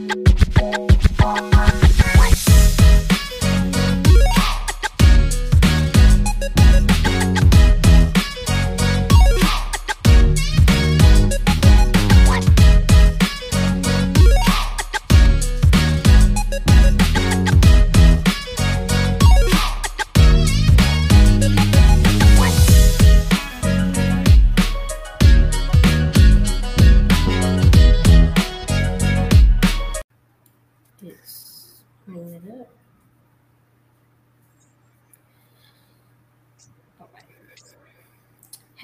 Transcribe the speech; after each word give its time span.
Oh 0.00 1.50
my. 1.50 2.47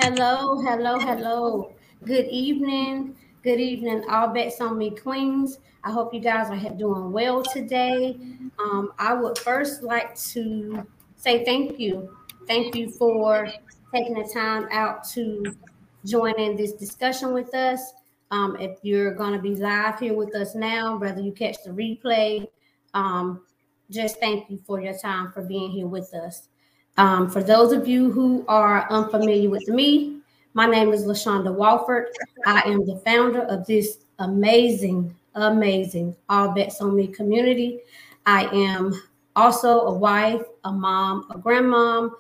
Hello, 0.05 0.61
hello, 0.61 0.99
hello. 0.99 1.73
Good 2.05 2.27
evening. 2.27 3.17
Good 3.43 3.59
evening, 3.59 4.05
all 4.07 4.29
bets 4.29 4.61
on 4.61 4.77
me 4.77 4.91
queens. 4.91 5.61
I 5.83 5.93
hope 5.93 6.13
you 6.13 6.21
guys 6.21 6.51
are 6.51 6.77
doing 6.77 7.11
well 7.11 7.43
today. 7.43 8.19
Um, 8.59 8.93
I 8.99 9.15
would 9.15 9.39
first 9.39 9.83
like 9.83 10.15
to 10.33 10.87
say 11.17 11.43
thank 11.47 11.81
you. 11.81 12.15
Thank 12.47 12.77
you 12.77 12.91
for 12.91 13.49
taking 13.95 14.13
the 14.13 14.31
time 14.31 14.69
out 14.73 15.09
to 15.15 15.57
join 16.05 16.39
in 16.39 16.55
this 16.55 16.75
discussion 16.75 17.33
with 17.33 17.55
us. 17.55 17.95
Um, 18.31 18.59
if 18.61 18.81
you're 18.83 19.15
going 19.15 19.33
to 19.33 19.39
be 19.39 19.57
live 19.57 20.01
here 20.01 20.13
with 20.13 20.35
us 20.37 20.55
now, 20.55 20.99
whether 20.99 21.23
you 21.23 21.33
catch 21.33 21.57
the 21.65 21.71
replay, 21.71 22.47
um, 22.93 23.41
just 23.89 24.21
thank 24.21 24.51
you 24.51 24.61
for 24.67 24.83
your 24.83 24.99
time 24.99 25.33
for 25.33 25.41
being 25.41 25.71
here 25.71 25.87
with 25.87 26.13
us. 26.13 26.49
Um, 26.97 27.29
for 27.29 27.43
those 27.43 27.73
of 27.73 27.89
you 27.89 28.13
who 28.13 28.45
are 28.47 28.91
unfamiliar 28.91 29.51
with 29.51 29.69
me, 29.69 30.21
my 30.53 30.67
name 30.67 30.93
is 30.93 31.05
LaShonda 31.07 31.55
Wofford. 31.55 32.07
I 32.47 32.61
am 32.61 32.87
the 32.87 33.01
founder 33.05 33.43
of 33.43 33.67
this 33.67 33.99
amazing, 34.21 35.15
amazing 35.35 36.15
All 36.29 36.55
Bets 36.55 36.81
on 36.81 36.95
Me 36.95 37.09
community. 37.09 37.81
I 38.27 38.45
am 38.47 38.93
also 39.35 39.81
a 39.81 39.93
wife, 39.93 40.43
a 40.63 40.71
mom, 40.71 41.27
a 41.31 41.39
grandmom, 41.39 42.13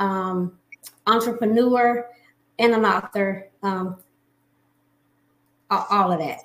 um, 0.00 0.58
entrepreneur, 1.06 2.08
and 2.58 2.74
an 2.74 2.84
author. 2.84 3.48
Um, 3.62 3.96
all 5.70 6.12
of 6.12 6.18
that. 6.18 6.40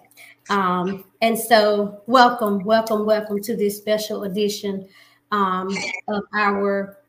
Um, 0.49 1.03
and 1.21 1.37
so, 1.37 2.01
welcome, 2.07 2.63
welcome, 2.63 3.05
welcome 3.05 3.41
to 3.41 3.55
this 3.55 3.77
special 3.77 4.23
edition 4.23 4.87
um, 5.31 5.69
of 6.07 6.23
our 6.33 7.00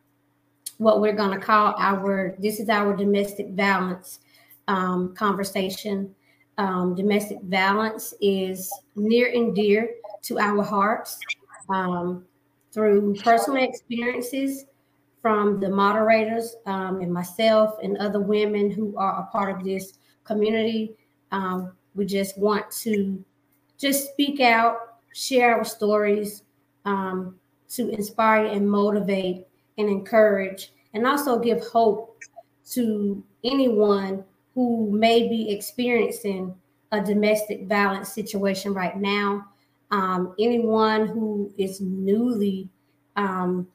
what 0.83 1.01
we're 1.01 1.15
going 1.15 1.39
to 1.39 1.45
call 1.45 1.75
our 1.79 2.37
this 2.39 2.59
is 2.59 2.69
our 2.69 2.95
domestic 2.97 3.51
violence 3.51 4.21
um, 4.69 5.15
conversation. 5.15 6.15
Um, 6.59 6.95
domestic 6.95 7.39
violence 7.43 8.13
is 8.21 8.71
near 8.95 9.33
and 9.33 9.55
dear 9.55 9.95
to 10.23 10.39
our 10.39 10.63
hearts 10.63 11.19
um, 11.69 12.25
through 12.73 13.15
personal 13.17 13.63
experiences 13.63 14.67
from 15.23 15.61
the 15.61 15.69
moderators 15.69 16.57
um, 16.67 17.01
and 17.01 17.13
myself 17.13 17.77
and 17.83 17.97
other 17.99 18.21
women 18.21 18.71
who 18.71 18.97
are 18.97 19.21
a 19.21 19.27
part 19.33 19.57
of 19.57 19.65
this 19.65 19.95
community. 20.25 20.95
Um, 21.31 21.73
we 21.95 22.05
just 22.07 22.37
want 22.37 22.71
to 22.83 23.25
just 23.79 24.11
speak 24.11 24.41
out, 24.41 24.99
share 25.15 25.57
our 25.57 25.65
stories 25.65 26.43
um, 26.85 27.37
to 27.71 27.89
inspire 27.91 28.47
and 28.47 28.69
motivate 28.69 29.47
and 29.79 29.89
encourage, 29.89 30.73
and 30.95 31.07
also 31.07 31.39
give 31.39 31.67
hope 31.67 32.19
to 32.73 33.23
anyone 33.45 34.25
who 34.55 34.91
may 34.91 35.29
be 35.29 35.51
experiencing 35.51 36.55
a 36.93 37.01
domestic 37.01 37.67
violence 37.67 38.13
situation 38.13 38.75
right 38.75 38.97
now. 38.99 39.47
Um, 39.91 40.35
anyone 40.39 41.07
who 41.07 41.53
is 41.59 41.81
newly 41.81 42.69
um, 43.17 43.67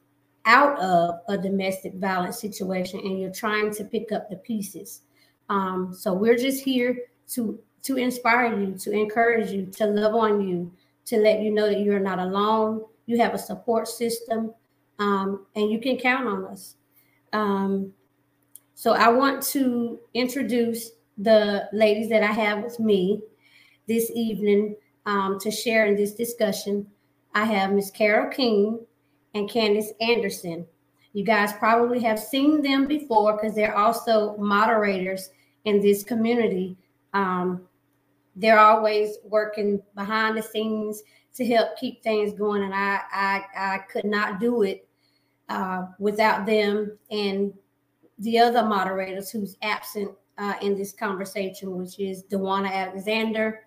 out 0.44 0.78
of 0.80 1.20
a 1.28 1.36
domestic 1.36 1.94
violence 1.94 2.40
situation 2.40 3.00
and 3.00 3.20
you're 3.20 3.32
trying 3.32 3.72
to 3.74 3.84
pick 3.84 4.12
up 4.12 4.30
the 4.30 4.36
pieces. 4.36 5.02
Um, 5.48 5.94
so 5.94 6.12
we're 6.12 6.38
just 6.38 6.62
here 6.64 6.96
to 7.34 7.58
to 7.82 7.96
inspire 7.96 8.58
you, 8.58 8.76
to 8.76 8.90
encourage 8.90 9.50
you, 9.50 9.66
to 9.66 9.86
love 9.86 10.14
on 10.14 10.46
you, 10.46 10.72
to 11.06 11.16
let 11.18 11.40
you 11.40 11.50
know 11.52 11.66
that 11.68 11.80
you're 11.80 12.00
not 12.00 12.18
alone. 12.18 12.84
You 13.06 13.18
have 13.18 13.34
a 13.34 13.38
support 13.38 13.86
system, 13.86 14.52
um, 14.98 15.46
and 15.54 15.70
you 15.70 15.80
can 15.80 15.96
count 15.96 16.26
on 16.26 16.44
us. 16.46 16.76
Um, 17.32 17.92
so 18.74 18.92
I 18.92 19.08
want 19.08 19.42
to 19.48 19.98
introduce 20.14 20.90
the 21.18 21.68
ladies 21.72 22.08
that 22.10 22.22
I 22.22 22.32
have 22.32 22.62
with 22.62 22.78
me 22.78 23.20
this 23.88 24.10
evening 24.14 24.76
um, 25.06 25.38
to 25.40 25.50
share 25.50 25.86
in 25.86 25.96
this 25.96 26.14
discussion. 26.14 26.86
I 27.34 27.44
have 27.44 27.72
Miss 27.72 27.90
Carol 27.90 28.30
King 28.30 28.80
and 29.34 29.50
Candice 29.50 29.90
Anderson. 30.00 30.66
You 31.12 31.24
guys 31.24 31.52
probably 31.54 32.00
have 32.00 32.18
seen 32.18 32.62
them 32.62 32.86
before 32.86 33.34
because 33.34 33.54
they're 33.54 33.76
also 33.76 34.36
moderators 34.36 35.30
in 35.64 35.80
this 35.80 36.04
community. 36.04 36.76
Um, 37.14 37.62
they're 38.36 38.60
always 38.60 39.16
working 39.24 39.82
behind 39.94 40.36
the 40.36 40.42
scenes 40.42 41.02
to 41.34 41.46
help 41.46 41.76
keep 41.78 42.02
things 42.02 42.38
going, 42.38 42.62
and 42.62 42.74
I 42.74 43.00
I, 43.12 43.44
I 43.56 43.78
could 43.90 44.04
not 44.04 44.38
do 44.38 44.62
it 44.62 44.87
uh, 45.48 45.86
without 45.98 46.46
them 46.46 46.96
and 47.10 47.52
the 48.18 48.38
other 48.38 48.64
moderators 48.64 49.30
who's 49.30 49.56
absent 49.62 50.10
uh, 50.38 50.54
in 50.62 50.76
this 50.76 50.92
conversation, 50.92 51.76
which 51.76 51.98
is 51.98 52.24
Dewana 52.24 52.72
Alexander, 52.72 53.60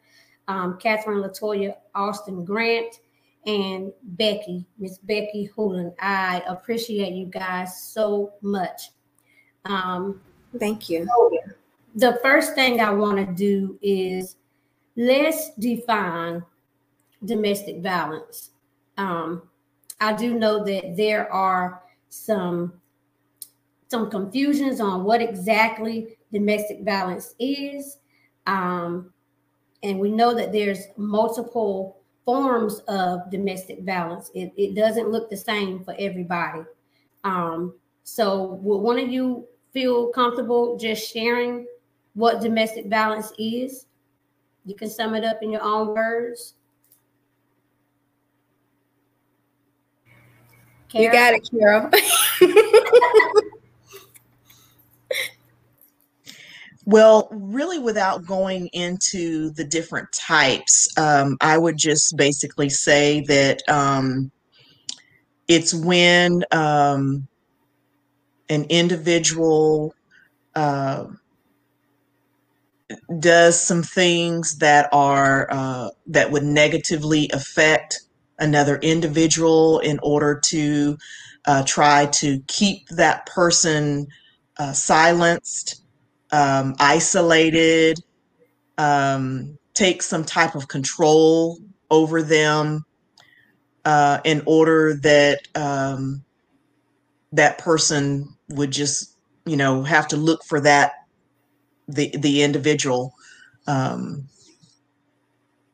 um, 0.48 0.78
Catherine 0.80 1.22
Latoya 1.22 1.76
Austin 1.96 2.44
Grant, 2.46 3.00
and 3.46 3.92
Becky, 4.04 4.66
Miss 4.78 4.98
Becky 5.00 5.46
Hoolan. 5.56 5.94
I 6.00 6.44
appreciate 6.48 7.14
you 7.14 7.26
guys 7.26 7.82
so 7.82 8.34
much. 8.42 8.92
Um, 9.66 10.22
Thank 10.60 10.90
you. 10.90 11.08
So 11.08 11.32
the 11.96 12.20
first 12.22 12.56
thing 12.56 12.80
I 12.80 12.92
want 12.92 13.18
to 13.18 13.34
do 13.34 13.80
is 13.82 14.36
let's 14.96 15.52
define 15.56 16.44
domestic 17.26 17.82
violence. 17.82 18.52
Um, 18.98 19.44
I 20.02 20.14
do 20.14 20.38
know 20.38 20.64
that 20.66 20.98
there 20.98 21.32
are 21.32 21.84
some 22.10 22.74
some 23.88 24.10
confusions 24.10 24.80
on 24.80 25.04
what 25.04 25.22
exactly 25.22 26.18
domestic 26.32 26.84
violence 26.84 27.36
is. 27.40 27.98
Um, 28.48 29.14
and 29.84 30.00
we 30.00 30.10
know 30.10 30.34
that 30.34 30.54
there's 30.54 30.80
multiple 30.96 31.98
forms 32.24 32.80
of 32.88 33.30
domestic 33.30 33.84
violence. 33.84 34.32
It, 34.34 34.54
it 34.56 34.76
doesn't 34.76 35.10
look 35.10 35.30
the 35.30 35.36
same 35.38 35.84
for 35.84 35.94
everybody. 36.00 36.62
Um, 37.26 37.76
so 38.04 38.60
would 38.62 38.78
one 38.78 38.98
of 38.98 39.10
you 39.10 39.46
feel 39.74 40.08
comfortable 40.08 40.78
just 40.78 41.12
sharing 41.12 41.68
what 42.14 42.42
domestic 42.42 42.88
violence 42.88 43.34
is? 43.38 43.88
You 44.66 44.76
can 44.76 44.90
sum 44.90 45.16
it 45.16 45.26
up 45.26 45.44
in 45.44 45.52
your 45.52 45.64
own 45.64 45.90
words. 45.90 46.54
Carol? 50.92 51.06
You 51.06 51.12
got 51.12 51.34
it, 51.34 51.50
Carol. 51.50 51.90
Well, 56.86 57.28
really, 57.32 57.78
without 57.78 58.26
going 58.26 58.68
into 58.74 59.52
the 59.52 59.64
different 59.64 60.12
types, 60.12 60.90
um, 60.98 61.38
I 61.40 61.58
would 61.58 61.78
just 61.78 62.18
basically 62.18 62.70
say 62.70 63.22
that 63.28 63.62
um, 63.70 64.32
it's 65.48 65.74
when 65.74 66.44
um, 66.52 67.28
an 68.50 68.66
individual 68.70 69.94
uh, 70.56 71.06
does 73.20 73.60
some 73.60 73.84
things 73.84 74.58
that 74.58 74.90
are 74.92 75.48
uh, 75.52 75.90
that 76.08 76.32
would 76.32 76.44
negatively 76.44 77.30
affect 77.32 78.02
another 78.42 78.78
individual 78.78 79.80
in 79.80 80.00
order 80.04 80.40
to 80.46 80.98
uh, 81.46 81.64
try 81.66 82.08
to 82.08 82.40
keep 82.48 82.88
that 82.90 83.26
person 83.26 84.08
uh, 84.58 84.74
silenced, 84.74 85.82
um, 86.32 86.76
isolated, 86.80 87.98
um, 88.78 89.58
take 89.74 90.02
some 90.02 90.26
type 90.26 90.56
of 90.56 90.68
control 90.68 91.58
over 91.90 92.22
them 92.22 92.84
uh, 93.86 94.20
in 94.24 94.42
order 94.46 94.96
that 94.96 95.40
um, 95.56 96.24
that 97.32 97.58
person 97.58 98.28
would 98.50 98.72
just 98.72 99.16
you 99.46 99.58
know 99.58 99.84
have 99.84 100.08
to 100.08 100.18
look 100.18 100.44
for 100.44 100.60
that 100.60 100.92
the 101.88 102.14
the 102.18 102.44
individual 102.44 103.14
um, 103.68 104.28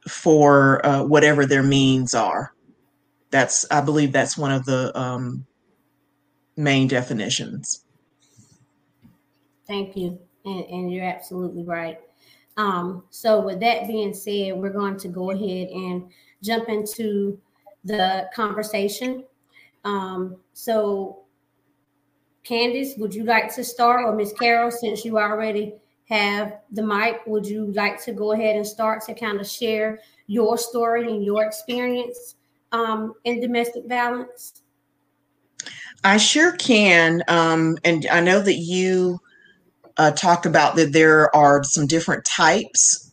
for 0.07 0.85
uh, 0.85 1.03
whatever 1.03 1.45
their 1.45 1.63
means 1.63 2.13
are. 2.13 2.53
That's, 3.29 3.65
I 3.71 3.81
believe 3.81 4.11
that's 4.11 4.37
one 4.37 4.51
of 4.51 4.65
the 4.65 4.97
um, 4.97 5.45
main 6.55 6.87
definitions. 6.87 7.83
Thank 9.67 9.97
you. 9.97 10.19
And, 10.45 10.65
and 10.65 10.91
you're 10.91 11.05
absolutely 11.05 11.63
right. 11.63 11.99
Um, 12.55 13.03
so, 13.11 13.41
with 13.41 13.59
that 13.59 13.87
being 13.87 14.13
said, 14.13 14.55
we're 14.55 14.71
going 14.71 14.97
to 14.97 15.07
go 15.07 15.29
ahead 15.31 15.67
and 15.69 16.09
jump 16.41 16.69
into 16.69 17.39
the 17.83 18.29
conversation. 18.33 19.23
Um, 19.83 20.37
so, 20.53 21.19
Candice, 22.43 22.97
would 22.97 23.13
you 23.13 23.25
like 23.25 23.53
to 23.55 23.63
start, 23.63 24.05
or 24.05 24.15
Miss 24.15 24.33
Carol, 24.33 24.71
since 24.71 25.05
you 25.05 25.19
already 25.19 25.75
have 26.09 26.59
the 26.71 26.81
mic, 26.81 27.21
would 27.27 27.45
you 27.45 27.71
like 27.73 28.03
to 28.05 28.13
go 28.13 28.31
ahead 28.31 28.55
and 28.55 28.65
start 28.65 29.03
to 29.05 29.13
kind 29.13 29.39
of 29.39 29.47
share 29.47 29.99
your 30.25 30.57
story 30.57 31.11
and 31.11 31.23
your 31.23 31.45
experience 31.45 32.35
um, 32.71 33.13
in 33.23 33.39
domestic 33.39 33.83
violence? 33.87 34.61
I 36.03 36.17
sure 36.17 36.53
can. 36.53 37.23
Um, 37.27 37.77
and 37.83 38.05
I 38.11 38.21
know 38.21 38.39
that 38.41 38.55
you 38.55 39.19
uh, 39.97 40.11
talked 40.11 40.45
about 40.45 40.75
that 40.75 40.93
there 40.93 41.35
are 41.35 41.63
some 41.63 41.87
different 41.87 42.23
types. 42.25 43.11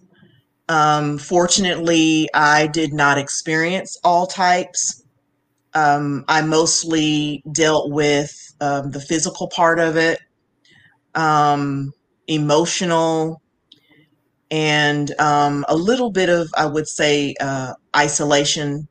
Um, 0.68 1.18
fortunately, 1.18 2.28
I 2.34 2.66
did 2.66 2.92
not 2.92 3.18
experience 3.18 3.98
all 4.04 4.26
types. 4.26 5.02
Um, 5.74 6.24
I 6.28 6.42
mostly 6.42 7.42
dealt 7.50 7.90
with 7.90 8.54
um, 8.60 8.90
the 8.92 9.00
physical 9.00 9.48
part 9.48 9.78
of 9.78 9.96
it, 9.96 10.20
um, 11.14 11.92
emotional, 12.28 13.42
and 14.50 15.10
um, 15.18 15.64
a 15.68 15.76
little 15.76 16.10
bit 16.10 16.28
of, 16.28 16.48
I 16.56 16.66
would 16.66 16.86
say, 16.86 17.34
uh, 17.40 17.74
isolation. 17.96 18.86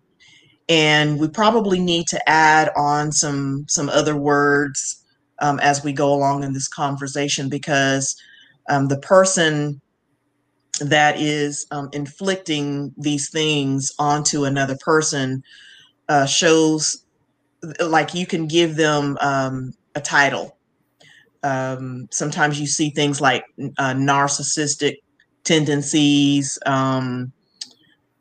And 0.69 1.19
we 1.19 1.27
probably 1.27 1.80
need 1.80 2.07
to 2.07 2.30
add 2.30 2.69
on 2.75 3.12
some 3.12 3.65
some 3.68 3.89
other 3.89 4.15
words 4.15 5.04
um, 5.39 5.60
as 5.60 5.83
we 5.83 5.94
go 5.94 6.13
along 6.13 6.44
in 6.44 6.54
this 6.54 6.68
conversation 6.68 7.50
because 7.50 8.15
um, 8.69 8.88
the 8.88 9.00
person 9.00 9.81
that 10.80 11.19
is 11.19 11.65
um, 11.71 11.89
inflicting 11.94 12.94
these 12.98 13.30
things 13.30 13.92
onto 14.00 14.45
another 14.45 14.77
person 14.83 15.44
uh, 16.10 16.25
shows 16.25 17.04
like 17.80 18.13
you 18.13 18.25
can 18.25 18.48
give 18.48 18.75
them 18.75 19.18
um, 19.21 19.74
a 19.95 20.01
title. 20.01 20.57
Um, 21.44 22.07
sometimes 22.12 22.60
you 22.60 22.68
see 22.68 22.89
things 22.89 23.19
like 23.21 23.44
uh, 23.77 23.94
narcissistic 23.94 24.95
tendencies, 25.44 26.57
um, 26.65 27.31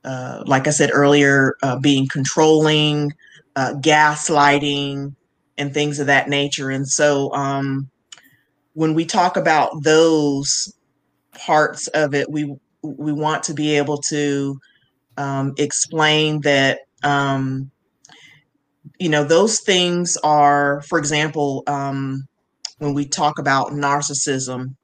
uh, 0.05 0.43
like 0.47 0.67
I 0.67 0.71
said 0.71 0.91
earlier, 0.93 1.55
uh, 1.63 1.79
being 1.79 2.09
controlling, 2.09 3.13
uh, 3.57 3.75
gaslighting, 3.75 5.15
and 5.59 5.75
things 5.75 5.99
of 6.01 6.07
that 6.07 6.29
nature. 6.29 6.71
And 6.71 6.89
so 6.89 7.33
um, 7.35 7.91
when 8.75 8.95
we 8.95 9.05
talk 9.05 9.37
about 9.37 9.83
those 9.83 10.73
parts 11.33 11.89
of 11.89 12.15
it, 12.15 12.31
we 12.31 12.55
we 12.83 13.13
want 13.13 13.45
to 13.45 13.55
be 13.55 13.77
able 13.77 13.99
to 13.99 14.59
um, 15.17 15.55
explain 15.59 16.41
that 16.43 16.81
um, 17.05 17.71
you 18.99 19.09
know 19.09 19.25
those 19.25 19.61
things 19.61 20.17
are, 20.25 20.83
for 20.83 20.99
example, 20.99 21.63
um, 21.67 22.27
when 22.79 22.95
we 22.95 23.07
talk 23.07 23.39
about 23.39 23.69
narcissism, 23.73 24.75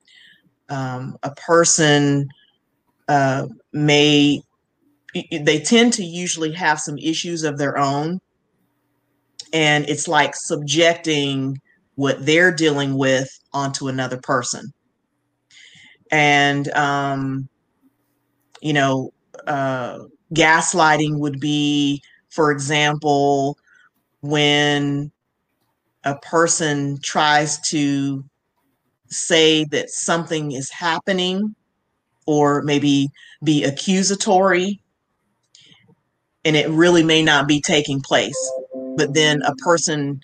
um, 0.68 1.16
a 1.22 1.30
person 1.34 2.28
uh, 3.08 3.46
may 3.72 4.42
they 5.14 5.60
tend 5.60 5.92
to 5.94 6.04
usually 6.04 6.52
have 6.52 6.80
some 6.80 6.98
issues 6.98 7.44
of 7.44 7.58
their 7.58 7.78
own. 7.78 8.20
And 9.52 9.88
it's 9.88 10.06
like 10.06 10.34
subjecting 10.34 11.58
what 11.94 12.24
they're 12.24 12.52
dealing 12.52 12.96
with 12.98 13.30
onto 13.52 13.88
another 13.88 14.18
person. 14.18 14.72
And 16.10 16.68
um, 16.72 17.48
you 18.60 18.72
know 18.72 19.12
uh, 19.46 19.98
gaslighting 20.34 21.18
would 21.18 21.40
be 21.40 22.02
for 22.30 22.50
example 22.50 23.56
when 24.20 25.10
a 26.04 26.16
person 26.18 26.98
tries 27.02 27.58
to 27.60 28.24
say 29.08 29.64
that 29.64 29.90
something 29.90 30.52
is 30.52 30.70
happening 30.70 31.54
or 32.26 32.62
maybe 32.62 33.08
be 33.42 33.64
accusatory 33.64 34.80
and 36.48 36.56
it 36.56 36.70
really 36.70 37.04
may 37.04 37.22
not 37.22 37.48
be 37.48 37.62
taking 37.62 38.00
place 38.02 38.38
but 38.98 39.14
then 39.14 39.42
a 39.42 39.54
person, 39.56 40.20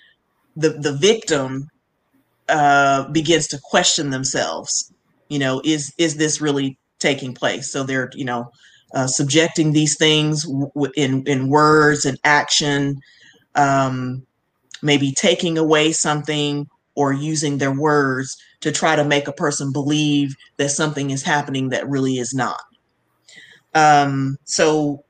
the 0.55 0.71
the 0.71 0.93
victim, 0.93 1.67
uh, 2.49 3.09
begins 3.11 3.47
to 3.47 3.59
question 3.63 4.11
themselves. 4.11 4.93
You 5.29 5.39
know, 5.39 5.61
is 5.63 5.93
is 5.97 6.17
this 6.17 6.41
really 6.41 6.77
taking 6.99 7.33
place? 7.33 7.71
So 7.71 7.83
they're 7.83 8.11
you 8.15 8.25
know 8.25 8.51
uh, 8.93 9.07
subjecting 9.07 9.73
these 9.73 9.97
things 9.97 10.43
w- 10.45 10.91
in 10.97 11.23
in 11.25 11.49
words 11.49 12.05
and 12.05 12.19
action, 12.25 12.97
um, 13.55 14.25
maybe 14.83 15.13
taking 15.13 15.57
away 15.57 15.93
something 15.93 16.67
or 16.95 17.13
using 17.13 17.57
their 17.59 17.73
words 17.73 18.37
to 18.61 18.71
try 18.71 18.95
to 18.95 19.05
make 19.05 19.27
a 19.27 19.33
person 19.33 19.71
believe 19.73 20.35
that 20.57 20.69
something 20.71 21.11
is 21.11 21.23
happening 21.23 21.69
that 21.69 21.89
really 21.89 22.15
is 22.17 22.33
not. 22.33 22.61
Um, 23.73 24.37
so 24.45 25.03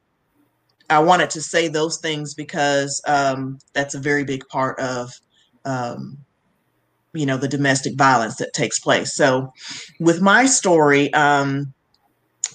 I 0.90 1.00
wanted 1.00 1.30
to 1.32 1.42
say 1.42 1.68
those 1.68 1.98
things 1.98 2.34
because 2.34 3.02
um, 3.08 3.60
that's 3.74 3.96
a 3.96 4.00
very 4.00 4.24
big 4.24 4.48
part 4.48 4.80
of, 4.80 5.12
um, 5.66 6.18
you 7.14 7.26
know, 7.26 7.38
the 7.38 7.48
domestic 7.48 7.96
violence 7.96 8.36
that 8.36 8.54
takes 8.54 8.80
place. 8.80 9.16
So, 9.16 9.52
with 10.00 10.22
my 10.22 10.46
story, 10.46 11.12
um, 11.14 11.74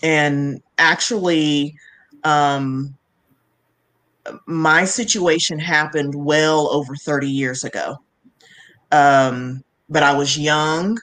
and 0.02 0.62
actually, 0.78 1.74
um, 2.24 2.96
my 4.46 4.84
situation 4.84 5.58
happened 5.58 6.14
well 6.14 6.68
over 6.70 6.94
30 6.94 7.28
years 7.28 7.64
ago. 7.64 7.96
Um, 8.92 9.64
but 9.88 10.02
I 10.02 10.16
was 10.16 10.38
young. 10.38 10.98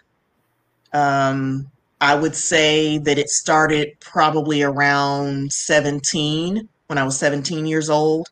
Um, 0.94 1.70
I 2.00 2.16
would 2.16 2.36
say 2.36 3.00
that 3.00 3.18
it 3.18 3.30
started 3.30 4.00
probably 4.00 4.62
around 4.62 5.52
17 5.52 6.70
when 6.88 6.98
I 6.98 7.04
was 7.04 7.18
17 7.18 7.66
years 7.66 7.90
old. 7.90 8.30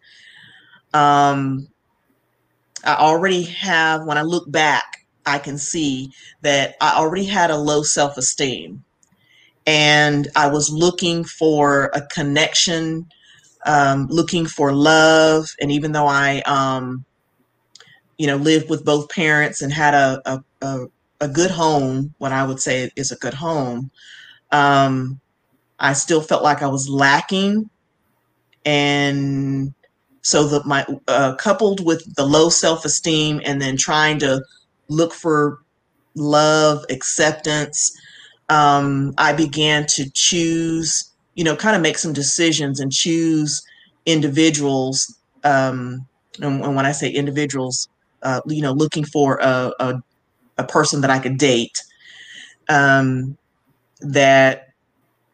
Um, 0.94 1.68
I 2.84 2.96
already 2.96 3.44
have, 3.44 4.06
when 4.06 4.18
I 4.18 4.22
look 4.22 4.50
back, 4.50 5.06
I 5.26 5.40
can 5.40 5.58
see 5.58 6.12
that 6.42 6.76
I 6.80 6.96
already 6.96 7.26
had 7.26 7.52
a 7.52 7.58
low 7.58 7.84
self 7.84 8.18
esteem. 8.18 8.84
And 9.68 10.28
I 10.36 10.48
was 10.48 10.70
looking 10.70 11.24
for 11.24 11.90
a 11.94 12.02
connection, 12.02 13.08
um, 13.66 14.08
looking 14.10 14.46
for 14.46 14.72
love. 14.72 15.50
And 15.60 15.72
even 15.72 15.92
though 15.92 16.08
I, 16.08 16.42
um, 16.42 17.04
you 18.18 18.28
know, 18.28 18.38
lived 18.38 18.70
with 18.70 18.86
both 18.86 19.10
parents 19.10 19.62
and 19.62 19.74
had 19.74 19.96
a, 19.96 20.22
a, 20.26 20.44
a, 20.62 20.86
a 21.22 21.28
good 21.28 21.50
home, 21.52 22.14
what 22.20 22.32
I 22.32 22.46
would 22.46 22.62
say 22.62 22.92
is 22.96 23.12
a 23.12 23.18
good 23.18 23.34
home, 23.34 23.90
um, 24.52 25.20
I 25.80 25.94
still 25.94 26.22
felt 26.22 26.44
like 26.44 26.62
I 26.62 26.68
was 26.68 26.88
lacking 26.88 27.70
and 28.66 29.74
so 30.22 30.48
the 30.48 30.64
my 30.66 30.86
uh, 31.08 31.36
coupled 31.36 31.86
with 31.86 32.16
the 32.16 32.26
low 32.26 32.50
self-esteem 32.50 33.42
and 33.46 33.62
then 33.62 33.78
trying 33.78 34.18
to 34.20 34.44
look 34.88 35.14
for 35.14 35.60
love 36.16 36.84
acceptance 36.90 37.96
um, 38.50 39.14
i 39.18 39.32
began 39.32 39.86
to 39.86 40.10
choose 40.12 41.12
you 41.36 41.44
know 41.44 41.56
kind 41.56 41.76
of 41.76 41.82
make 41.82 41.98
some 41.98 42.14
decisions 42.14 42.80
and 42.80 42.92
choose 42.92 43.62
individuals 44.06 45.16
um, 45.44 46.06
and, 46.42 46.64
and, 46.64 46.76
when 46.76 46.86
i 46.86 46.92
say 46.92 47.10
individuals 47.10 47.88
uh, 48.24 48.42
you 48.48 48.62
know 48.62 48.72
looking 48.72 49.06
for 49.06 49.38
a, 49.42 49.72
a, 49.80 50.04
a, 50.58 50.64
person 50.64 51.02
that 51.02 51.12
i 51.12 51.20
could 51.20 51.38
date 51.38 51.84
um, 52.70 53.38
that 54.02 54.70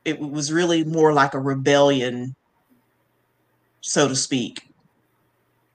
it 0.03 0.19
was 0.19 0.51
really 0.51 0.83
more 0.83 1.13
like 1.13 1.33
a 1.33 1.39
rebellion 1.39 2.35
so 3.81 4.07
to 4.07 4.15
speak. 4.15 4.63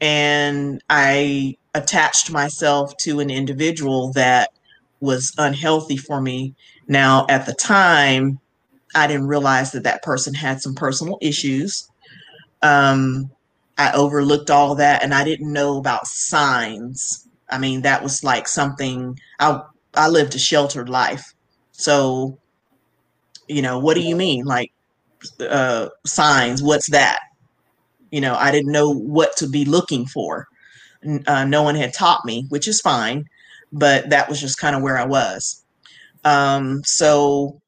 And 0.00 0.82
I 0.90 1.56
attached 1.75 2.30
myself 2.30 2.96
to 2.98 3.20
an 3.20 3.30
individual 3.30 4.12
that 4.12 4.50
was 5.00 5.32
unhealthy 5.38 5.96
for 5.96 6.20
me. 6.20 6.54
Now, 6.88 7.26
at 7.28 7.46
the 7.46 7.54
time, 7.54 8.40
I 8.94 9.06
didn't 9.06 9.26
realize 9.28 9.72
that 9.72 9.84
that 9.84 10.02
person 10.02 10.34
had 10.34 10.62
some 10.62 10.75
personal 10.75 11.18
issues. 11.20 11.88
Um, 12.62 13.30
I 13.78 13.92
overlooked 13.92 14.50
all 14.50 14.75
that 14.76 15.02
and 15.02 15.14
I 15.14 15.25
didn't 15.25 15.52
know 15.52 15.78
about 15.78 16.06
signs. 16.06 17.28
I 17.50 17.58
mean, 17.58 17.82
that 17.82 18.02
was 18.02 18.25
like 18.25 18.48
something 18.48 19.18
I 19.38 19.60
I 19.94 20.08
lived 20.08 20.34
a 20.34 20.38
sheltered 20.38 20.88
life. 20.88 21.34
So, 21.72 22.38
you 23.48 23.62
know, 23.62 23.78
what 23.78 23.94
do 23.94 24.02
you 24.02 24.16
mean? 24.16 24.44
Like 24.44 24.72
uh, 25.40 25.88
signs. 26.06 26.62
What's 26.62 26.90
that? 26.90 27.20
You 28.10 28.20
know, 28.20 28.34
I 28.34 28.50
didn't 28.50 28.72
know 28.72 28.90
what 28.90 29.36
to 29.38 29.48
be 29.48 29.64
looking 29.64 30.06
for. 30.06 30.46
Uh, 31.26 31.44
no 31.44 31.62
one 31.62 31.75
had 31.75 31.94
taught 31.94 32.25
me, 32.25 32.46
which 32.48 32.66
is 32.66 32.80
fine, 32.80 33.25
but 33.72 34.10
that 34.10 34.28
was 34.28 34.40
just 34.40 34.58
kind 34.58 34.75
of 34.75 34.82
where 34.82 34.98
I 34.98 35.04
was. 35.04 35.64
Um, 36.25 36.82
so 36.84 37.60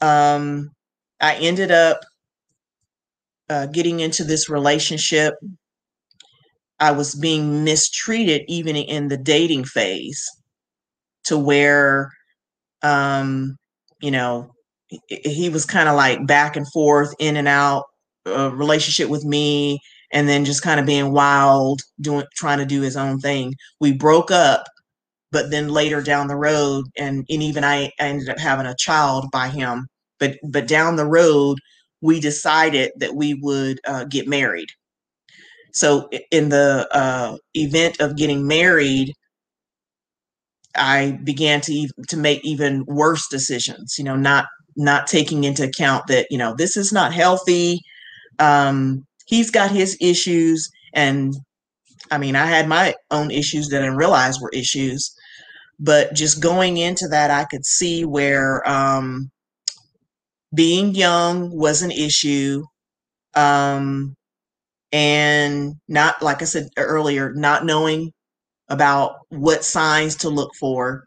um, 0.00 0.70
I 1.20 1.36
ended 1.36 1.70
up 1.70 2.00
uh, 3.48 3.66
getting 3.66 4.00
into 4.00 4.24
this 4.24 4.48
relationship. 4.48 5.34
I 6.80 6.90
was 6.90 7.14
being 7.14 7.62
mistreated 7.64 8.42
even 8.48 8.74
in 8.76 9.08
the 9.08 9.16
dating 9.16 9.64
phase 9.64 10.24
to 11.24 11.38
where, 11.38 12.10
um, 12.82 13.56
you 14.00 14.10
know, 14.10 14.50
he 15.08 15.48
was 15.48 15.64
kind 15.64 15.88
of 15.88 15.96
like 15.96 16.26
back 16.26 16.56
and 16.56 16.66
forth, 16.72 17.14
in 17.18 17.36
and 17.36 17.48
out, 17.48 17.84
relationship 18.26 19.08
with 19.08 19.24
me, 19.24 19.80
and 20.12 20.28
then 20.28 20.44
just 20.44 20.62
kind 20.62 20.78
of 20.80 20.86
being 20.86 21.12
wild, 21.12 21.82
doing 22.00 22.24
trying 22.34 22.58
to 22.58 22.66
do 22.66 22.80
his 22.82 22.96
own 22.96 23.18
thing. 23.18 23.54
We 23.80 23.92
broke 23.92 24.30
up, 24.30 24.64
but 25.32 25.50
then 25.50 25.68
later 25.70 26.02
down 26.02 26.28
the 26.28 26.36
road, 26.36 26.86
and, 26.96 27.24
and 27.28 27.42
even 27.42 27.64
I, 27.64 27.84
I 28.00 28.08
ended 28.08 28.28
up 28.28 28.38
having 28.38 28.66
a 28.66 28.76
child 28.76 29.30
by 29.32 29.48
him. 29.48 29.88
But 30.18 30.36
but 30.44 30.68
down 30.68 30.96
the 30.96 31.06
road, 31.06 31.58
we 32.00 32.20
decided 32.20 32.92
that 32.96 33.14
we 33.14 33.34
would 33.34 33.80
uh, 33.86 34.04
get 34.04 34.28
married. 34.28 34.68
So 35.72 36.08
in 36.30 36.50
the 36.50 36.86
uh, 36.92 37.38
event 37.54 38.00
of 38.00 38.16
getting 38.16 38.46
married, 38.46 39.14
I 40.76 41.18
began 41.24 41.60
to 41.62 41.88
to 42.08 42.16
make 42.16 42.44
even 42.44 42.84
worse 42.86 43.26
decisions. 43.28 43.96
You 43.98 44.04
know, 44.04 44.16
not 44.16 44.46
not 44.76 45.06
taking 45.06 45.44
into 45.44 45.64
account 45.64 46.06
that 46.08 46.26
you 46.30 46.38
know 46.38 46.54
this 46.54 46.76
is 46.76 46.92
not 46.92 47.12
healthy. 47.12 47.80
Um, 48.42 49.04
he's 49.26 49.50
got 49.50 49.70
his 49.70 49.96
issues, 50.00 50.68
and 50.94 51.32
I 52.10 52.18
mean, 52.18 52.36
I 52.36 52.46
had 52.46 52.68
my 52.68 52.94
own 53.10 53.30
issues 53.30 53.68
that 53.68 53.78
I 53.78 53.84
didn't 53.84 53.96
realize 53.96 54.40
were 54.40 54.50
issues. 54.52 55.14
But 55.78 56.14
just 56.14 56.42
going 56.42 56.76
into 56.76 57.08
that, 57.08 57.30
I 57.30 57.44
could 57.44 57.64
see 57.64 58.04
where 58.04 58.68
um, 58.68 59.30
being 60.54 60.94
young 60.94 61.56
was 61.56 61.82
an 61.82 61.90
issue. 61.90 62.62
Um, 63.34 64.14
and 64.92 65.74
not, 65.88 66.22
like 66.22 66.42
I 66.42 66.44
said 66.44 66.68
earlier, 66.76 67.32
not 67.34 67.64
knowing 67.64 68.12
about 68.68 69.12
what 69.30 69.64
signs 69.64 70.16
to 70.16 70.28
look 70.28 70.50
for. 70.60 71.04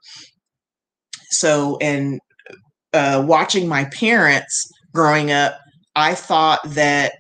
So, 1.30 1.77
and 1.82 2.20
uh, 2.94 3.24
watching 3.25 3.68
my 3.68 3.86
parents 3.86 4.68
growing 4.94 5.32
up, 5.32 5.60
I 5.96 6.15
thought 6.15 6.60
that 6.65 7.13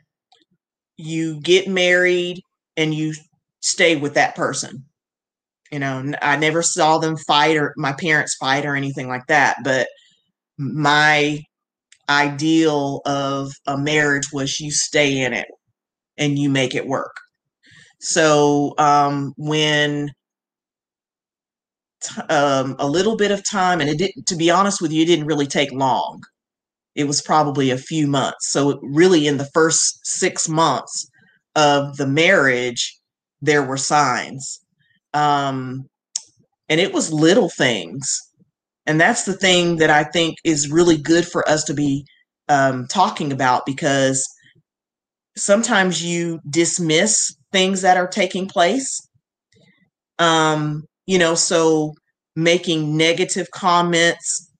you 0.97 1.41
get 1.41 1.67
married 1.67 2.41
and 2.77 2.93
you 2.93 3.13
stay 3.61 3.95
with 3.95 4.13
that 4.15 4.35
person. 4.35 4.85
You 5.71 5.79
know, 5.79 6.13
I 6.21 6.37
never 6.37 6.61
saw 6.61 6.99
them 6.99 7.17
fight 7.17 7.57
or 7.57 7.73
my 7.77 7.93
parents 7.93 8.35
fight 8.39 8.65
or 8.65 8.75
anything 8.75 9.07
like 9.07 9.27
that. 9.27 9.57
But 9.63 9.87
my 10.57 11.39
ideal 12.09 13.01
of 13.05 13.51
a 13.67 13.77
marriage 13.77 14.31
was 14.31 14.59
you 14.59 14.71
stay 14.71 15.21
in 15.21 15.33
it 15.33 15.47
and 16.17 16.39
you 16.39 16.49
make 16.49 16.75
it 16.75 16.87
work. 16.87 17.15
So 17.99 18.75
um, 18.77 19.33
when 19.37 20.11
um, 22.29 22.75
a 22.79 22.87
little 22.87 23.17
bit 23.17 23.31
of 23.31 23.43
time, 23.49 23.81
and 23.81 23.89
it 23.89 23.97
didn't, 23.97 24.27
to 24.27 24.35
be 24.35 24.49
honest 24.51 24.81
with 24.81 24.91
you, 24.91 25.03
it 25.03 25.07
didn't 25.07 25.25
really 25.25 25.47
take 25.47 25.71
long. 25.71 26.21
It 26.95 27.05
was 27.05 27.21
probably 27.21 27.69
a 27.69 27.77
few 27.77 28.07
months. 28.07 28.51
So, 28.51 28.79
really, 28.81 29.27
in 29.27 29.37
the 29.37 29.49
first 29.53 29.99
six 30.05 30.47
months 30.47 31.09
of 31.55 31.97
the 31.97 32.07
marriage, 32.07 32.97
there 33.41 33.63
were 33.63 33.77
signs. 33.77 34.59
Um, 35.13 35.87
and 36.69 36.79
it 36.79 36.93
was 36.93 37.13
little 37.13 37.49
things. 37.49 38.19
And 38.85 38.99
that's 38.99 39.23
the 39.23 39.33
thing 39.33 39.77
that 39.77 39.89
I 39.89 40.03
think 40.03 40.37
is 40.43 40.71
really 40.71 40.97
good 40.97 41.27
for 41.27 41.47
us 41.49 41.63
to 41.65 41.73
be 41.73 42.05
um, 42.49 42.85
talking 42.87 43.31
about 43.31 43.65
because 43.65 44.23
sometimes 45.35 46.03
you 46.03 46.39
dismiss 46.49 47.35
things 47.51 47.81
that 47.81 47.97
are 47.97 48.07
taking 48.07 48.47
place. 48.47 48.99
Um, 50.19 50.83
you 51.07 51.17
know, 51.17 51.35
so 51.35 51.93
making 52.35 52.95
negative 52.95 53.51
comments 53.51 54.51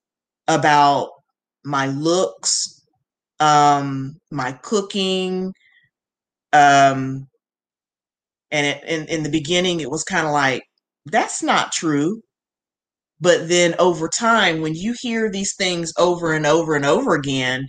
about 0.47 1.09
my 1.65 1.87
looks, 1.87 2.81
um, 3.39 4.17
my 4.31 4.53
cooking, 4.63 5.53
um, 6.53 7.27
and 8.51 8.65
it, 8.67 8.83
in 8.85 9.05
in 9.07 9.23
the 9.23 9.29
beginning 9.29 9.79
it 9.79 9.89
was 9.91 10.03
kind 10.03 10.25
of 10.25 10.33
like 10.33 10.63
that's 11.05 11.43
not 11.43 11.71
true. 11.71 12.21
But 13.19 13.49
then 13.49 13.75
over 13.79 14.07
time, 14.09 14.61
when 14.61 14.73
you 14.75 14.95
hear 15.01 15.29
these 15.29 15.53
things 15.55 15.91
over 15.97 16.33
and 16.33 16.45
over 16.45 16.75
and 16.75 16.85
over 16.85 17.13
again, 17.15 17.67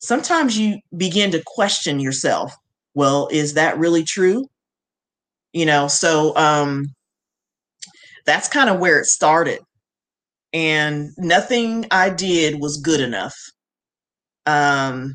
sometimes 0.00 0.58
you 0.58 0.80
begin 0.96 1.30
to 1.32 1.42
question 1.46 2.00
yourself. 2.00 2.54
Well, 2.94 3.28
is 3.32 3.54
that 3.54 3.78
really 3.78 4.04
true? 4.04 4.46
You 5.52 5.66
know, 5.66 5.88
so 5.88 6.36
um, 6.36 6.94
that's 8.24 8.48
kind 8.48 8.68
of 8.70 8.78
where 8.78 9.00
it 9.00 9.06
started. 9.06 9.60
And 10.52 11.10
nothing 11.18 11.86
I 11.90 12.10
did 12.10 12.60
was 12.60 12.78
good 12.78 13.00
enough. 13.00 13.34
Um, 14.46 15.14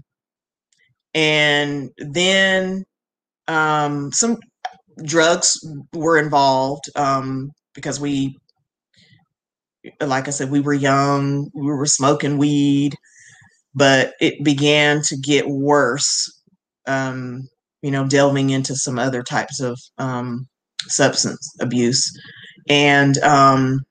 and 1.14 1.90
then 1.98 2.84
um, 3.48 4.12
some 4.12 4.38
drugs 5.04 5.58
were 5.94 6.18
involved 6.18 6.84
um, 6.96 7.52
because 7.74 8.00
we, 8.00 8.38
like 10.00 10.28
I 10.28 10.32
said, 10.32 10.52
we 10.52 10.60
were 10.60 10.74
young, 10.74 11.50
we 11.54 11.66
were 11.66 11.86
smoking 11.86 12.38
weed, 12.38 12.94
but 13.74 14.14
it 14.22 14.44
began 14.44 15.02
to 15.04 15.18
get 15.18 15.48
worse. 15.48 16.30
Um, 16.88 17.48
you 17.82 17.90
know, 17.90 18.08
delving 18.08 18.52
into 18.52 18.76
some 18.76 19.00
other 19.00 19.24
types 19.24 19.60
of 19.60 19.80
um, 19.98 20.48
substance 20.88 21.52
abuse 21.60 22.12
and 22.70 23.18
um, 23.20 23.82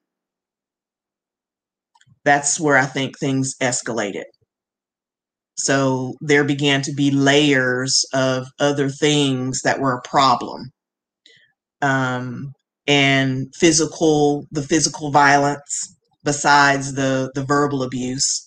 that's 2.25 2.61
where 2.61 2.77
I 2.77 2.87
think 2.87 3.19
things 3.19 3.55
escalated. 3.61 4.25
So 5.57 6.15
there 6.21 6.45
began 6.45 6.83
to 6.83 6.93
be 6.93 7.11
layers 7.11 8.05
of 8.15 8.47
other 8.59 8.89
things 8.89 9.63
that 9.63 9.81
were 9.81 9.95
a 9.95 10.09
problem. 10.09 10.71
Um, 11.83 12.53
and 12.87 13.55
physical, 13.55 14.47
the 14.51 14.63
physical 14.63 15.11
violence, 15.11 15.97
besides 16.25 16.95
the, 16.95 17.31
the 17.35 17.45
verbal 17.45 17.83
abuse, 17.83 18.47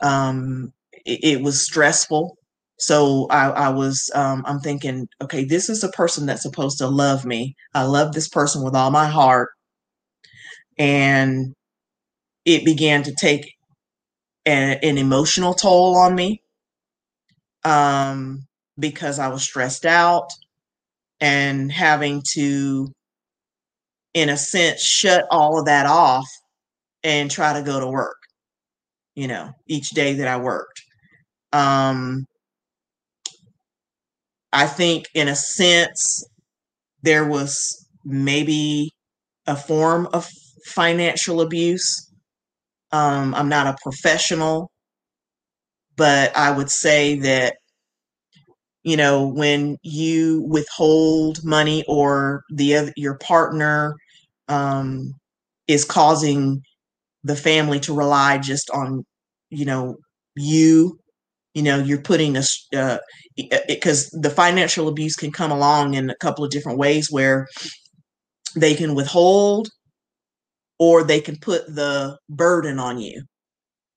um, 0.00 0.72
it, 1.04 1.38
it 1.38 1.42
was 1.42 1.60
stressful. 1.64 2.36
So 2.78 3.26
I, 3.30 3.50
I 3.50 3.68
was, 3.70 4.08
um, 4.14 4.44
I'm 4.46 4.60
thinking, 4.60 5.08
okay, 5.20 5.44
this 5.44 5.68
is 5.68 5.82
a 5.82 5.90
person 5.90 6.26
that's 6.26 6.42
supposed 6.42 6.78
to 6.78 6.86
love 6.86 7.24
me. 7.24 7.56
I 7.74 7.82
love 7.82 8.12
this 8.12 8.28
person 8.28 8.62
with 8.64 8.76
all 8.76 8.92
my 8.92 9.06
heart. 9.06 9.50
And 10.78 11.54
it 12.48 12.64
began 12.64 13.02
to 13.02 13.14
take 13.14 13.54
an, 14.46 14.78
an 14.82 14.96
emotional 14.96 15.52
toll 15.52 15.96
on 15.98 16.14
me 16.14 16.40
um, 17.62 18.46
because 18.78 19.18
I 19.18 19.28
was 19.28 19.42
stressed 19.42 19.84
out 19.84 20.28
and 21.20 21.70
having 21.70 22.22
to, 22.32 22.88
in 24.14 24.30
a 24.30 24.36
sense, 24.38 24.82
shut 24.82 25.26
all 25.30 25.58
of 25.58 25.66
that 25.66 25.84
off 25.84 26.26
and 27.04 27.30
try 27.30 27.52
to 27.52 27.62
go 27.62 27.80
to 27.80 27.86
work, 27.86 28.16
you 29.14 29.28
know, 29.28 29.50
each 29.66 29.90
day 29.90 30.14
that 30.14 30.28
I 30.28 30.38
worked. 30.38 30.82
Um, 31.52 32.24
I 34.54 34.66
think, 34.66 35.04
in 35.12 35.28
a 35.28 35.36
sense, 35.36 36.24
there 37.02 37.26
was 37.28 37.86
maybe 38.06 38.92
a 39.46 39.54
form 39.54 40.08
of 40.14 40.26
financial 40.64 41.42
abuse. 41.42 42.07
Um, 42.92 43.34
I'm 43.34 43.48
not 43.48 43.66
a 43.66 43.76
professional, 43.82 44.70
but 45.96 46.36
I 46.36 46.50
would 46.50 46.70
say 46.70 47.18
that, 47.20 47.56
you 48.82 48.96
know, 48.96 49.26
when 49.26 49.76
you 49.82 50.42
withhold 50.48 51.44
money 51.44 51.84
or 51.88 52.42
the 52.50 52.76
other, 52.76 52.92
your 52.96 53.16
partner 53.18 53.94
um, 54.48 55.12
is 55.66 55.84
causing 55.84 56.62
the 57.24 57.36
family 57.36 57.80
to 57.80 57.94
rely 57.94 58.38
just 58.38 58.70
on, 58.70 59.04
you 59.50 59.64
know, 59.66 59.96
you 60.36 60.98
you 61.54 61.62
know 61.62 61.78
you're 61.78 62.00
putting 62.00 62.36
a 62.36 62.42
because 63.68 64.14
uh, 64.14 64.18
the 64.20 64.30
financial 64.30 64.88
abuse 64.88 65.16
can 65.16 65.32
come 65.32 65.50
along 65.50 65.94
in 65.94 66.10
a 66.10 66.16
couple 66.16 66.44
of 66.44 66.50
different 66.50 66.78
ways 66.78 67.08
where 67.10 67.46
they 68.56 68.74
can 68.74 68.94
withhold 68.94 69.68
or 70.78 71.02
they 71.04 71.20
can 71.20 71.36
put 71.38 71.66
the 71.74 72.16
burden 72.28 72.78
on 72.78 72.98
you 72.98 73.22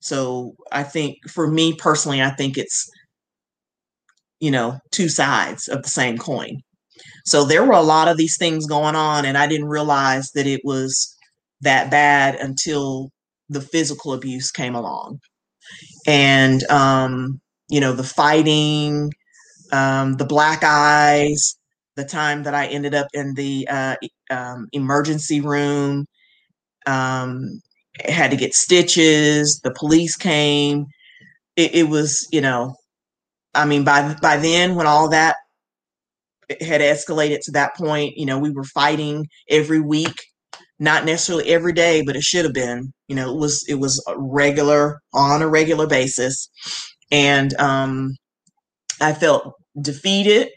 so 0.02 0.56
i 0.72 0.84
think 0.84 1.18
for 1.30 1.48
me 1.52 1.76
personally 1.76 2.22
i 2.22 2.32
think 2.32 2.58
it's 2.58 2.90
you 4.40 4.52
know, 4.52 4.80
two 4.92 5.08
sides 5.08 5.68
of 5.68 5.84
the 5.84 5.90
same 5.90 6.18
coin. 6.18 6.58
So 7.26 7.46
there 7.46 7.66
were 7.66 7.74
a 7.74 7.82
lot 7.82 8.08
of 8.08 8.18
these 8.18 8.38
things 8.38 8.68
going 8.68 8.96
on, 8.96 9.26
and 9.26 9.38
I 9.38 9.48
didn't 9.48 9.70
realize 9.70 10.32
that 10.34 10.48
it 10.48 10.62
was 10.64 11.16
that 11.62 11.92
bad 11.92 12.36
until 12.36 13.12
the 13.50 13.62
physical 13.62 14.14
abuse 14.14 14.52
came 14.52 14.76
along. 14.76 15.20
And, 16.08 16.64
um, 16.72 17.42
you 17.70 17.82
know, 17.82 17.94
the 17.94 18.04
fighting, 18.04 19.12
um, 19.74 20.16
the 20.18 20.26
black 20.26 20.64
eyes, 20.64 21.58
the 21.96 22.06
time 22.06 22.44
that 22.44 22.56
I 22.56 22.68
ended 22.68 22.96
up 22.96 23.08
in 23.14 23.34
the 23.36 23.68
uh, 23.70 23.96
um, 24.32 24.68
emergency 24.74 25.42
room, 25.42 26.06
um, 26.86 27.62
had 28.06 28.32
to 28.32 28.38
get 28.38 28.54
stitches, 28.54 29.60
the 29.64 29.74
police 29.74 30.16
came. 30.16 30.86
It, 31.56 31.76
it 31.76 31.90
was, 31.90 32.28
you 32.32 32.42
know, 32.42 32.76
I 33.54 33.66
mean, 33.66 33.84
by 33.84 34.16
by 34.22 34.38
then, 34.38 34.76
when 34.76 34.88
all 34.88 35.10
that 35.10 35.36
had 36.60 36.82
escalated 36.82 37.40
to 37.44 37.52
that 37.52 37.76
point, 37.76 38.18
you 38.18 38.26
know, 38.26 38.40
we 38.40 38.52
were 38.52 38.64
fighting 38.64 39.28
every 39.50 39.80
week, 39.80 40.24
not 40.80 41.06
necessarily 41.06 41.50
every 41.50 41.74
day, 41.74 42.04
but 42.06 42.16
it 42.16 42.24
should 42.24 42.46
have 42.46 42.54
been. 42.54 42.94
You 43.08 43.16
know, 43.16 43.34
it 43.34 43.38
was 43.38 43.66
it 43.68 43.76
was 43.76 44.04
regular 44.18 45.00
on 45.14 45.42
a 45.42 45.48
regular 45.48 45.88
basis, 45.88 46.50
and 47.12 47.54
um, 47.60 48.16
I 49.02 49.14
felt 49.14 49.54
defeated. 49.80 50.50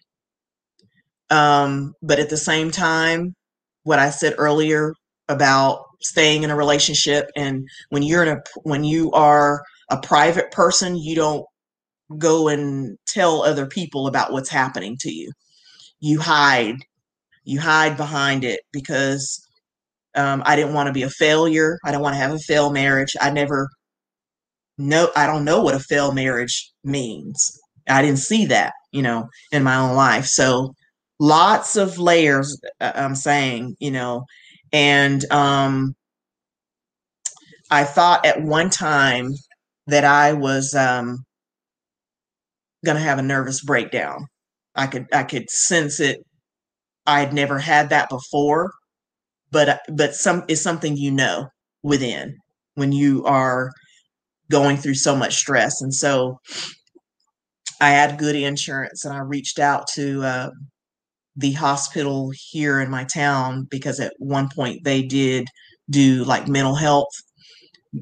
Um, 1.31 1.95
but 2.03 2.19
at 2.19 2.31
the 2.31 2.37
same 2.37 2.71
time, 2.71 3.35
what 3.83 3.99
I 3.99 4.11
said 4.11 4.35
earlier 4.39 4.95
about 5.29 5.85
staying 6.05 6.43
in 6.43 6.51
a 6.51 6.57
relationship 6.57 7.31
and 7.37 7.67
when 7.89 8.03
you're 8.03 8.23
in 8.23 8.29
a 8.29 8.43
when 8.63 8.85
you 8.85 9.11
are 9.13 9.63
a 9.91 9.99
private 10.01 10.51
person, 10.51 10.97
you 10.97 11.15
don't 11.15 11.45
go 12.19 12.49
and 12.49 12.99
tell 13.07 13.43
other 13.43 13.67
people 13.67 14.07
about 14.07 14.33
what's 14.33 14.51
happening 14.51 14.97
to 15.01 15.11
you. 15.11 15.31
You 16.01 16.21
hide. 16.21 16.77
You 17.45 17.61
hide 17.61 17.97
behind 17.97 18.45
it 18.45 18.61
because 18.73 19.47
um, 20.15 20.43
I 20.47 20.57
didn't 20.57 20.75
want 20.75 20.87
to 20.87 20.93
be 20.93 21.03
a 21.03 21.11
failure. 21.11 21.79
I 21.85 21.93
don't 21.93 22.03
want 22.03 22.15
to 22.15 22.21
have 22.21 22.33
a 22.33 22.39
failed 22.39 22.73
marriage. 22.73 23.17
I 23.21 23.31
never 23.31 23.69
know. 24.79 25.11
I 25.17 25.27
don't 25.27 25.45
know 25.45 25.63
what 25.63 25.75
a 25.75 25.81
failed 25.81 26.15
marriage 26.15 26.71
means. 26.85 27.59
I 27.89 28.01
didn't 28.01 28.19
see 28.19 28.47
that, 28.47 28.73
you 28.93 29.03
know, 29.03 29.29
in 29.53 29.63
my 29.63 29.77
own 29.77 29.95
life. 29.95 30.27
So 30.27 30.75
lots 31.19 31.77
of 31.77 31.99
layers. 31.99 32.59
Uh, 32.81 32.93
I'm 32.95 33.15
saying, 33.15 33.77
you 33.79 33.91
know, 33.91 34.25
and 34.75 35.25
um, 35.31 35.95
I 37.71 37.85
thought 37.85 38.27
at 38.27 38.43
one 38.43 38.71
time 38.71 39.31
that 39.87 40.05
I 40.05 40.33
was 40.33 40.75
um, 40.75 41.25
going 42.85 42.97
to 42.97 43.03
have 43.03 43.21
a 43.21 43.23
nervous 43.23 43.63
breakdown. 43.65 44.27
I 44.75 44.89
could 44.89 45.07
I 45.13 45.23
could 45.23 45.49
sense 45.49 46.01
it. 46.01 46.19
I 47.07 47.21
had 47.21 47.33
never 47.33 47.61
had 47.61 47.91
that 47.91 48.09
before, 48.09 48.73
but 49.53 49.69
uh, 49.69 49.79
but 49.93 50.17
some 50.17 50.43
is 50.49 50.61
something 50.61 50.97
you 50.97 51.13
know 51.13 51.47
within 51.85 52.37
when 52.75 52.91
you 52.91 53.25
are 53.27 53.71
going 54.51 54.77
through 54.77 54.95
so 54.95 55.15
much 55.15 55.37
stress. 55.37 55.81
And 55.81 55.95
so 55.95 56.39
I 57.81 57.91
had 57.91 58.19
good 58.19 58.35
insurance, 58.35 59.05
and 59.05 59.15
I 59.15 59.21
reached 59.21 59.61
out 59.61 59.87
to 59.95 60.25
uh, 60.25 60.51
the 61.37 61.53
hospital 61.53 62.31
here 62.35 62.81
in 62.81 62.91
my 62.91 63.05
town 63.05 63.67
because 63.71 64.01
at 64.01 64.15
one 64.19 64.49
point 64.55 64.85
they 64.85 65.03
did 65.03 65.49
do 65.91 66.25
like 66.25 66.49
mental 66.49 66.75
health 66.75 67.11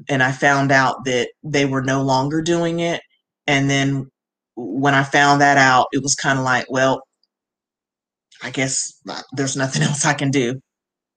and 0.09 0.23
I 0.23 0.31
found 0.31 0.71
out 0.71 1.05
that 1.05 1.29
they 1.43 1.65
were 1.65 1.81
no 1.81 2.01
longer 2.01 2.41
doing 2.41 2.79
it. 2.79 3.01
And 3.47 3.69
then 3.69 4.09
when 4.55 4.93
I 4.93 5.03
found 5.03 5.41
that 5.41 5.57
out, 5.57 5.87
it 5.91 6.01
was 6.01 6.15
kind 6.15 6.39
of 6.39 6.45
like, 6.45 6.65
well, 6.69 7.03
I 8.41 8.49
guess 8.49 8.93
uh, 9.09 9.21
there's 9.33 9.55
nothing 9.55 9.81
else 9.83 10.05
I 10.05 10.13
can 10.13 10.31
do. 10.31 10.59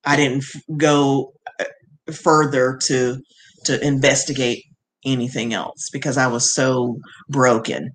I 0.05 0.17
didn't 0.17 0.45
go 0.77 1.33
uh, 1.61 1.65
further 2.13 2.79
to 2.85 3.21
to 3.65 3.85
investigate 3.85 4.63
anything 5.05 5.53
else 5.53 5.89
because 5.93 6.17
I 6.17 6.29
was 6.29 6.55
so 6.55 6.99
broken. 7.29 7.91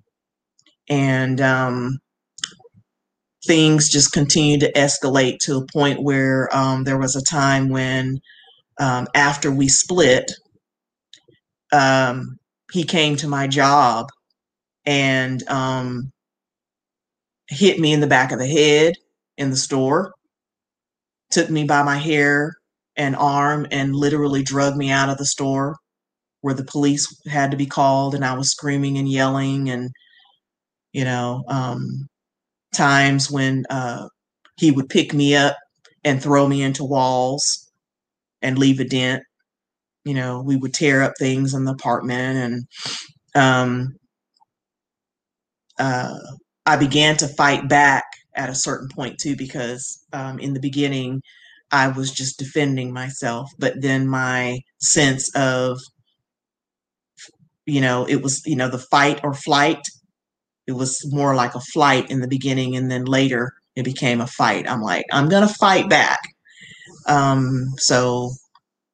And 0.88 1.40
um, 1.40 1.98
things 3.46 3.88
just 3.88 4.12
continued 4.12 4.60
to 4.60 4.72
escalate 4.72 5.38
to 5.40 5.56
a 5.56 5.66
point 5.72 6.02
where 6.02 6.48
um, 6.54 6.84
there 6.84 6.98
was 6.98 7.16
a 7.16 7.22
time 7.22 7.68
when, 7.68 8.20
um, 8.78 9.06
after 9.14 9.50
we 9.50 9.68
split, 9.68 10.30
um, 11.72 12.38
he 12.72 12.84
came 12.84 13.16
to 13.16 13.28
my 13.28 13.46
job 13.46 14.06
and 14.86 15.46
um, 15.48 16.12
hit 17.48 17.78
me 17.78 17.92
in 17.92 18.00
the 18.00 18.06
back 18.06 18.32
of 18.32 18.38
the 18.38 18.46
head 18.46 18.94
in 19.36 19.50
the 19.50 19.56
store, 19.56 20.12
took 21.30 21.50
me 21.50 21.64
by 21.64 21.82
my 21.82 21.96
hair 21.96 22.54
and 22.96 23.16
arm, 23.16 23.66
and 23.70 23.96
literally 23.96 24.42
drug 24.42 24.76
me 24.76 24.90
out 24.90 25.08
of 25.08 25.18
the 25.18 25.24
store 25.24 25.76
where 26.42 26.54
the 26.54 26.64
police 26.64 27.06
had 27.26 27.50
to 27.50 27.56
be 27.56 27.66
called, 27.66 28.14
and 28.14 28.24
I 28.24 28.34
was 28.34 28.50
screaming 28.50 28.98
and 28.98 29.08
yelling, 29.08 29.70
and 29.70 29.90
you 30.92 31.04
know, 31.04 31.44
um, 31.48 32.08
times 32.72 33.30
when 33.30 33.64
uh, 33.70 34.08
he 34.56 34.70
would 34.70 34.88
pick 34.88 35.14
me 35.14 35.34
up 35.34 35.56
and 36.04 36.22
throw 36.22 36.48
me 36.48 36.62
into 36.62 36.84
walls 36.84 37.70
and 38.40 38.58
leave 38.58 38.80
a 38.80 38.84
dent. 38.84 39.22
You 40.04 40.14
know, 40.14 40.42
we 40.42 40.56
would 40.56 40.74
tear 40.74 41.02
up 41.02 41.12
things 41.18 41.54
in 41.54 41.64
the 41.64 41.72
apartment, 41.72 42.66
and 43.34 43.44
um, 43.44 43.96
uh, 45.78 46.18
I 46.66 46.76
began 46.76 47.16
to 47.18 47.28
fight 47.28 47.68
back 47.68 48.04
at 48.34 48.50
a 48.50 48.54
certain 48.54 48.88
point 48.88 49.18
too, 49.18 49.36
because 49.36 50.04
um, 50.12 50.38
in 50.38 50.54
the 50.54 50.60
beginning 50.60 51.22
I 51.70 51.88
was 51.88 52.10
just 52.10 52.38
defending 52.38 52.92
myself, 52.92 53.50
but 53.58 53.80
then 53.80 54.06
my 54.06 54.58
sense 54.80 55.34
of, 55.34 55.78
you 57.66 57.80
know, 57.80 58.06
it 58.06 58.22
was, 58.22 58.42
you 58.44 58.56
know, 58.56 58.68
the 58.68 58.78
fight 58.78 59.20
or 59.22 59.34
flight. 59.34 59.80
It 60.66 60.72
was 60.72 61.00
more 61.12 61.34
like 61.34 61.54
a 61.54 61.60
flight 61.60 62.10
in 62.10 62.20
the 62.20 62.28
beginning, 62.28 62.76
and 62.76 62.90
then 62.90 63.04
later 63.04 63.52
it 63.76 63.84
became 63.84 64.20
a 64.20 64.26
fight. 64.26 64.68
I'm 64.68 64.80
like, 64.82 65.06
I'm 65.12 65.28
gonna 65.28 65.48
fight 65.48 65.88
back. 65.88 66.20
Um, 67.06 67.68
so 67.78 68.30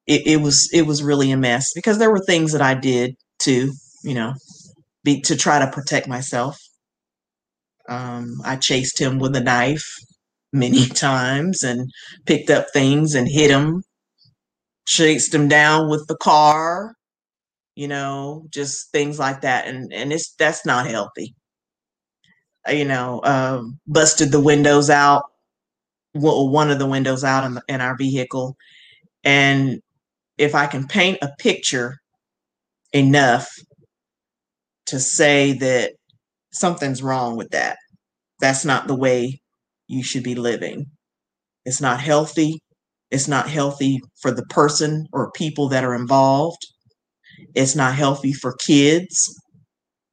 it, 0.07 0.27
it 0.27 0.41
was 0.43 0.71
it 0.73 0.83
was 0.83 1.03
really 1.03 1.31
a 1.33 1.37
mess 1.37 1.73
because 1.75 1.99
there 1.99 2.11
were 2.11 2.25
things 2.25 2.53
that 2.53 2.63
I 2.63 2.75
did 2.75 3.17
to 3.41 3.73
you 4.03 4.15
know, 4.15 4.35
be 5.05 5.21
to 5.23 5.37
try 5.37 5.59
to 5.59 5.71
protect 5.71 6.09
myself. 6.09 6.59
Um, 7.89 8.41
I 8.45 8.57
chased 8.57 9.01
him 9.01 9.19
with 9.19 9.35
a 9.37 9.41
knife 9.41 9.87
many 10.53 10.87
times 10.89 11.63
and 11.63 11.91
picked 12.27 12.51
up 12.51 12.67
things 12.73 13.15
and 13.15 13.29
hit 13.29 13.51
him, 13.51 13.83
chased 14.87 15.35
him 15.35 15.49
down 15.49 15.89
with 15.89 16.07
the 16.09 16.17
car, 16.17 16.95
you 17.75 17.89
know, 17.89 18.47
just 18.51 18.91
things 18.93 19.19
like 19.19 19.43
that. 19.43 19.67
And 19.67 19.93
and 19.93 20.13
it's 20.13 20.35
that's 20.39 20.67
not 20.67 20.87
healthy. 20.87 21.35
You 22.71 22.85
know, 22.85 23.21
um, 23.25 23.79
busted 23.87 24.33
the 24.33 24.41
windows 24.41 24.91
out, 24.91 25.25
well, 26.15 26.49
one 26.49 26.71
of 26.71 26.79
the 26.79 26.87
windows 26.87 27.25
out 27.25 27.45
in, 27.45 27.55
the, 27.55 27.63
in 27.69 27.81
our 27.81 27.97
vehicle, 27.97 28.57
and 29.25 29.81
if 30.39 30.55
I 30.55 30.67
can 30.67 30.87
paint 30.87 31.19
a 31.23 31.31
picture 31.39 31.99
enough 32.93 33.49
to 34.87 34.99
say 34.99 35.53
that 35.55 35.93
something's 36.53 37.03
wrong 37.03 37.37
with 37.37 37.51
that. 37.51 37.77
That's 38.41 38.65
not 38.65 38.87
the 38.87 38.95
way 38.97 39.41
you 39.87 40.03
should 40.03 40.23
be 40.23 40.35
living. 40.35 40.87
It's 41.65 41.81
not 41.81 42.01
healthy. 42.01 42.61
It's 43.11 43.29
not 43.29 43.49
healthy 43.49 44.01
for 44.21 44.31
the 44.31 44.45
person 44.47 45.07
or 45.13 45.31
people 45.33 45.69
that 45.69 45.85
are 45.85 45.95
involved. 45.95 46.67
It's 47.55 47.77
not 47.77 47.95
healthy 47.95 48.33
for 48.33 48.55
kids. 48.67 49.35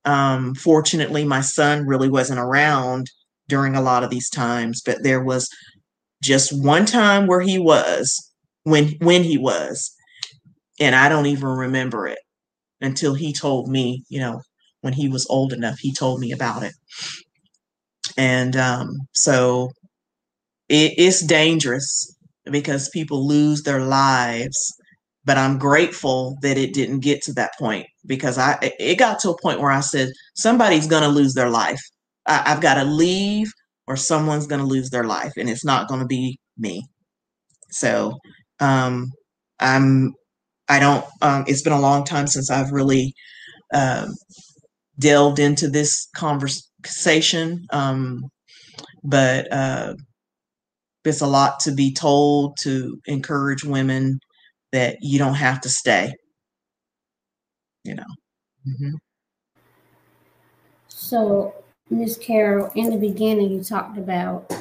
Um, 0.05 0.55
fortunately, 0.55 1.25
my 1.25 1.41
son 1.41 1.87
really 1.87 2.09
wasn't 2.09 2.39
around 2.39 3.07
during 3.47 3.75
a 3.75 3.81
lot 3.81 4.03
of 4.03 4.09
these 4.09 4.29
times, 4.29 4.81
but 4.85 5.03
there 5.03 5.23
was 5.23 5.49
just 6.23 6.51
one 6.63 6.85
time 6.85 7.27
where 7.27 7.41
he 7.41 7.59
was 7.59 8.31
when 8.63 8.93
when 9.01 9.23
he 9.23 9.37
was, 9.37 9.93
and 10.79 10.95
I 10.95 11.09
don't 11.09 11.27
even 11.27 11.49
remember 11.49 12.07
it 12.07 12.19
until 12.81 13.15
he 13.15 13.33
told 13.33 13.69
me, 13.69 14.03
you 14.09 14.19
know, 14.19 14.41
when 14.81 14.93
he 14.93 15.09
was 15.09 15.27
old 15.29 15.53
enough, 15.53 15.79
he 15.79 15.93
told 15.93 16.19
me 16.19 16.31
about 16.31 16.63
it. 16.63 16.73
And 18.17 18.55
um, 18.55 19.07
so 19.13 19.71
it, 20.69 20.93
it's 20.97 21.25
dangerous 21.25 22.15
because 22.51 22.89
people 22.89 23.27
lose 23.27 23.63
their 23.63 23.81
lives. 23.81 24.74
But 25.25 25.37
I'm 25.37 25.57
grateful 25.57 26.37
that 26.41 26.57
it 26.57 26.73
didn't 26.73 27.01
get 27.01 27.21
to 27.23 27.33
that 27.33 27.51
point 27.59 27.87
because 28.05 28.37
I 28.37 28.57
it 28.79 28.97
got 28.99 29.19
to 29.21 29.31
a 29.31 29.41
point 29.41 29.61
where 29.61 29.71
I 29.71 29.81
said 29.81 30.09
somebody's 30.35 30.87
going 30.87 31.03
to 31.03 31.09
lose 31.09 31.33
their 31.33 31.49
life. 31.49 31.81
I, 32.27 32.43
I've 32.47 32.61
got 32.61 32.75
to 32.75 32.85
leave, 32.85 33.51
or 33.87 33.97
someone's 33.97 34.47
going 34.47 34.61
to 34.61 34.67
lose 34.67 34.89
their 34.91 35.03
life, 35.05 35.33
and 35.37 35.49
it's 35.49 35.65
not 35.65 35.87
going 35.87 36.01
to 36.01 36.07
be 36.07 36.39
me. 36.57 36.85
So 37.71 38.19
um, 38.59 39.11
I'm 39.59 40.13
I 40.69 40.79
don't. 40.79 41.05
Um, 41.21 41.45
it's 41.47 41.61
been 41.63 41.73
a 41.73 41.79
long 41.79 42.05
time 42.05 42.27
since 42.27 42.51
I've 42.51 42.71
really 42.71 43.13
um, 43.73 44.15
delved 44.99 45.39
into 45.39 45.69
this 45.69 46.07
conversation, 46.15 47.65
um, 47.71 48.23
but 49.03 49.51
uh, 49.53 49.95
it's 51.05 51.21
a 51.21 51.27
lot 51.27 51.59
to 51.61 51.71
be 51.73 51.93
told 51.93 52.57
to 52.61 52.99
encourage 53.07 53.63
women 53.63 54.19
that 54.75 54.97
you 55.01 55.17
don't 55.17 55.35
have 55.35 55.61
to 55.61 55.69
stay. 55.69 56.13
You 57.83 57.95
know. 57.95 58.11
Mm-hmm. 58.67 58.95
So, 60.89 61.53
Miss 61.89 62.17
Carol, 62.17 62.71
in 62.75 62.89
the 62.89 62.97
beginning, 62.97 63.51
you 63.51 63.63
talked 63.63 63.97
about 63.97 64.51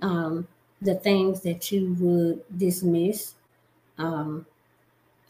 um, 0.00 0.46
the 0.80 0.94
things 0.94 1.40
that 1.40 1.72
you 1.72 1.96
would 1.98 2.42
dismiss, 2.58 3.34
um, 3.98 4.46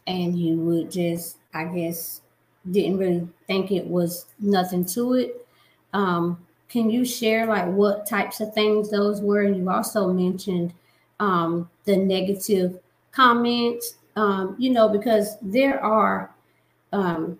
and 0.05 0.37
you 0.37 0.57
would 0.57 0.91
just, 0.91 1.37
I 1.53 1.65
guess, 1.65 2.21
didn't 2.69 2.97
really 2.97 3.27
think 3.47 3.71
it 3.71 3.87
was 3.87 4.25
nothing 4.39 4.85
to 4.85 5.13
it. 5.13 5.47
Um, 5.93 6.45
can 6.69 6.89
you 6.89 7.05
share 7.05 7.45
like 7.45 7.67
what 7.67 8.05
types 8.05 8.41
of 8.41 8.53
things 8.53 8.91
those 8.91 9.21
were? 9.21 9.41
And 9.41 9.55
you 9.55 9.69
also 9.69 10.11
mentioned 10.11 10.73
um, 11.19 11.69
the 11.85 11.95
negative 11.95 12.79
comments, 13.11 13.95
um, 14.15 14.55
you 14.57 14.69
know, 14.69 14.89
because 14.89 15.37
there 15.41 15.83
are 15.83 16.33
um, 16.93 17.37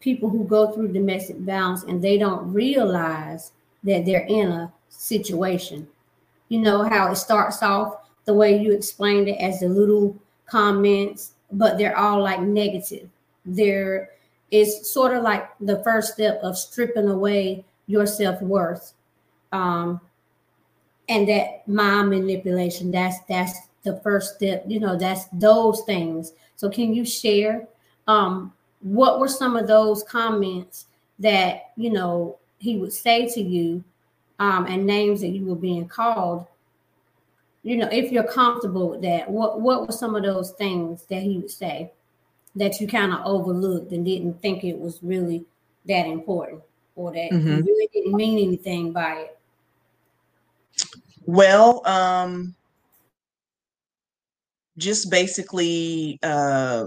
people 0.00 0.28
who 0.28 0.44
go 0.44 0.72
through 0.72 0.92
domestic 0.92 1.36
violence 1.38 1.82
and 1.84 2.02
they 2.02 2.18
don't 2.18 2.52
realize 2.52 3.52
that 3.84 4.04
they're 4.04 4.26
in 4.26 4.50
a 4.50 4.72
situation. 4.88 5.86
You 6.48 6.60
know 6.60 6.82
how 6.82 7.10
it 7.10 7.16
starts 7.16 7.62
off 7.62 7.96
the 8.24 8.34
way 8.34 8.60
you 8.60 8.72
explained 8.72 9.28
it 9.28 9.40
as 9.40 9.60
the 9.60 9.68
little 9.68 10.16
comments, 10.46 11.32
but 11.52 11.78
they're 11.78 11.96
all 11.96 12.22
like 12.22 12.40
negative. 12.40 13.08
There 13.44 14.10
is 14.50 14.92
sort 14.92 15.16
of 15.16 15.22
like 15.22 15.48
the 15.60 15.82
first 15.82 16.14
step 16.14 16.40
of 16.42 16.56
stripping 16.56 17.08
away 17.08 17.64
your 17.86 18.06
self 18.06 18.40
worth, 18.42 18.92
um, 19.52 20.00
and 21.08 21.28
that 21.28 21.66
mind 21.68 22.10
manipulation. 22.10 22.90
That's 22.90 23.18
that's 23.28 23.58
the 23.86 24.00
first 24.00 24.36
step. 24.36 24.64
You 24.66 24.80
know, 24.80 24.96
that's 24.96 25.24
those 25.32 25.82
things. 25.82 26.32
So, 26.56 26.68
can 26.68 26.92
you 26.92 27.04
share 27.04 27.66
um, 28.06 28.52
what 28.80 29.18
were 29.18 29.28
some 29.28 29.56
of 29.56 29.66
those 29.66 30.02
comments 30.02 30.86
that 31.18 31.70
you 31.76 31.90
know 31.90 32.36
he 32.58 32.76
would 32.76 32.92
say 32.92 33.26
to 33.28 33.40
you, 33.40 33.82
um, 34.38 34.66
and 34.66 34.86
names 34.86 35.22
that 35.22 35.28
you 35.28 35.46
were 35.46 35.56
being 35.56 35.88
called? 35.88 36.46
You 37.62 37.78
know, 37.78 37.88
if 37.90 38.12
you're 38.12 38.24
comfortable 38.24 38.90
with 38.90 39.02
that, 39.02 39.30
what 39.30 39.60
what 39.60 39.86
were 39.86 39.92
some 39.92 40.14
of 40.14 40.22
those 40.22 40.50
things 40.52 41.04
that 41.06 41.22
he 41.22 41.38
would 41.38 41.50
say 41.50 41.92
that 42.54 42.80
you 42.80 42.86
kind 42.86 43.12
of 43.12 43.20
overlooked 43.24 43.92
and 43.92 44.04
didn't 44.04 44.42
think 44.42 44.64
it 44.64 44.78
was 44.78 44.98
really 45.02 45.46
that 45.86 46.06
important? 46.06 46.62
or 46.96 47.12
that 47.12 47.30
mm-hmm. 47.30 47.48
you 47.48 47.62
really 47.62 47.88
didn't 47.92 48.14
mean 48.14 48.38
anything 48.44 48.92
by 48.92 49.12
it? 49.12 49.38
Well, 51.26 51.86
um, 51.86 52.54
just 54.78 55.10
basically, 55.10 56.18
uh, 56.22 56.86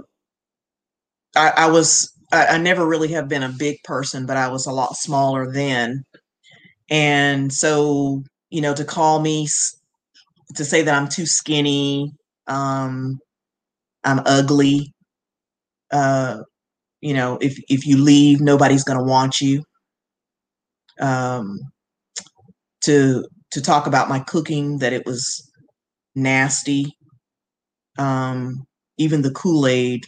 I, 1.35 1.53
I 1.57 1.71
was, 1.71 2.11
I, 2.31 2.47
I 2.47 2.57
never 2.57 2.85
really 2.87 3.09
have 3.09 3.27
been 3.27 3.43
a 3.43 3.49
big 3.57 3.77
person, 3.83 4.25
but 4.25 4.37
I 4.37 4.49
was 4.49 4.65
a 4.65 4.71
lot 4.71 4.95
smaller 4.95 5.51
then. 5.51 6.03
And 6.89 7.53
so, 7.53 8.23
you 8.49 8.61
know, 8.61 8.73
to 8.75 8.85
call 8.85 9.21
me, 9.21 9.47
to 10.55 10.65
say 10.65 10.81
that 10.81 10.95
I'm 10.95 11.09
too 11.09 11.25
skinny, 11.25 12.11
um, 12.47 13.19
I'm 14.03 14.21
ugly, 14.25 14.93
uh, 15.91 16.39
you 17.01 17.13
know, 17.13 17.37
if 17.41 17.59
if 17.69 17.85
you 17.87 17.97
leave, 18.03 18.41
nobody's 18.41 18.83
to 18.99 19.05
want 19.05 19.41
you 19.41 19.63
um, 20.99 21.59
to 22.83 23.25
to 23.51 23.61
talk 23.61 23.87
about 23.87 24.09
my 24.09 24.19
cooking 24.19 24.77
that 24.79 24.93
it 24.93 25.05
was 25.05 25.49
nasty. 26.15 26.95
Um, 27.99 28.65
even 28.97 29.21
the 29.21 29.31
Kool 29.31 29.67
Aid 29.67 30.05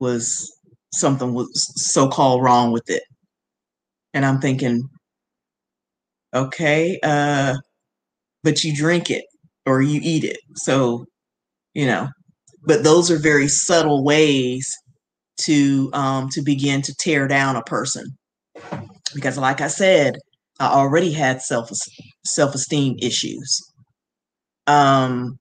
was 0.00 0.52
something 0.92 1.34
was 1.34 1.50
so 1.92 2.08
called 2.08 2.42
wrong 2.42 2.72
with 2.72 2.88
it, 2.90 3.02
and 4.14 4.24
I'm 4.24 4.40
thinking, 4.40 4.88
okay, 6.34 6.98
uh, 7.02 7.54
but 8.42 8.64
you 8.64 8.74
drink 8.74 9.10
it 9.10 9.24
or 9.66 9.82
you 9.82 10.00
eat 10.02 10.24
it, 10.24 10.38
so 10.56 11.06
you 11.74 11.86
know. 11.86 12.08
But 12.64 12.82
those 12.82 13.10
are 13.12 13.18
very 13.18 13.48
subtle 13.48 14.04
ways 14.04 14.74
to 15.42 15.90
um, 15.92 16.28
to 16.30 16.42
begin 16.42 16.82
to 16.82 16.94
tear 16.94 17.28
down 17.28 17.56
a 17.56 17.62
person 17.62 18.16
because 19.14 19.38
like 19.38 19.60
i 19.60 19.68
said 19.68 20.16
I 20.58 20.68
already 20.68 21.12
had 21.12 21.42
self 21.42 21.70
self 22.24 22.54
esteem 22.54 22.96
issues. 23.00 23.60
Um, 24.66 25.38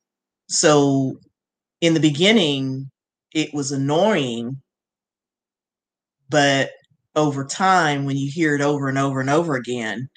so 0.49 1.17
in 1.81 1.93
the 1.93 1.99
beginning, 1.99 2.89
it 3.33 3.53
was 3.53 3.71
annoying, 3.71 4.61
but 6.29 6.71
over 7.15 7.45
time, 7.45 8.05
when 8.05 8.17
you 8.17 8.29
hear 8.33 8.55
it 8.55 8.61
over 8.61 8.89
and 8.89 8.97
over 8.97 9.19
and 9.21 9.29
over 9.29 9.55
again, 9.55 10.09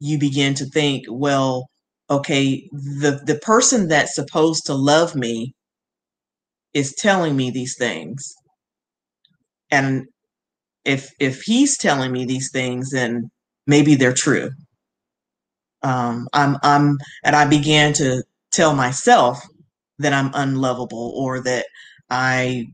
you 0.00 0.18
begin 0.18 0.54
to 0.54 0.66
think, 0.66 1.04
well, 1.10 1.68
okay, 2.10 2.68
the 2.72 3.20
the 3.26 3.38
person 3.42 3.88
that's 3.88 4.14
supposed 4.14 4.66
to 4.66 4.74
love 4.74 5.14
me 5.14 5.54
is 6.74 6.94
telling 6.94 7.36
me 7.36 7.50
these 7.50 7.76
things, 7.78 8.34
and 9.70 10.06
if 10.84 11.10
if 11.20 11.42
he's 11.42 11.78
telling 11.78 12.12
me 12.12 12.26
these 12.26 12.50
things, 12.52 12.90
then 12.90 13.30
maybe 13.66 13.96
they're 13.96 14.14
true. 14.14 14.50
Um, 15.82 16.28
I'm, 16.32 16.56
I'm, 16.62 16.98
and 17.24 17.36
I 17.36 17.46
began 17.46 17.92
to 17.94 18.22
tell 18.52 18.74
myself 18.74 19.40
that 19.98 20.12
I'm 20.12 20.30
unlovable 20.34 21.12
or 21.16 21.40
that 21.42 21.66
I, 22.10 22.66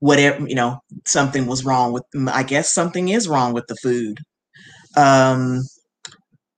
whatever, 0.00 0.46
you 0.48 0.54
know, 0.54 0.80
something 1.06 1.46
was 1.46 1.64
wrong 1.64 1.92
with, 1.92 2.04
I 2.28 2.42
guess 2.42 2.72
something 2.72 3.08
is 3.08 3.28
wrong 3.28 3.52
with 3.52 3.66
the 3.66 3.76
food. 3.76 4.18
Um, 4.96 5.62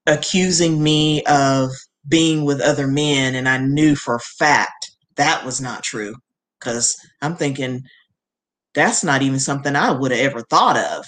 accusing 0.07 0.83
me 0.83 1.23
of 1.23 1.69
being 2.07 2.45
with 2.45 2.61
other 2.61 2.87
men, 2.87 3.35
and 3.35 3.47
I 3.47 3.57
knew 3.57 3.95
for 3.95 4.15
a 4.15 4.19
fact 4.19 4.91
that 5.15 5.45
was 5.45 5.61
not 5.61 5.83
true 5.83 6.15
because 6.59 6.97
I'm 7.21 7.35
thinking 7.35 7.83
that's 8.73 9.03
not 9.03 9.21
even 9.21 9.39
something 9.39 9.75
I 9.75 9.91
would 9.91 10.11
have 10.11 10.19
ever 10.19 10.41
thought 10.41 10.77
of, 10.77 11.05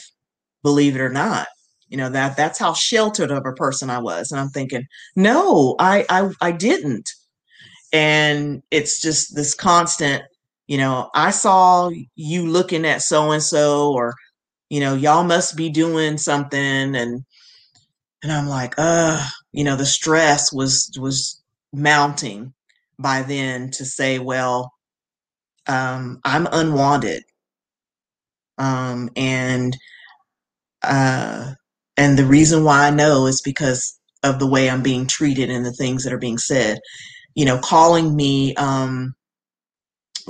believe 0.63 0.95
it 0.95 1.01
or 1.01 1.09
not 1.09 1.47
you 1.89 1.97
know 1.97 2.09
that 2.09 2.35
that's 2.35 2.59
how 2.59 2.73
sheltered 2.73 3.31
of 3.31 3.45
a 3.45 3.53
person 3.53 3.89
i 3.89 3.99
was 3.99 4.31
and 4.31 4.39
i'm 4.39 4.49
thinking 4.49 4.83
no 5.15 5.75
i 5.79 6.05
i, 6.09 6.29
I 6.41 6.51
didn't 6.51 7.09
and 7.93 8.63
it's 8.71 9.01
just 9.01 9.35
this 9.35 9.53
constant 9.55 10.23
you 10.67 10.77
know 10.77 11.09
i 11.15 11.31
saw 11.31 11.89
you 12.15 12.47
looking 12.47 12.85
at 12.85 13.01
so 13.01 13.31
and 13.31 13.43
so 13.43 13.91
or 13.93 14.13
you 14.69 14.79
know 14.79 14.95
y'all 14.95 15.23
must 15.23 15.55
be 15.57 15.69
doing 15.69 16.17
something 16.17 16.95
and 16.95 17.23
and 18.23 18.31
i'm 18.31 18.47
like 18.47 18.75
uh 18.77 19.25
you 19.51 19.63
know 19.63 19.75
the 19.75 19.85
stress 19.85 20.53
was 20.53 20.91
was 20.99 21.41
mounting 21.73 22.53
by 22.99 23.21
then 23.23 23.71
to 23.71 23.85
say 23.85 24.19
well 24.19 24.71
um 25.67 26.19
i'm 26.25 26.47
unwanted 26.51 27.23
um 28.57 29.09
and 29.15 29.77
uh 30.83 31.53
and 31.97 32.17
the 32.17 32.25
reason 32.25 32.63
why 32.63 32.87
I 32.87 32.91
know 32.91 33.25
is 33.27 33.41
because 33.41 33.97
of 34.23 34.39
the 34.39 34.47
way 34.47 34.69
I'm 34.69 34.83
being 34.83 35.07
treated 35.07 35.49
and 35.49 35.65
the 35.65 35.71
things 35.73 36.03
that 36.03 36.13
are 36.13 36.17
being 36.17 36.37
said. 36.37 36.79
You 37.35 37.45
know, 37.45 37.59
calling 37.59 38.15
me, 38.15 38.55
um, 38.55 39.13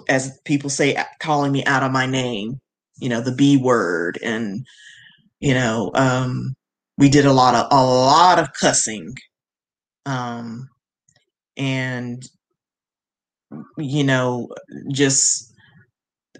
as 0.09 0.39
people 0.45 0.69
say, 0.69 0.97
calling 1.19 1.51
me 1.51 1.63
out 1.65 1.83
of 1.83 1.91
my 1.91 2.05
name, 2.05 2.59
you 2.97 3.09
know, 3.09 3.21
the 3.21 3.31
B 3.31 3.57
word. 3.57 4.19
And, 4.23 4.65
you 5.39 5.53
know, 5.53 5.91
um, 5.93 6.55
we 6.97 7.09
did 7.09 7.25
a 7.25 7.33
lot 7.33 7.55
of, 7.55 7.67
a 7.71 7.83
lot 7.83 8.39
of 8.39 8.53
cussing. 8.53 9.13
Um, 10.05 10.69
and, 11.57 12.23
you 13.77 14.03
know, 14.03 14.49
just, 14.91 15.53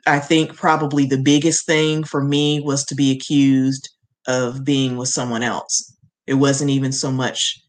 I 0.07 0.19
think 0.19 0.55
probably 0.55 1.05
the 1.05 1.21
biggest 1.21 1.65
thing 1.65 2.03
for 2.03 2.23
me 2.23 2.59
was 2.59 2.85
to 2.85 2.95
be 2.95 3.11
accused 3.11 3.89
of 4.27 4.63
being 4.63 4.97
with 4.97 5.09
someone 5.09 5.43
else. 5.43 5.95
It 6.27 6.35
wasn't 6.35 6.71
even 6.71 6.91
so 6.91 7.11
much 7.11 7.61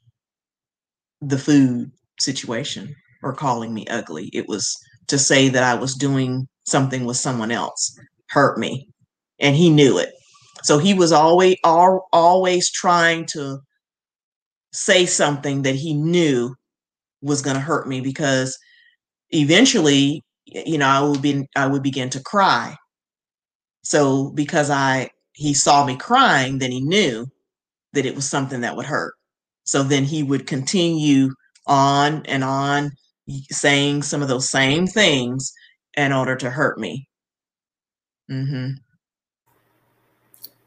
the 1.20 1.38
food 1.38 1.90
situation 2.20 2.94
or 3.22 3.32
calling 3.34 3.74
me 3.74 3.86
ugly. 3.88 4.30
It 4.32 4.48
was 4.48 4.76
to 5.08 5.18
say 5.18 5.48
that 5.48 5.62
I 5.62 5.74
was 5.74 5.94
doing 5.94 6.46
something 6.64 7.04
with 7.04 7.16
someone 7.16 7.50
else 7.50 7.98
hurt 8.30 8.58
me. 8.58 8.88
And 9.38 9.54
he 9.54 9.70
knew 9.70 9.98
it. 9.98 10.12
So 10.62 10.78
he 10.78 10.94
was 10.94 11.12
always 11.12 11.56
always 11.64 12.70
trying 12.70 13.26
to 13.26 13.58
say 14.72 15.06
something 15.06 15.62
that 15.62 15.74
he 15.74 15.94
knew 15.94 16.54
was 17.22 17.42
going 17.42 17.56
to 17.56 17.60
hurt 17.60 17.88
me 17.88 18.00
because 18.00 18.56
eventually 19.30 20.22
you 20.46 20.78
know 20.78 20.86
I 20.86 21.00
would 21.00 21.22
be 21.22 21.46
I 21.56 21.66
would 21.66 21.82
begin 21.82 22.10
to 22.10 22.22
cry. 22.22 22.76
So 23.84 24.30
because 24.30 24.70
I 24.70 25.10
he 25.34 25.54
saw 25.54 25.84
me 25.84 25.96
crying, 25.96 26.58
then 26.58 26.70
he 26.70 26.80
knew 26.80 27.26
that 27.92 28.06
it 28.06 28.14
was 28.14 28.28
something 28.28 28.62
that 28.62 28.76
would 28.76 28.86
hurt. 28.86 29.14
So 29.64 29.82
then 29.82 30.04
he 30.04 30.22
would 30.22 30.46
continue 30.46 31.30
on 31.66 32.24
and 32.26 32.44
on 32.44 32.92
saying 33.50 34.02
some 34.02 34.22
of 34.22 34.28
those 34.28 34.50
same 34.50 34.86
things 34.86 35.52
in 35.96 36.12
order 36.12 36.36
to 36.36 36.50
hurt 36.50 36.78
me. 36.78 37.08
Mm-hmm. 38.30 38.72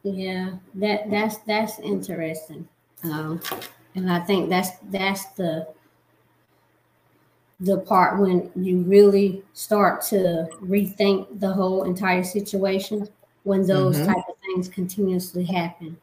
Yeah, 0.04 0.52
that 0.76 1.10
that's 1.12 1.38
that's 1.40 1.80
interesting, 1.80 2.68
um, 3.04 3.42
and 3.96 4.12
I 4.12 4.22
think 4.22 4.50
that's 4.50 4.72
that's 4.90 5.26
the 5.34 5.68
the 7.60 7.80
part 7.80 8.20
when 8.20 8.50
you 8.56 8.80
really 8.84 9.44
start 9.54 10.02
to 10.02 10.48
rethink 10.62 11.40
the 11.42 11.52
whole 11.52 11.84
entire 11.84 12.24
situation 12.24 13.10
when 13.44 13.68
those 13.68 13.98
mm-hmm. 13.98 14.06
type 14.06 14.24
of 14.30 14.36
things 14.42 14.70
continuously 14.70 15.44
happen. 15.44 15.98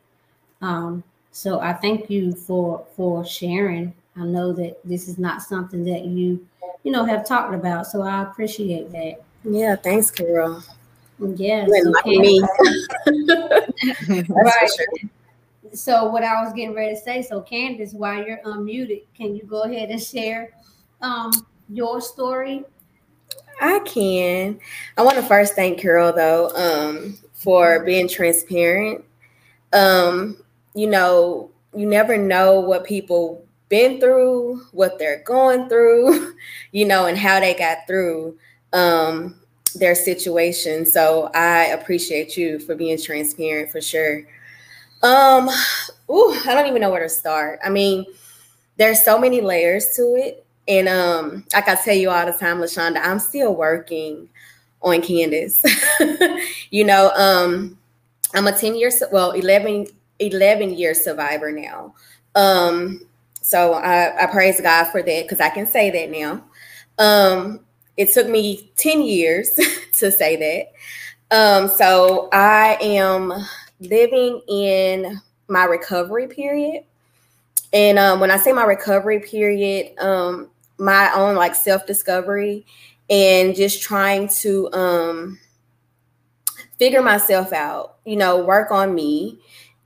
Um, 0.60 1.02
so 1.30 1.60
I 1.60 1.72
thank 1.72 2.10
you 2.10 2.32
for 2.32 2.84
for 2.96 3.24
sharing. 3.24 3.94
I 4.18 4.24
know 4.24 4.52
that 4.54 4.78
this 4.84 5.08
is 5.08 5.18
not 5.18 5.42
something 5.42 5.84
that 5.84 6.04
you 6.04 6.46
you 6.82 6.92
know 6.92 7.04
have 7.04 7.26
talked 7.26 7.54
about, 7.54 7.86
so 7.86 8.02
I 8.02 8.22
appreciate 8.22 8.90
that. 8.92 9.22
Yeah, 9.44 9.76
thanks, 9.76 10.10
Carol. 10.10 10.62
Yes, 11.18 11.70
okay. 11.98 12.18
me. 12.18 12.40
right. 14.28 14.70
So 15.72 16.06
what 16.06 16.22
I 16.24 16.42
was 16.42 16.52
getting 16.52 16.74
ready 16.74 16.94
to 16.94 17.00
say. 17.00 17.22
So 17.22 17.42
Candice, 17.42 17.94
while 17.94 18.24
you're 18.26 18.40
unmuted, 18.44 19.02
can 19.16 19.34
you 19.34 19.42
go 19.42 19.62
ahead 19.62 19.90
and 19.90 20.02
share 20.02 20.50
um, 21.00 21.32
your 21.68 22.00
story? 22.00 22.64
I 23.60 23.80
can. 23.80 24.58
I 24.96 25.02
want 25.02 25.16
to 25.16 25.22
first 25.22 25.54
thank 25.54 25.78
Carol 25.78 26.12
though 26.12 26.50
um, 26.50 27.18
for 27.32 27.84
being 27.84 28.08
transparent. 28.08 29.04
Um, 29.72 30.38
you 30.74 30.86
know, 30.86 31.50
you 31.74 31.86
never 31.86 32.18
know 32.18 32.60
what 32.60 32.84
people 32.84 33.45
been 33.68 34.00
through, 34.00 34.62
what 34.72 34.98
they're 34.98 35.22
going 35.24 35.68
through, 35.68 36.34
you 36.72 36.84
know, 36.84 37.06
and 37.06 37.18
how 37.18 37.40
they 37.40 37.54
got 37.54 37.78
through 37.86 38.38
um, 38.72 39.34
their 39.74 39.94
situation. 39.94 40.86
So 40.86 41.30
I 41.34 41.66
appreciate 41.66 42.36
you 42.36 42.58
for 42.58 42.74
being 42.74 43.00
transparent 43.00 43.70
for 43.70 43.80
sure. 43.80 44.26
Um, 45.02 45.48
ooh, 46.10 46.36
I 46.46 46.54
don't 46.54 46.66
even 46.66 46.80
know 46.80 46.90
where 46.90 47.02
to 47.02 47.08
start. 47.08 47.60
I 47.64 47.70
mean, 47.70 48.06
there's 48.76 49.02
so 49.02 49.18
many 49.18 49.40
layers 49.40 49.94
to 49.96 50.14
it. 50.16 50.44
And 50.68 50.88
um, 50.88 51.44
like 51.54 51.68
I 51.68 51.76
tell 51.76 51.94
you 51.94 52.10
all 52.10 52.26
the 52.26 52.32
time, 52.32 52.58
LaShonda, 52.58 53.00
I'm 53.02 53.18
still 53.18 53.54
working 53.54 54.28
on 54.82 55.00
Candice. 55.00 55.64
you 56.70 56.84
know, 56.84 57.10
um, 57.10 57.78
I'm 58.34 58.46
a 58.46 58.52
10 58.52 58.74
year, 58.74 58.90
well, 59.12 59.32
11, 59.32 59.86
11 60.18 60.74
year 60.74 60.94
survivor 60.94 61.52
now. 61.52 61.94
Um, 62.34 63.06
so 63.46 63.74
I, 63.74 64.24
I 64.24 64.26
praise 64.26 64.60
God 64.60 64.86
for 64.86 65.00
that 65.04 65.22
because 65.22 65.38
I 65.38 65.50
can 65.50 65.66
say 65.68 65.88
that 65.90 66.10
now. 66.10 66.44
Um, 66.98 67.60
it 67.96 68.12
took 68.12 68.28
me 68.28 68.72
10 68.76 69.02
years 69.02 69.50
to 69.92 70.10
say 70.10 70.66
that. 71.30 71.36
Um, 71.36 71.68
so 71.68 72.28
I 72.32 72.76
am 72.80 73.32
living 73.78 74.40
in 74.48 75.20
my 75.46 75.62
recovery 75.62 76.26
period. 76.26 76.82
And 77.72 78.00
um, 78.00 78.18
when 78.18 78.32
I 78.32 78.36
say 78.36 78.52
my 78.52 78.64
recovery 78.64 79.20
period, 79.20 79.96
um, 80.00 80.50
my 80.78 81.12
own 81.14 81.36
like 81.36 81.54
self 81.54 81.86
discovery 81.86 82.66
and 83.08 83.54
just 83.54 83.80
trying 83.80 84.26
to 84.40 84.72
um, 84.72 85.38
figure 86.80 87.00
myself 87.00 87.52
out, 87.52 87.98
you 88.04 88.16
know, 88.16 88.44
work 88.44 88.72
on 88.72 88.92
me. 88.92 89.38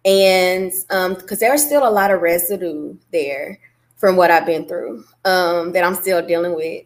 And 0.05 0.71
because 0.89 1.33
um, 1.33 1.39
there's 1.39 1.65
still 1.65 1.87
a 1.87 1.91
lot 1.91 2.11
of 2.11 2.23
residue 2.23 2.97
there 3.13 3.59
from 3.97 4.17
what 4.17 4.31
I've 4.31 4.47
been 4.47 4.67
through 4.67 5.05
um, 5.25 5.73
that 5.73 5.85
I'm 5.85 5.95
still 5.95 6.27
dealing 6.27 6.55
with. 6.55 6.85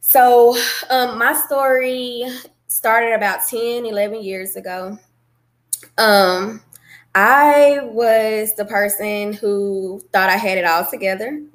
So, 0.00 0.56
um, 0.90 1.18
my 1.18 1.32
story 1.46 2.24
started 2.66 3.14
about 3.14 3.46
10, 3.48 3.86
11 3.86 4.22
years 4.22 4.56
ago. 4.56 4.98
Um, 5.96 6.60
I 7.14 7.78
was 7.84 8.54
the 8.56 8.64
person 8.64 9.32
who 9.32 10.02
thought 10.12 10.28
I 10.28 10.36
had 10.36 10.58
it 10.58 10.64
all 10.64 10.84
together. 10.84 11.40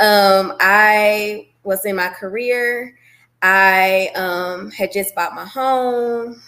um, 0.00 0.54
I 0.60 1.48
was 1.62 1.84
in 1.86 1.94
my 1.94 2.08
career. 2.08 2.96
I 3.40 4.10
um, 4.16 4.72
had 4.72 4.92
just 4.92 5.14
bought 5.14 5.34
my 5.34 5.44
home 5.44 6.42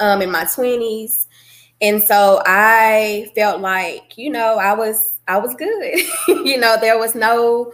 um, 0.00 0.20
in 0.20 0.30
my 0.30 0.44
20s. 0.44 1.27
And 1.80 2.02
so 2.02 2.42
I 2.44 3.30
felt 3.34 3.60
like, 3.60 4.18
you 4.18 4.30
know, 4.30 4.56
I 4.56 4.74
was 4.74 5.14
I 5.28 5.38
was 5.38 5.54
good. 5.54 5.98
you 6.28 6.58
know, 6.58 6.76
there 6.80 6.98
was 6.98 7.14
no 7.14 7.72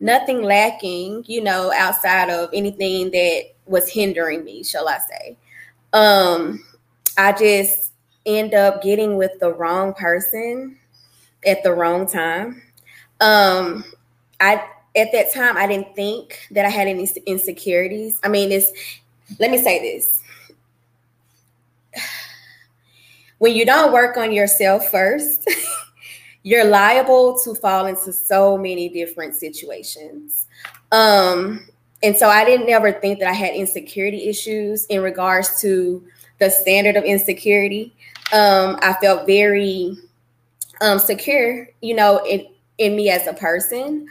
nothing 0.00 0.42
lacking, 0.42 1.24
you 1.26 1.42
know, 1.42 1.72
outside 1.74 2.30
of 2.30 2.50
anything 2.52 3.10
that 3.10 3.42
was 3.66 3.88
hindering 3.88 4.44
me, 4.44 4.62
shall 4.62 4.88
I 4.88 4.98
say. 4.98 5.36
Um, 5.92 6.64
I 7.16 7.32
just 7.32 7.92
end 8.26 8.54
up 8.54 8.82
getting 8.82 9.16
with 9.16 9.32
the 9.40 9.52
wrong 9.52 9.94
person 9.94 10.78
at 11.46 11.62
the 11.62 11.72
wrong 11.72 12.06
time. 12.06 12.62
Um, 13.20 13.84
I 14.40 14.64
at 14.96 15.12
that 15.12 15.32
time 15.32 15.56
I 15.56 15.66
didn't 15.66 15.94
think 15.94 16.38
that 16.52 16.64
I 16.64 16.68
had 16.68 16.88
any 16.88 17.08
insecurities. 17.26 18.18
I 18.22 18.28
mean, 18.28 18.52
it's 18.52 18.70
let 19.38 19.50
me 19.50 19.58
say 19.58 19.80
this. 19.80 20.22
When 23.44 23.54
you 23.54 23.66
don't 23.66 23.92
work 23.92 24.16
on 24.16 24.32
yourself 24.32 24.90
first, 24.90 25.46
you're 26.44 26.64
liable 26.64 27.38
to 27.40 27.54
fall 27.54 27.84
into 27.84 28.10
so 28.10 28.56
many 28.56 28.88
different 28.88 29.34
situations. 29.34 30.46
Um, 30.90 31.68
and 32.02 32.16
so 32.16 32.30
I 32.30 32.46
didn't 32.46 32.70
ever 32.70 32.90
think 32.90 33.18
that 33.18 33.28
I 33.28 33.34
had 33.34 33.52
insecurity 33.54 34.30
issues 34.30 34.86
in 34.86 35.02
regards 35.02 35.60
to 35.60 36.02
the 36.38 36.48
standard 36.48 36.96
of 36.96 37.04
insecurity. 37.04 37.94
Um, 38.32 38.78
I 38.80 38.94
felt 38.94 39.26
very 39.26 39.94
um, 40.80 40.98
secure, 40.98 41.68
you 41.82 41.94
know, 41.94 42.24
in, 42.24 42.46
in 42.78 42.96
me 42.96 43.10
as 43.10 43.26
a 43.26 43.34
person. 43.34 44.08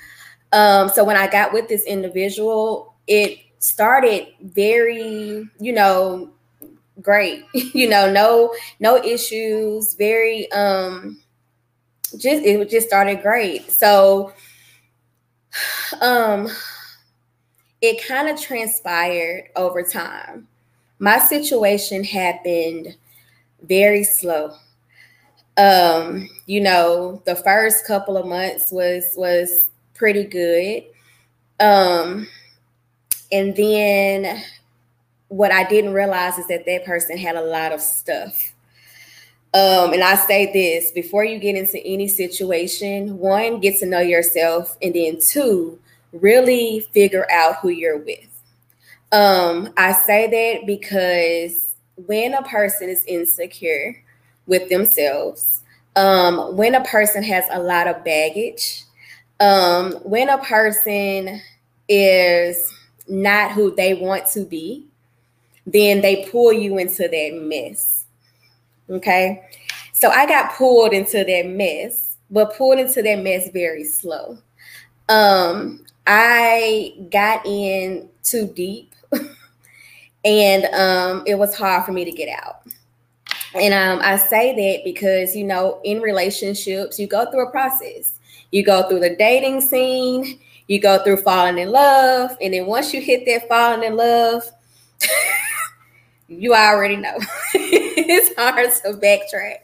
Um, 0.51 0.89
so 0.89 1.03
when 1.03 1.17
I 1.17 1.25
got 1.25 1.53
with 1.53 1.67
this 1.69 1.85
individual, 1.85 2.93
it 3.07 3.39
started 3.57 4.27
very, 4.43 5.49
you 5.59 5.73
know, 5.73 6.31
great. 7.03 7.45
you 7.53 7.87
know, 7.89 8.11
no 8.11 8.53
no 8.79 8.97
issues, 9.03 9.93
very 9.95 10.51
um 10.51 11.19
just 12.17 12.43
it 12.43 12.69
just 12.69 12.87
started 12.87 13.21
great. 13.21 13.71
So 13.71 14.33
um 16.01 16.49
it 17.81 18.05
kind 18.07 18.29
of 18.29 18.41
transpired 18.41 19.49
over 19.55 19.83
time. 19.83 20.47
My 20.99 21.19
situation 21.19 22.03
happened 22.03 22.95
very 23.61 24.03
slow. 24.03 24.55
Um, 25.57 26.29
you 26.45 26.61
know, 26.61 27.21
the 27.25 27.35
first 27.35 27.85
couple 27.85 28.17
of 28.17 28.25
months 28.25 28.71
was 28.71 29.13
was 29.15 29.65
pretty 29.93 30.23
good. 30.23 30.83
Um 31.59 32.27
and 33.31 33.55
then 33.55 34.43
what 35.35 35.51
I 35.51 35.63
didn't 35.63 35.93
realize 35.93 36.37
is 36.37 36.47
that 36.47 36.65
that 36.65 36.85
person 36.85 37.17
had 37.17 37.35
a 37.35 37.41
lot 37.41 37.71
of 37.71 37.81
stuff 37.81 38.53
um, 39.53 39.93
and 39.93 40.03
I 40.03 40.15
say 40.15 40.51
this 40.51 40.91
before 40.91 41.23
you 41.23 41.37
get 41.37 41.55
into 41.55 41.77
any 41.85 42.07
situation, 42.07 43.19
one, 43.19 43.59
get 43.59 43.79
to 43.79 43.85
know 43.85 43.99
yourself, 43.99 44.75
and 44.81 44.95
then 44.95 45.19
two, 45.19 45.79
really 46.11 46.87
figure 46.91 47.29
out 47.31 47.57
who 47.57 47.69
you're 47.69 47.99
with. 47.99 48.27
Um, 49.11 49.71
I 49.77 49.91
say 49.91 50.27
that 50.27 50.65
because 50.65 51.75
when 52.07 52.33
a 52.33 52.41
person 52.41 52.89
is 52.89 53.05
insecure 53.05 54.03
with 54.47 54.69
themselves, 54.69 55.61
um, 55.95 56.57
when 56.57 56.73
a 56.73 56.83
person 56.83 57.21
has 57.21 57.45
a 57.51 57.61
lot 57.61 57.85
of 57.85 58.03
baggage, 58.03 58.85
um, 59.39 59.91
when 60.03 60.29
a 60.29 60.39
person 60.39 61.39
is 61.87 62.73
not 63.07 63.51
who 63.51 63.75
they 63.75 63.93
want 63.93 64.25
to 64.29 64.45
be, 64.45 64.87
then 65.65 66.01
they 66.01 66.27
pull 66.29 66.51
you 66.51 66.77
into 66.77 67.07
that 67.07 67.39
mess 67.41 68.03
Okay. 68.89 69.43
So 69.93 70.09
I 70.09 70.25
got 70.25 70.53
pulled 70.53 70.93
into 70.93 71.23
that 71.23 71.47
mess, 71.47 72.17
but 72.29 72.55
pulled 72.55 72.79
into 72.79 73.01
that 73.01 73.19
mess 73.19 73.49
very 73.51 73.83
slow. 73.83 74.37
Um, 75.09 75.85
I 76.05 76.93
got 77.11 77.45
in 77.45 78.09
too 78.23 78.47
deep 78.47 78.93
and 80.25 80.65
um, 80.65 81.23
it 81.25 81.35
was 81.35 81.55
hard 81.55 81.85
for 81.85 81.91
me 81.91 82.05
to 82.05 82.11
get 82.11 82.29
out. 82.43 82.67
And 83.55 83.73
um, 83.73 83.99
I 84.03 84.17
say 84.17 84.55
that 84.55 84.83
because, 84.83 85.35
you 85.35 85.43
know, 85.43 85.79
in 85.83 86.01
relationships, 86.01 86.99
you 86.99 87.07
go 87.07 87.29
through 87.29 87.47
a 87.47 87.51
process. 87.51 88.19
You 88.51 88.63
go 88.63 88.87
through 88.87 88.99
the 88.99 89.15
dating 89.15 89.61
scene, 89.61 90.39
you 90.67 90.79
go 90.79 91.03
through 91.03 91.17
falling 91.17 91.57
in 91.57 91.71
love. 91.71 92.35
And 92.41 92.53
then 92.53 92.65
once 92.65 92.93
you 92.93 93.01
hit 93.01 93.25
that 93.25 93.47
falling 93.47 93.83
in 93.83 93.95
love, 93.95 94.43
you 96.39 96.53
already 96.53 96.95
know. 96.95 97.17
it's 97.53 98.35
hard 98.35 98.71
to 98.71 98.99
backtrack. 98.99 99.59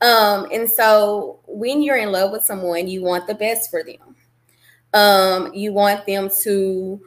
Um, 0.00 0.48
and 0.52 0.70
so 0.70 1.40
when 1.46 1.82
you're 1.82 1.96
in 1.96 2.12
love 2.12 2.30
with 2.30 2.44
someone, 2.44 2.88
you 2.88 3.02
want 3.02 3.26
the 3.26 3.34
best 3.34 3.70
for 3.70 3.82
them. 3.82 4.16
Um, 4.94 5.52
you 5.54 5.72
want 5.72 6.06
them 6.06 6.30
to 6.42 7.00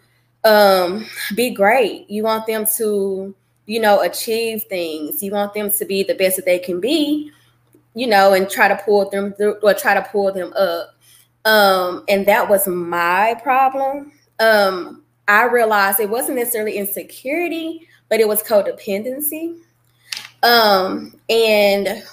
um, 0.44 1.06
be 1.36 1.52
great. 1.52 2.10
You 2.10 2.24
want 2.24 2.48
them 2.48 2.66
to, 2.78 3.36
you 3.66 3.80
know, 3.80 4.02
achieve 4.02 4.64
things. 4.64 5.24
You 5.24 5.32
want 5.32 5.54
them 5.54 5.72
to 5.72 5.86
be 5.86 6.04
the 6.04 6.16
best 6.16 6.36
that 6.36 6.46
they 6.46 6.60
can 6.60 6.80
be, 6.80 7.32
you 7.94 8.08
know, 8.08 8.34
and 8.34 8.50
try 8.50 8.68
to 8.68 8.76
pull 8.76 9.10
them 9.10 9.34
through 9.34 9.56
or 9.64 9.74
try 9.74 9.94
to 9.94 10.02
pull 10.12 10.32
them 10.32 10.54
up. 10.54 10.96
Um, 11.46 12.04
and 12.08 12.26
that 12.28 12.50
was 12.50 12.68
my 12.68 13.40
problem. 13.42 14.12
Um, 14.40 15.04
I 15.28 15.46
realized 15.46 16.00
it 16.00 16.10
wasn't 16.10 16.38
necessarily 16.38 16.78
insecurity, 16.78 17.88
but 18.12 18.20
it 18.20 18.28
was 18.28 18.44
codependency. 18.44 19.58
Um, 20.44 21.16
and 21.30 22.04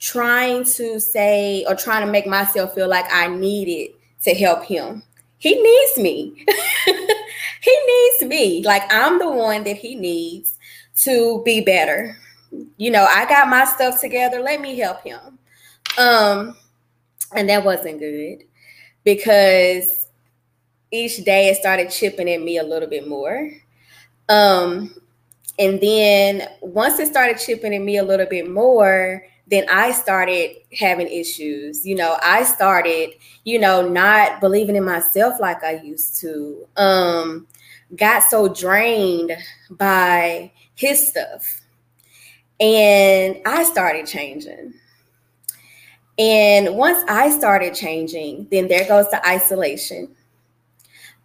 trying 0.00 0.64
to 0.64 0.98
say 0.98 1.64
or 1.68 1.76
trying 1.76 2.04
to 2.04 2.10
make 2.10 2.26
myself 2.26 2.74
feel 2.74 2.88
like 2.88 3.06
I 3.10 3.28
needed 3.28 3.94
to 4.24 4.34
help 4.34 4.64
him. 4.64 5.04
He 5.38 5.54
needs 5.54 5.98
me. 5.98 6.44
he 7.60 7.80
needs 7.86 8.24
me. 8.24 8.64
Like 8.64 8.82
I'm 8.92 9.20
the 9.20 9.30
one 9.30 9.62
that 9.64 9.76
he 9.76 9.94
needs 9.94 10.58
to 11.02 11.42
be 11.44 11.60
better. 11.60 12.16
You 12.76 12.90
know, 12.90 13.06
I 13.08 13.24
got 13.26 13.48
my 13.48 13.66
stuff 13.66 14.00
together. 14.00 14.40
Let 14.40 14.60
me 14.60 14.76
help 14.76 15.04
him. 15.04 15.38
Um, 15.96 16.56
and 17.36 17.48
that 17.48 17.64
wasn't 17.64 18.00
good 18.00 18.42
because 19.04 20.08
each 20.90 21.24
day 21.24 21.50
it 21.50 21.56
started 21.56 21.90
chipping 21.90 22.28
at 22.28 22.42
me 22.42 22.58
a 22.58 22.64
little 22.64 22.88
bit 22.88 23.06
more. 23.06 23.52
Um, 24.28 24.94
and 25.58 25.80
then 25.80 26.48
once 26.60 26.98
it 26.98 27.08
started 27.08 27.38
chipping 27.38 27.74
at 27.74 27.80
me 27.82 27.96
a 27.96 28.04
little 28.04 28.26
bit 28.26 28.48
more, 28.48 29.24
then 29.48 29.64
I 29.70 29.92
started 29.92 30.56
having 30.78 31.08
issues. 31.08 31.86
You 31.86 31.96
know, 31.96 32.18
I 32.22 32.44
started, 32.44 33.10
you 33.44 33.58
know, 33.58 33.88
not 33.88 34.40
believing 34.40 34.76
in 34.76 34.84
myself 34.84 35.40
like 35.40 35.64
I 35.64 35.76
used 35.76 36.20
to. 36.20 36.66
Um, 36.76 37.46
got 37.96 38.22
so 38.24 38.48
drained 38.52 39.32
by 39.70 40.52
his 40.74 41.08
stuff. 41.08 41.62
And 42.60 43.40
I 43.46 43.64
started 43.64 44.06
changing. 44.06 44.74
And 46.18 46.74
once 46.74 47.04
I 47.08 47.30
started 47.30 47.74
changing, 47.74 48.48
then 48.50 48.68
there 48.68 48.86
goes 48.86 49.08
the 49.10 49.26
isolation. 49.26 50.14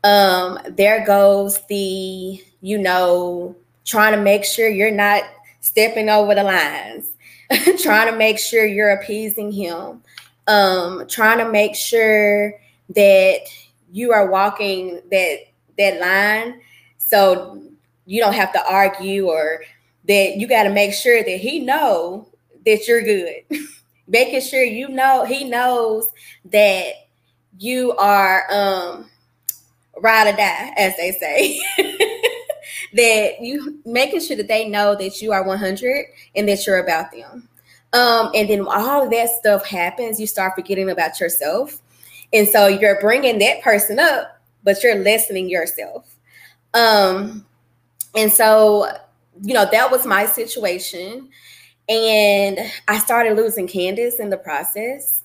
Um, 0.04 0.60
there 0.70 1.06
goes 1.06 1.66
the, 1.68 2.44
you 2.62 2.78
know, 2.78 3.56
trying 3.86 4.14
to 4.14 4.22
make 4.22 4.44
sure 4.44 4.68
you're 4.68 4.92
not 4.92 5.24
stepping 5.62 6.10
over 6.10 6.36
the 6.36 6.44
lines, 6.44 7.10
trying 7.82 8.12
to 8.12 8.18
make 8.18 8.38
sure 8.38 8.66
you're 8.66 8.92
appeasing 8.92 9.52
him, 9.52 10.02
um, 10.48 11.08
trying 11.08 11.38
to 11.38 11.50
make 11.50 11.76
sure 11.76 12.60
that 12.90 13.40
you 13.92 14.12
are 14.12 14.30
walking 14.30 15.02
that 15.10 15.38
that 15.78 16.00
line. 16.00 16.62
So 16.98 17.62
you 18.06 18.22
don't 18.22 18.34
have 18.34 18.52
to 18.54 18.72
argue 18.72 19.28
or 19.28 19.64
that 20.08 20.36
you 20.38 20.48
got 20.48 20.64
to 20.64 20.70
make 20.70 20.94
sure 20.94 21.24
that 21.24 21.38
he 21.38 21.60
know 21.60 22.28
that 22.66 22.88
you're 22.88 23.04
good. 23.04 23.44
Making 24.08 24.42
sure 24.42 24.64
you 24.64 24.90
know 24.90 25.24
he 25.24 25.46
knows 25.46 26.10
that 26.46 27.08
you 27.58 27.94
are 27.94 28.46
um 28.52 29.10
ride 29.98 30.34
or 30.34 30.38
die 30.38 30.74
as 30.78 30.96
they 30.98 31.12
say 31.12 31.60
that 32.94 33.42
you 33.42 33.80
making 33.86 34.22
sure 34.22 34.38
that 34.38 34.48
they 34.48 34.68
know 34.68 34.96
that 34.96 35.22
you 35.22 35.32
are 35.32 35.44
100 35.44 36.06
and 36.36 36.48
that 36.48 36.66
you're 36.66 36.80
about 36.80 37.12
them. 37.12 37.48
Um 37.94 38.32
and 38.34 38.50
then 38.50 38.62
all 38.62 39.04
of 39.04 39.12
that 39.12 39.30
stuff 39.30 39.66
happens 39.66 40.20
you 40.20 40.28
start 40.28 40.54
forgetting 40.56 40.90
about 40.90 41.20
yourself. 41.20 41.80
And 42.32 42.48
so 42.48 42.68
you're 42.68 43.00
bringing 43.00 43.40
that 43.40 43.62
person 43.62 44.00
up 44.00 44.40
but 44.64 44.82
you're 44.84 44.96
lessening 44.96 45.50
yourself. 45.50 46.16
Um 46.74 47.46
and 48.16 48.32
so 48.32 48.88
you 49.42 49.54
know 49.54 49.68
that 49.72 49.92
was 49.92 50.06
my 50.06 50.26
situation. 50.26 51.30
And 51.90 52.60
I 52.88 52.98
started 53.00 53.36
losing 53.36 53.68
Candice 53.68 54.20
in 54.20 54.30
the 54.30 54.38
process. 54.38 55.22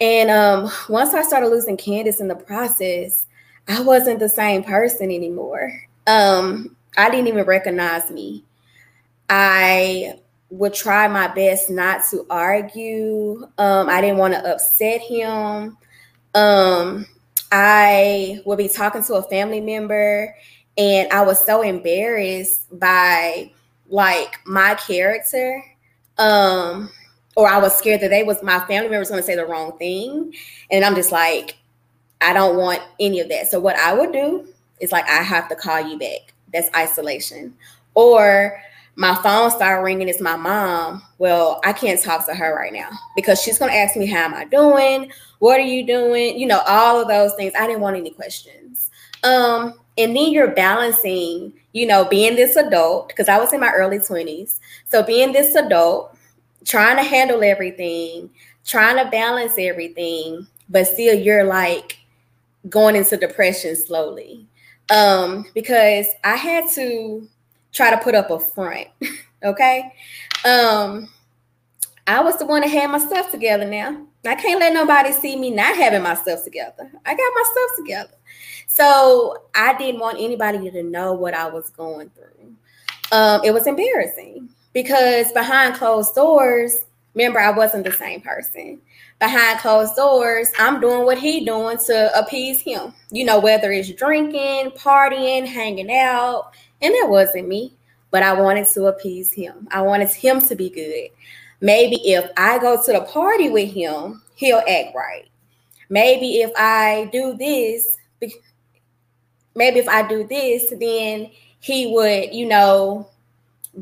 And 0.00 0.30
um, 0.30 0.70
once 0.88 1.14
I 1.14 1.22
started 1.22 1.48
losing 1.48 1.76
Candice 1.76 2.20
in 2.20 2.28
the 2.28 2.34
process, 2.34 3.26
I 3.68 3.80
wasn't 3.80 4.18
the 4.18 4.28
same 4.28 4.62
person 4.62 5.10
anymore. 5.10 5.72
Um, 6.06 6.76
I 6.96 7.10
didn't 7.10 7.28
even 7.28 7.44
recognize 7.44 8.10
me. 8.10 8.44
I 9.28 10.18
would 10.50 10.74
try 10.74 11.08
my 11.08 11.28
best 11.28 11.70
not 11.70 12.02
to 12.10 12.26
argue. 12.28 13.48
Um, 13.58 13.88
I 13.88 14.00
didn't 14.00 14.18
want 14.18 14.34
to 14.34 14.52
upset 14.52 15.00
him. 15.00 15.76
Um, 16.34 17.06
I 17.50 18.40
would 18.44 18.58
be 18.58 18.68
talking 18.68 19.02
to 19.04 19.14
a 19.14 19.22
family 19.22 19.60
member, 19.60 20.34
and 20.76 21.10
I 21.12 21.22
was 21.22 21.44
so 21.44 21.62
embarrassed 21.62 22.78
by 22.78 23.50
like 23.88 24.38
my 24.46 24.74
character 24.74 25.62
um 26.18 26.90
or 27.36 27.48
I 27.48 27.58
was 27.58 27.76
scared 27.76 28.00
that 28.00 28.10
they 28.10 28.22
was 28.22 28.42
my 28.42 28.60
family 28.66 28.88
members 28.88 29.08
going 29.08 29.20
to 29.20 29.26
say 29.26 29.34
the 29.34 29.44
wrong 29.44 29.76
thing 29.78 30.32
and 30.70 30.84
I'm 30.84 30.94
just 30.94 31.12
like 31.12 31.56
I 32.24 32.32
don't 32.32 32.56
want 32.56 32.80
any 32.98 33.20
of 33.20 33.28
that. 33.28 33.48
So 33.48 33.60
what 33.60 33.76
I 33.76 33.92
would 33.92 34.12
do 34.12 34.46
is 34.80 34.92
like 34.92 35.08
I 35.08 35.22
have 35.22 35.48
to 35.48 35.56
call 35.56 35.80
you 35.80 35.98
back. 35.98 36.34
That's 36.52 36.68
isolation. 36.76 37.54
Or 37.94 38.60
my 38.96 39.14
phone 39.16 39.50
started 39.50 39.82
ringing. 39.82 40.08
It's 40.08 40.20
my 40.20 40.36
mom. 40.36 41.02
Well, 41.18 41.60
I 41.64 41.72
can't 41.72 42.00
talk 42.00 42.26
to 42.26 42.34
her 42.34 42.56
right 42.56 42.72
now 42.72 42.90
because 43.16 43.42
she's 43.42 43.58
to 43.58 43.72
ask 43.72 43.96
me, 43.96 44.06
How 44.06 44.24
am 44.24 44.34
I 44.34 44.44
doing? 44.44 45.10
What 45.40 45.58
are 45.58 45.64
you 45.64 45.86
doing? 45.86 46.38
You 46.38 46.46
know, 46.46 46.62
all 46.66 47.00
of 47.00 47.08
those 47.08 47.34
things. 47.34 47.52
I 47.58 47.66
didn't 47.66 47.82
want 47.82 47.96
any 47.96 48.10
questions. 48.10 48.90
Um, 49.22 49.74
and 49.96 50.16
then 50.16 50.30
you're 50.30 50.54
balancing 50.54 51.52
you 51.74 51.86
know, 51.86 52.04
being 52.04 52.36
this 52.36 52.56
adult, 52.56 53.08
because 53.08 53.28
I 53.28 53.36
was 53.36 53.52
in 53.52 53.60
my 53.60 53.72
early 53.72 53.98
20s. 53.98 54.60
So 54.86 55.02
being 55.02 55.32
this 55.32 55.56
adult, 55.56 56.16
trying 56.64 56.96
to 56.96 57.02
handle 57.02 57.42
everything, 57.42 58.30
trying 58.64 58.96
to 59.04 59.10
balance 59.10 59.54
everything, 59.58 60.46
but 60.68 60.86
still 60.86 61.14
you're 61.14 61.44
like 61.44 61.98
going 62.68 62.96
into 62.96 63.16
depression 63.16 63.76
slowly. 63.76 64.46
Um, 64.90 65.46
because 65.54 66.06
I 66.24 66.36
had 66.36 66.70
to 66.72 67.28
try 67.72 67.90
to 67.90 67.96
put 67.98 68.14
up 68.14 68.30
a 68.30 68.38
front. 68.38 68.88
okay. 69.44 69.92
Um, 70.44 71.08
I 72.06 72.22
was 72.22 72.38
the 72.38 72.46
one 72.46 72.60
that 72.60 72.70
had 72.70 72.90
my 72.90 72.98
stuff 72.98 73.30
together 73.30 73.64
now. 73.64 74.06
I 74.26 74.34
can't 74.34 74.60
let 74.60 74.72
nobody 74.72 75.12
see 75.12 75.36
me 75.36 75.50
not 75.50 75.76
having 75.76 76.02
my 76.02 76.14
stuff 76.14 76.44
together. 76.44 76.90
I 77.04 77.14
got 77.14 77.32
my 77.34 77.44
stuff 77.50 77.70
together. 77.78 78.14
So 78.66 79.44
I 79.54 79.76
didn't 79.76 80.00
want 80.00 80.18
anybody 80.20 80.70
to 80.70 80.82
know 80.82 81.12
what 81.12 81.34
I 81.34 81.48
was 81.48 81.70
going 81.70 82.10
through. 82.10 82.54
Um, 83.12 83.42
it 83.44 83.52
was 83.52 83.66
embarrassing 83.66 84.48
because 84.72 85.30
behind 85.32 85.74
closed 85.74 86.14
doors, 86.14 86.84
remember, 87.14 87.40
I 87.40 87.50
wasn't 87.50 87.84
the 87.84 87.92
same 87.92 88.20
person. 88.20 88.80
Behind 89.20 89.60
closed 89.60 89.96
doors, 89.96 90.50
I'm 90.58 90.80
doing 90.80 91.04
what 91.04 91.18
he 91.18 91.44
doing 91.44 91.78
to 91.86 92.18
appease 92.18 92.60
him. 92.60 92.92
You 93.10 93.24
know, 93.24 93.38
whether 93.38 93.70
it's 93.72 93.92
drinking, 93.92 94.72
partying, 94.72 95.46
hanging 95.46 95.90
out, 95.94 96.52
and 96.82 96.92
that 96.92 97.06
wasn't 97.08 97.48
me. 97.48 97.74
But 98.10 98.22
I 98.22 98.32
wanted 98.32 98.68
to 98.68 98.86
appease 98.86 99.32
him. 99.32 99.66
I 99.70 99.82
wanted 99.82 100.10
him 100.10 100.40
to 100.42 100.54
be 100.54 100.70
good. 100.70 101.08
Maybe 101.60 101.96
if 102.12 102.30
I 102.36 102.58
go 102.58 102.80
to 102.82 102.92
the 102.92 103.00
party 103.00 103.48
with 103.48 103.72
him, 103.72 104.22
he'll 104.36 104.58
act 104.58 104.94
right. 104.94 105.28
Maybe 105.88 106.42
if 106.42 106.50
I 106.56 107.08
do 107.12 107.36
this, 107.36 107.96
maybe 109.54 109.78
if 109.78 109.88
I 109.88 110.06
do 110.06 110.26
this, 110.26 110.72
then 110.78 111.30
he 111.60 111.86
would, 111.92 112.34
you 112.34 112.46
know, 112.46 113.08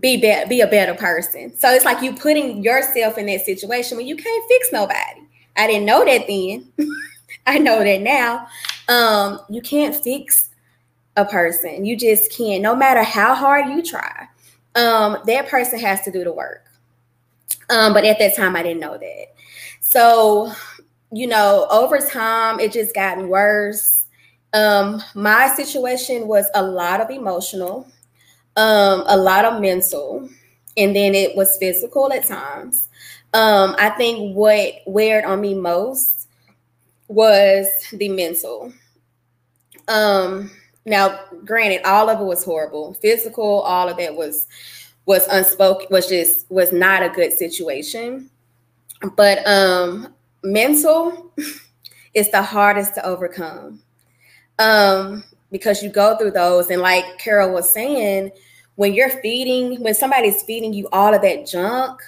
be, 0.00 0.16
be 0.16 0.44
be 0.48 0.60
a 0.60 0.66
better 0.66 0.94
person. 0.94 1.56
So 1.58 1.70
it's 1.70 1.84
like 1.84 2.02
you 2.02 2.14
putting 2.14 2.62
yourself 2.62 3.18
in 3.18 3.26
that 3.26 3.44
situation 3.44 3.96
when 3.96 4.06
you 4.06 4.16
can't 4.16 4.48
fix 4.48 4.68
nobody. 4.72 5.22
I 5.56 5.66
didn't 5.66 5.86
know 5.86 6.04
that 6.04 6.26
then. 6.26 6.72
I 7.46 7.58
know 7.58 7.82
that 7.82 8.00
now. 8.00 8.46
Um, 8.88 9.40
you 9.50 9.60
can't 9.60 9.94
fix 9.94 10.50
a 11.16 11.24
person. 11.24 11.84
You 11.84 11.96
just 11.96 12.32
can't, 12.32 12.62
no 12.62 12.74
matter 12.74 13.02
how 13.02 13.34
hard 13.34 13.68
you 13.68 13.82
try. 13.82 14.28
Um, 14.74 15.18
that 15.26 15.48
person 15.48 15.78
has 15.78 16.00
to 16.02 16.10
do 16.10 16.24
the 16.24 16.32
work. 16.32 16.64
Um, 17.68 17.92
but 17.92 18.04
at 18.04 18.18
that 18.18 18.34
time, 18.34 18.56
I 18.56 18.62
didn't 18.62 18.80
know 18.80 18.96
that. 18.96 19.26
So, 19.80 20.52
you 21.10 21.26
know, 21.26 21.66
over 21.70 21.98
time, 21.98 22.58
it 22.58 22.72
just 22.72 22.94
gotten 22.94 23.28
worse 23.28 24.02
um, 24.52 25.02
my 25.14 25.48
situation 25.54 26.26
was 26.28 26.46
a 26.54 26.62
lot 26.62 27.00
of 27.00 27.10
emotional, 27.10 27.86
um, 28.56 29.04
a 29.06 29.16
lot 29.16 29.44
of 29.44 29.60
mental, 29.60 30.28
and 30.76 30.94
then 30.96 31.14
it 31.14 31.36
was 31.36 31.56
physical 31.58 32.12
at 32.12 32.26
times. 32.26 32.88
Um, 33.34 33.74
I 33.78 33.90
think 33.90 34.36
what 34.36 34.74
weighed 34.86 35.24
on 35.24 35.40
me 35.40 35.54
most 35.54 36.28
was 37.08 37.68
the 37.92 38.08
mental. 38.08 38.72
Um, 39.88 40.50
now, 40.84 41.20
granted, 41.44 41.82
all 41.84 42.08
of 42.10 42.20
it 42.20 42.24
was 42.24 42.44
horrible. 42.44 42.94
Physical, 42.94 43.60
all 43.60 43.88
of 43.88 43.98
it 43.98 44.14
was 44.14 44.46
was 45.06 45.26
unspoken, 45.28 45.88
was 45.90 46.08
just 46.08 46.50
was 46.50 46.72
not 46.72 47.02
a 47.02 47.08
good 47.08 47.32
situation. 47.32 48.30
but 49.16 49.46
um 49.46 50.14
mental 50.44 51.32
is 52.14 52.30
the 52.30 52.42
hardest 52.42 52.94
to 52.94 53.04
overcome 53.06 53.80
um 54.58 55.24
because 55.52 55.82
you 55.82 55.90
go 55.90 56.16
through 56.16 56.32
those. 56.32 56.70
And 56.70 56.80
like 56.80 57.04
carol 57.18 57.52
was 57.52 57.70
saying 57.70 58.32
when 58.74 58.94
you're 58.94 59.10
feeding 59.20 59.80
when 59.82 59.94
somebody's 59.94 60.42
feeding 60.42 60.72
you 60.72 60.88
all 60.92 61.14
of 61.14 61.22
that 61.22 61.46
junk 61.46 62.00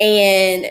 and 0.00 0.70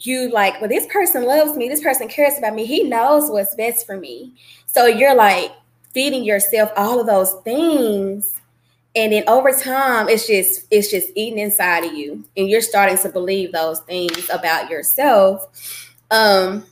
you 0.00 0.30
like 0.30 0.58
well 0.60 0.68
this 0.68 0.86
person 0.86 1.24
loves 1.24 1.56
me. 1.56 1.68
This 1.68 1.82
person 1.82 2.08
cares 2.08 2.38
about 2.38 2.54
me. 2.54 2.64
He 2.64 2.82
knows 2.82 3.30
what's 3.30 3.54
best 3.54 3.86
for 3.86 3.96
me. 3.96 4.34
So 4.66 4.86
you're 4.86 5.14
like 5.14 5.52
feeding 5.92 6.24
yourself 6.24 6.72
all 6.76 6.98
of 6.98 7.06
those 7.06 7.34
things. 7.44 8.40
And 8.94 9.12
then 9.12 9.24
over 9.28 9.52
time 9.52 10.08
it's 10.08 10.26
just 10.26 10.66
it's 10.70 10.90
just 10.90 11.10
eating 11.14 11.38
inside 11.38 11.84
of 11.84 11.92
you. 11.92 12.24
And 12.36 12.48
you're 12.48 12.62
starting 12.62 12.98
to 12.98 13.08
believe 13.10 13.52
those 13.52 13.80
things 13.80 14.30
about 14.32 14.70
yourself. 14.70 15.90
Um 16.10 16.64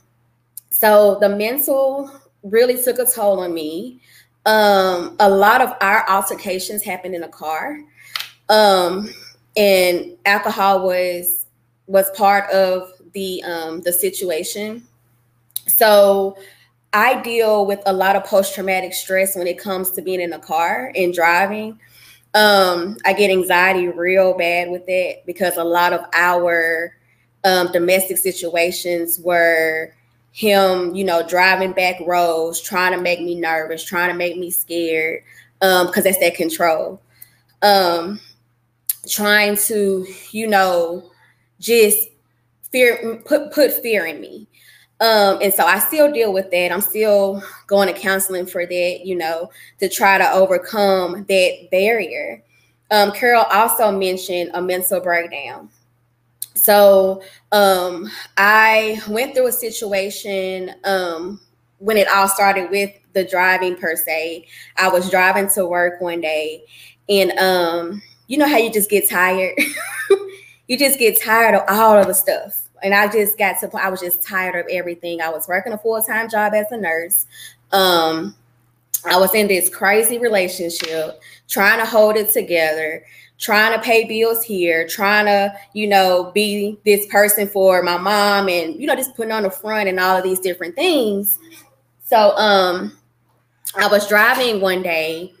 so 0.71 1.19
the 1.19 1.29
mental 1.29 2.09
really 2.41 2.81
took 2.81 2.97
a 2.97 3.05
toll 3.05 3.39
on 3.41 3.53
me 3.53 4.01
um 4.45 5.15
a 5.19 5.29
lot 5.29 5.61
of 5.61 5.73
our 5.81 6.07
altercations 6.09 6.83
happened 6.83 7.13
in 7.13 7.23
a 7.23 7.29
car 7.29 7.79
um 8.49 9.09
and 9.55 10.17
alcohol 10.25 10.85
was 10.85 11.45
was 11.87 12.09
part 12.11 12.49
of 12.51 12.91
the 13.13 13.43
um 13.43 13.81
the 13.81 13.93
situation 13.93 14.83
so 15.67 16.37
I 16.93 17.21
deal 17.21 17.65
with 17.65 17.81
a 17.85 17.93
lot 17.93 18.15
of 18.15 18.25
post 18.25 18.53
traumatic 18.53 18.93
stress 18.93 19.35
when 19.35 19.47
it 19.47 19.57
comes 19.57 19.91
to 19.91 20.01
being 20.01 20.19
in 20.19 20.33
a 20.33 20.39
car 20.39 20.91
and 20.95 21.13
driving. 21.13 21.79
Um, 22.33 22.97
I 23.05 23.13
get 23.13 23.31
anxiety 23.31 23.87
real 23.87 24.37
bad 24.37 24.69
with 24.69 24.83
it 24.87 25.23
because 25.25 25.57
a 25.57 25.63
lot 25.63 25.93
of 25.93 26.01
our 26.13 26.95
um, 27.43 27.71
domestic 27.71 28.17
situations 28.17 29.19
were 29.19 29.93
him, 30.31 30.95
you 30.95 31.03
know, 31.03 31.27
driving 31.27 31.73
back 31.73 31.97
roads, 32.05 32.61
trying 32.61 32.93
to 32.93 33.01
make 33.01 33.21
me 33.21 33.35
nervous, 33.35 33.83
trying 33.83 34.09
to 34.09 34.15
make 34.15 34.37
me 34.37 34.49
scared, 34.49 35.23
um, 35.61 35.87
because 35.87 36.03
that's 36.05 36.19
that 36.19 36.35
control. 36.35 37.01
Um, 37.61 38.19
trying 39.07 39.57
to, 39.57 40.05
you 40.31 40.47
know, 40.47 41.11
just 41.59 42.09
fear 42.71 43.21
put 43.25 43.51
put 43.51 43.73
fear 43.81 44.05
in 44.05 44.21
me. 44.21 44.47
Um, 45.01 45.39
and 45.41 45.53
so 45.53 45.65
I 45.65 45.79
still 45.79 46.11
deal 46.11 46.31
with 46.31 46.51
that. 46.51 46.71
I'm 46.71 46.81
still 46.81 47.43
going 47.65 47.91
to 47.91 47.99
counseling 47.99 48.45
for 48.45 48.67
that, 48.67 49.01
you 49.03 49.15
know, 49.15 49.49
to 49.79 49.89
try 49.89 50.19
to 50.19 50.31
overcome 50.31 51.25
that 51.27 51.67
barrier. 51.71 52.43
Um, 52.91 53.11
Carol 53.11 53.45
also 53.49 53.91
mentioned 53.91 54.51
a 54.53 54.61
mental 54.61 54.99
breakdown. 54.99 55.69
So 56.61 57.23
um, 57.51 58.07
I 58.37 59.01
went 59.09 59.33
through 59.33 59.47
a 59.47 59.51
situation 59.51 60.75
um, 60.83 61.41
when 61.79 61.97
it 61.97 62.07
all 62.07 62.27
started 62.27 62.69
with 62.69 62.91
the 63.13 63.23
driving 63.23 63.75
per 63.75 63.95
se. 63.95 64.45
I 64.77 64.87
was 64.89 65.09
driving 65.09 65.49
to 65.55 65.65
work 65.65 65.99
one 66.01 66.21
day, 66.21 66.63
and 67.09 67.31
um, 67.39 68.03
you 68.27 68.37
know 68.37 68.47
how 68.47 68.57
you 68.57 68.71
just 68.71 68.91
get 68.91 69.09
tired. 69.09 69.57
you 70.67 70.77
just 70.77 70.99
get 70.99 71.19
tired 71.19 71.55
of 71.55 71.63
all 71.67 71.97
of 71.97 72.05
the 72.05 72.13
stuff 72.13 72.69
and 72.83 72.93
I 72.93 73.07
just 73.07 73.37
got 73.37 73.59
to 73.59 73.69
I 73.77 73.89
was 73.89 73.99
just 73.99 74.23
tired 74.23 74.55
of 74.55 74.65
everything. 74.71 75.21
I 75.21 75.29
was 75.29 75.47
working 75.47 75.73
a 75.73 75.77
full 75.77 76.01
time 76.01 76.29
job 76.29 76.53
as 76.53 76.67
a 76.71 76.77
nurse. 76.77 77.27
Um, 77.71 78.35
I 79.05 79.17
was 79.17 79.33
in 79.33 79.47
this 79.47 79.69
crazy 79.69 80.19
relationship, 80.19 81.21
trying 81.47 81.79
to 81.79 81.85
hold 81.85 82.17
it 82.17 82.31
together, 82.31 83.03
trying 83.41 83.73
to 83.73 83.81
pay 83.81 84.05
bills 84.05 84.43
here, 84.43 84.87
trying 84.87 85.25
to, 85.25 85.53
you 85.73 85.87
know, 85.87 86.31
be 86.33 86.77
this 86.85 87.05
person 87.07 87.47
for 87.47 87.81
my 87.81 87.97
mom 87.97 88.47
and, 88.47 88.79
you 88.79 88.85
know, 88.85 88.95
just 88.95 89.15
putting 89.15 89.31
on 89.31 89.43
the 89.43 89.49
front 89.49 89.89
and 89.89 89.99
all 89.99 90.15
of 90.15 90.23
these 90.23 90.39
different 90.39 90.75
things. 90.75 91.39
So 92.05 92.37
um 92.37 92.97
I 93.75 93.87
was 93.87 94.07
driving 94.07 94.61
one 94.61 94.83
day 94.83 95.33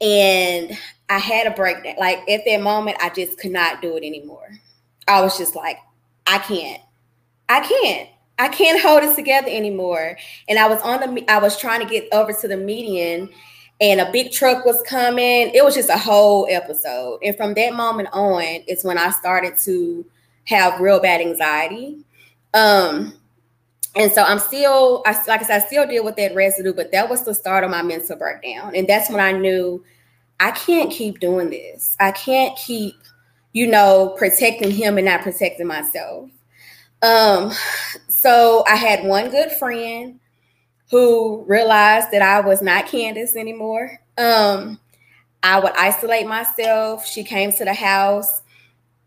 and 0.00 0.76
I 1.10 1.18
had 1.18 1.46
a 1.46 1.50
breakdown. 1.50 1.96
Like 1.98 2.28
at 2.28 2.42
that 2.46 2.62
moment, 2.62 2.96
I 3.00 3.10
just 3.10 3.38
could 3.38 3.50
not 3.50 3.82
do 3.82 3.96
it 3.96 4.04
anymore. 4.04 4.48
I 5.06 5.20
was 5.20 5.36
just 5.36 5.54
like, 5.54 5.78
I 6.26 6.38
can't. 6.38 6.80
I 7.48 7.60
can't. 7.60 8.08
I 8.38 8.48
can't 8.48 8.80
hold 8.82 9.02
it 9.02 9.14
together 9.14 9.48
anymore. 9.50 10.16
And 10.48 10.58
I 10.58 10.68
was 10.68 10.80
on 10.80 11.00
the 11.00 11.30
I 11.30 11.38
was 11.38 11.58
trying 11.58 11.80
to 11.80 11.86
get 11.86 12.08
over 12.12 12.32
to 12.32 12.48
the 12.48 12.56
median 12.56 13.28
and 13.80 14.00
a 14.00 14.10
big 14.12 14.32
truck 14.32 14.64
was 14.64 14.82
coming. 14.82 15.50
It 15.54 15.64
was 15.64 15.74
just 15.74 15.88
a 15.88 15.96
whole 15.96 16.46
episode. 16.50 17.20
And 17.22 17.36
from 17.36 17.54
that 17.54 17.74
moment 17.74 18.08
on, 18.12 18.42
it's 18.42 18.84
when 18.84 18.98
I 18.98 19.10
started 19.10 19.56
to 19.64 20.04
have 20.44 20.80
real 20.80 21.00
bad 21.00 21.20
anxiety. 21.20 21.98
Um 22.54 23.14
and 23.96 24.12
so 24.12 24.22
I'm 24.22 24.38
still, 24.38 25.02
I, 25.04 25.12
like 25.26 25.40
I 25.40 25.44
said, 25.44 25.62
I 25.62 25.66
still 25.66 25.84
deal 25.84 26.04
with 26.04 26.14
that 26.14 26.32
residue, 26.32 26.72
but 26.72 26.92
that 26.92 27.10
was 27.10 27.24
the 27.24 27.34
start 27.34 27.64
of 27.64 27.72
my 27.72 27.82
mental 27.82 28.16
breakdown. 28.16 28.72
And 28.76 28.86
that's 28.86 29.10
when 29.10 29.18
I 29.18 29.32
knew 29.32 29.84
I 30.38 30.52
can't 30.52 30.92
keep 30.92 31.18
doing 31.18 31.50
this. 31.50 31.96
I 31.98 32.12
can't 32.12 32.56
keep 32.56 32.94
you 33.52 33.66
know, 33.66 34.14
protecting 34.16 34.70
him 34.70 34.96
and 34.96 35.06
not 35.06 35.22
protecting 35.22 35.66
myself. 35.66 36.30
Um, 37.02 37.52
so 38.08 38.64
I 38.68 38.76
had 38.76 39.04
one 39.04 39.30
good 39.30 39.50
friend 39.52 40.20
who 40.90 41.44
realized 41.46 42.10
that 42.10 42.22
I 42.22 42.40
was 42.40 42.60
not 42.62 42.86
Candice 42.86 43.36
anymore. 43.36 44.00
Um, 44.18 44.80
I 45.42 45.60
would 45.60 45.72
isolate 45.72 46.26
myself. 46.26 47.06
She 47.06 47.24
came 47.24 47.52
to 47.52 47.64
the 47.64 47.74
house. 47.74 48.42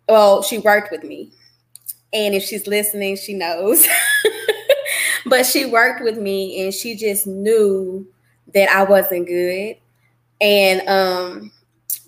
Well, 0.08 0.42
she 0.42 0.58
worked 0.58 0.92
with 0.92 1.04
me. 1.04 1.32
And 2.14 2.34
if 2.34 2.44
she's 2.44 2.68
listening, 2.68 3.18
she 3.18 3.34
knows. 3.34 3.86
but 5.26 5.46
she 5.46 5.66
worked 5.66 6.04
with 6.04 6.18
me 6.18 6.64
and 6.64 6.74
she 6.74 6.96
just 6.96 7.28
knew 7.28 8.08
that 8.54 8.70
I 8.70 8.84
wasn't 8.84 9.28
good. 9.28 9.76
And 10.40 10.88
um, 10.88 11.52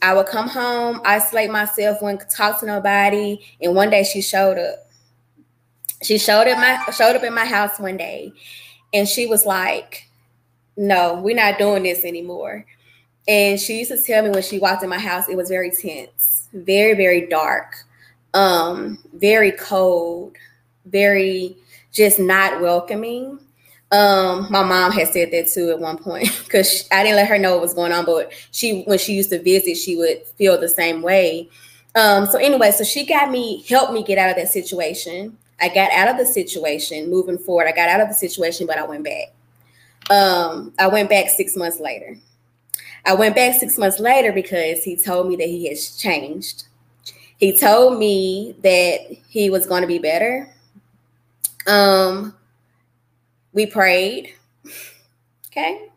I 0.02 0.14
would 0.14 0.28
come 0.28 0.48
home, 0.48 1.02
isolate 1.06 1.50
myself, 1.50 2.02
wouldn't 2.02 2.30
talk 2.30 2.60
to 2.60 2.66
nobody. 2.66 3.40
And 3.62 3.76
one 3.76 3.90
day 3.90 4.04
she 4.04 4.22
showed 4.22 4.58
up. 4.58 4.90
She 6.04 6.18
showed 6.18 6.48
up 6.48 6.58
my 6.58 6.92
showed 6.92 7.16
up 7.16 7.24
in 7.24 7.34
my 7.34 7.46
house 7.46 7.80
one 7.80 7.98
day, 7.98 8.32
and 8.96 9.08
she 9.08 9.28
was 9.28 9.46
like, 9.46 10.10
"No, 10.78 11.16
we're 11.16 11.36
not 11.36 11.60
doing 11.60 11.84
this 11.84 12.04
anymore." 12.06 12.66
And 13.28 13.60
she 13.60 13.80
used 13.80 13.92
to 13.92 14.02
tell 14.02 14.24
me 14.24 14.30
when 14.30 14.44
she 14.44 14.58
walked 14.58 14.84
in 14.84 14.90
my 14.90 15.00
house, 15.00 15.28
it 15.28 15.36
was 15.36 15.50
very 15.50 15.72
tense, 15.72 16.48
very 16.54 16.94
very 16.94 17.28
dark, 17.28 17.76
um, 18.34 18.98
very 19.14 19.52
cold, 19.52 20.36
very 20.86 21.58
just 21.92 22.20
not 22.20 22.62
welcoming. 22.62 23.40
Um, 23.92 24.48
my 24.50 24.64
mom 24.64 24.92
had 24.92 25.10
said 25.10 25.32
that 25.32 25.48
too 25.48 25.70
at 25.70 25.80
one 25.80 25.98
point 25.98 26.28
because 26.44 26.88
I 26.92 27.04
didn't 27.04 27.18
let 27.18 27.28
her 27.28 27.38
know 27.38 27.54
what 27.54 27.62
was 27.62 27.74
going 27.74 27.92
on, 27.92 28.06
but 28.06 28.32
she 28.52 28.84
when 28.84 28.98
she 28.98 29.14
used 29.14 29.30
to 29.32 29.42
visit, 29.42 29.76
she 29.76 29.96
would 29.96 30.26
feel 30.38 30.60
the 30.60 30.70
same 30.70 31.02
way. 31.02 31.50
Um, 31.96 32.26
so 32.26 32.38
anyway, 32.38 32.72
so 32.72 32.84
she 32.84 33.06
got 33.06 33.32
me, 33.32 33.64
helped 33.70 33.94
me 33.94 34.04
get 34.04 34.18
out 34.18 34.30
of 34.30 34.36
that 34.36 34.50
situation. 34.50 35.38
I 35.62 35.70
got 35.70 35.92
out 35.92 36.08
of 36.08 36.18
the 36.18 36.26
situation 36.26 37.10
moving 37.10 37.38
forward. 37.38 37.68
I 37.68 37.72
got 37.72 37.90
out 37.90 38.02
of 38.02 38.08
the 38.08 38.14
situation, 38.14 38.68
but 38.68 38.78
I 38.78 38.86
went 38.86 39.04
back. 39.04 39.34
Um, 40.10 40.74
I 40.78 40.88
went 40.88 41.10
back 41.10 41.30
six 41.30 41.56
months 41.56 41.80
later. 41.80 42.18
I 43.06 43.14
went 43.14 43.36
back 43.36 43.60
six 43.60 43.78
months 43.78 44.00
later 44.00 44.32
because 44.32 44.84
he 44.84 44.98
told 44.98 45.28
me 45.28 45.36
that 45.36 45.48
he 45.48 45.70
has 45.70 45.96
changed. 45.96 46.66
He 47.38 47.58
told 47.58 48.00
me 48.00 48.56
that 48.64 49.00
he 49.30 49.50
was 49.50 49.66
going 49.66 49.82
to 49.82 49.88
be 49.88 50.00
better. 50.00 50.54
Um, 51.68 52.36
we 53.54 53.66
prayed. 53.66 54.34
Okay. 55.58 55.88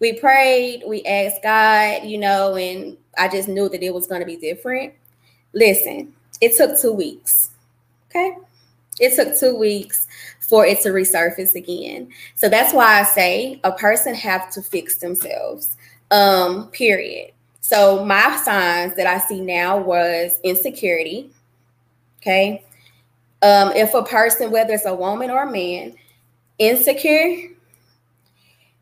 We 0.00 0.20
prayed, 0.20 0.82
we 0.86 1.02
asked 1.04 1.42
God, 1.42 2.04
you 2.04 2.18
know, 2.18 2.54
and 2.56 2.98
I 3.16 3.28
just 3.28 3.48
knew 3.48 3.66
that 3.70 3.82
it 3.82 3.94
was 3.94 4.06
going 4.06 4.20
to 4.20 4.26
be 4.26 4.36
different. 4.36 4.92
Listen, 5.54 6.14
it 6.42 6.54
took 6.54 6.78
two 6.78 6.92
weeks. 6.92 7.50
Okay. 8.10 8.36
It 9.00 9.16
took 9.16 9.38
two 9.38 9.56
weeks 9.56 10.06
for 10.38 10.64
it 10.64 10.80
to 10.82 10.90
resurface 10.90 11.54
again. 11.54 12.10
So 12.34 12.48
that's 12.48 12.72
why 12.72 13.00
I 13.00 13.04
say 13.04 13.60
a 13.64 13.72
person 13.72 14.14
have 14.14 14.50
to 14.52 14.62
fix 14.62 14.98
themselves. 14.98 15.76
Um, 16.10 16.68
period. 16.68 17.32
So 17.60 18.04
my 18.04 18.36
signs 18.36 18.94
that 18.96 19.06
I 19.06 19.18
see 19.18 19.40
now 19.40 19.78
was 19.78 20.38
insecurity. 20.44 21.30
Okay. 22.20 22.64
Um, 23.42 23.72
if 23.72 23.94
a 23.94 24.02
person, 24.02 24.50
whether 24.50 24.74
it's 24.74 24.86
a 24.86 24.94
woman 24.94 25.30
or 25.30 25.44
a 25.44 25.50
man, 25.50 25.94
insecure 26.58 27.50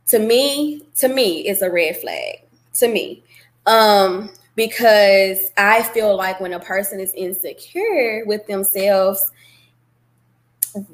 to 0.08 0.18
me 0.18 0.82
to 0.96 1.08
me 1.08 1.46
is 1.46 1.62
a 1.62 1.70
red 1.70 1.96
flag 1.96 2.40
to 2.72 2.88
me 2.88 3.22
um 3.66 4.30
because 4.56 5.52
i 5.56 5.82
feel 5.82 6.16
like 6.16 6.40
when 6.40 6.54
a 6.54 6.60
person 6.60 6.98
is 6.98 7.12
insecure 7.14 8.24
with 8.26 8.44
themselves 8.46 9.30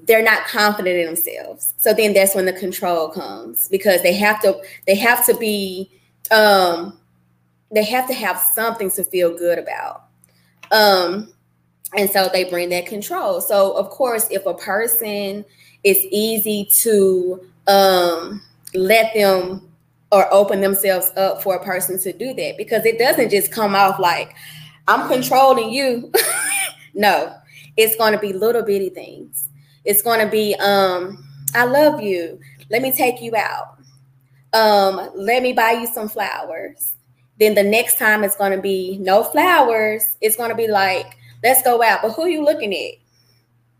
they're 0.05 0.23
not 0.23 0.47
confident 0.47 0.97
in 0.97 1.07
themselves 1.07 1.75
so 1.77 1.93
then 1.93 2.13
that's 2.13 2.35
when 2.35 2.47
the 2.47 2.53
control 2.53 3.09
comes 3.09 3.69
because 3.69 4.03
they 4.03 4.15
have 4.15 4.41
to 4.41 4.61
they 4.87 4.95
have 4.95 5.25
to 5.27 5.37
be 5.37 5.91
um 6.31 6.99
they 7.73 7.85
have 7.85 8.07
to 8.07 8.15
have 8.15 8.39
something 8.39 8.91
to 8.91 9.03
feel 9.03 9.37
good 9.37 9.59
about 9.59 10.05
um 10.71 11.35
and 11.97 12.11
so 12.11 12.29
they 12.33 12.45
bring 12.45 12.71
that 12.71 12.87
control. 12.87 13.41
So 13.41 13.73
of 13.73 13.91
course, 13.91 14.27
if 14.31 14.47
a 14.47 14.55
person 14.55 15.45
is 15.85 15.99
easy 16.11 16.67
to 16.79 17.41
um, 17.67 18.43
let 18.75 19.15
them 19.15 19.69
or 20.11 20.33
open 20.33 20.61
themselves 20.61 21.13
up 21.17 21.43
for 21.43 21.57
a 21.57 21.65
person 21.65 21.99
to 22.01 22.13
do 22.13 22.35
that 22.35 22.57
because 22.57 22.85
it 22.85 22.99
doesn't 22.99 23.31
just 23.31 23.51
come 23.51 23.75
off 23.75 23.99
like 23.99 24.35
I'm 24.89 25.09
controlling 25.09 25.71
you. 25.71 26.13
no, 26.95 27.35
it's 27.77 27.97
going 27.97 28.13
to 28.13 28.19
be 28.19 28.33
little 28.33 28.63
bitty 28.63 28.91
things. 28.91 29.49
It's 29.85 30.03
going 30.03 30.21
to 30.21 30.31
be 30.31 30.55
um, 30.57 31.25
I 31.55 31.65
love 31.65 32.01
you. 32.01 32.41
Let 32.71 32.83
me 32.83 32.93
take 32.93 33.21
you 33.21 33.35
out. 33.37 33.79
Um, 34.53 35.11
let 35.15 35.43
me 35.43 35.53
buy 35.53 35.73
you 35.73 35.87
some 35.87 36.09
flowers. 36.09 36.95
Then 37.39 37.55
the 37.55 37.63
next 37.63 37.99
time 37.99 38.23
it's 38.25 38.37
going 38.37 38.53
to 38.53 38.63
be 38.63 38.99
no 38.99 39.25
flowers. 39.25 40.17
It's 40.21 40.37
going 40.37 40.51
to 40.51 40.57
be 40.57 40.69
like, 40.69 41.17
let's 41.43 41.63
go 41.63 41.83
out. 41.83 42.03
But 42.03 42.13
who 42.13 42.23
are 42.23 42.29
you 42.29 42.45
looking 42.45 42.73
at? 42.73 42.95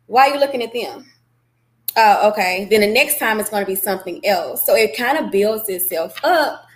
Why 0.07 0.29
are 0.29 0.35
you 0.35 0.41
looking 0.41 0.63
at 0.63 0.73
them? 0.73 1.07
Oh, 1.97 2.31
okay. 2.31 2.67
Then 2.69 2.81
the 2.81 2.93
next 2.93 3.19
time 3.19 3.39
it's 3.39 3.51
going 3.51 3.65
to 3.65 3.71
be 3.71 3.77
something 3.77 4.25
else. 4.27 4.67
So 4.67 4.75
it 4.75 4.97
kind 4.97 5.17
of 5.19 5.31
builds 5.31 5.69
itself 5.69 6.19
up, 6.25 6.67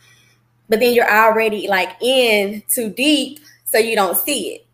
but 0.68 0.78
then 0.78 0.94
you're 0.94 1.10
already 1.10 1.66
like 1.66 2.00
in 2.00 2.62
too 2.68 2.88
deep, 2.88 3.40
so 3.64 3.78
you 3.78 3.96
don't 3.96 4.16
see 4.16 4.54
it. 4.54 4.66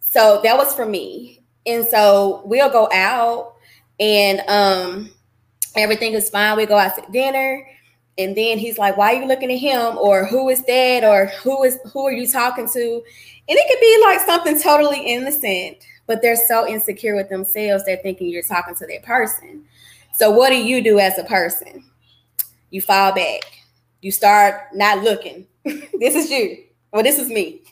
So 0.00 0.40
that 0.44 0.56
was 0.56 0.74
for 0.74 0.86
me. 0.86 1.40
And 1.66 1.86
so 1.86 2.42
we'll 2.44 2.70
go 2.70 2.88
out 2.92 3.51
and 4.02 4.40
um 4.48 5.10
everything 5.76 6.12
is 6.14 6.28
fine. 6.28 6.56
We 6.56 6.66
go 6.66 6.76
out 6.76 6.96
to 6.96 7.12
dinner. 7.12 7.66
And 8.18 8.36
then 8.36 8.58
he's 8.58 8.76
like, 8.76 8.96
Why 8.96 9.14
are 9.14 9.22
you 9.22 9.28
looking 9.28 9.50
at 9.50 9.58
him? 9.58 9.96
Or 9.96 10.26
who 10.26 10.48
is 10.48 10.64
that? 10.64 11.04
Or 11.04 11.26
who 11.42 11.62
is 11.62 11.78
who 11.92 12.06
are 12.06 12.12
you 12.12 12.26
talking 12.26 12.68
to? 12.68 13.02
And 13.48 13.58
it 13.58 13.66
could 13.68 13.80
be 13.80 14.02
like 14.04 14.20
something 14.20 14.60
totally 14.60 15.06
innocent, 15.06 15.78
but 16.06 16.20
they're 16.20 16.36
so 16.36 16.66
insecure 16.66 17.16
with 17.16 17.28
themselves, 17.28 17.84
they're 17.84 17.96
thinking 17.96 18.28
you're 18.28 18.42
talking 18.42 18.74
to 18.74 18.86
that 18.86 19.02
person. 19.02 19.64
So 20.14 20.30
what 20.30 20.50
do 20.50 20.56
you 20.56 20.82
do 20.82 20.98
as 20.98 21.18
a 21.18 21.24
person? 21.24 21.84
You 22.70 22.82
fall 22.82 23.12
back. 23.14 23.42
You 24.00 24.10
start 24.12 24.74
not 24.74 25.02
looking. 25.02 25.46
this 25.64 26.14
is 26.14 26.30
you. 26.30 26.64
Well, 26.92 27.02
this 27.02 27.18
is 27.18 27.28
me. 27.28 27.62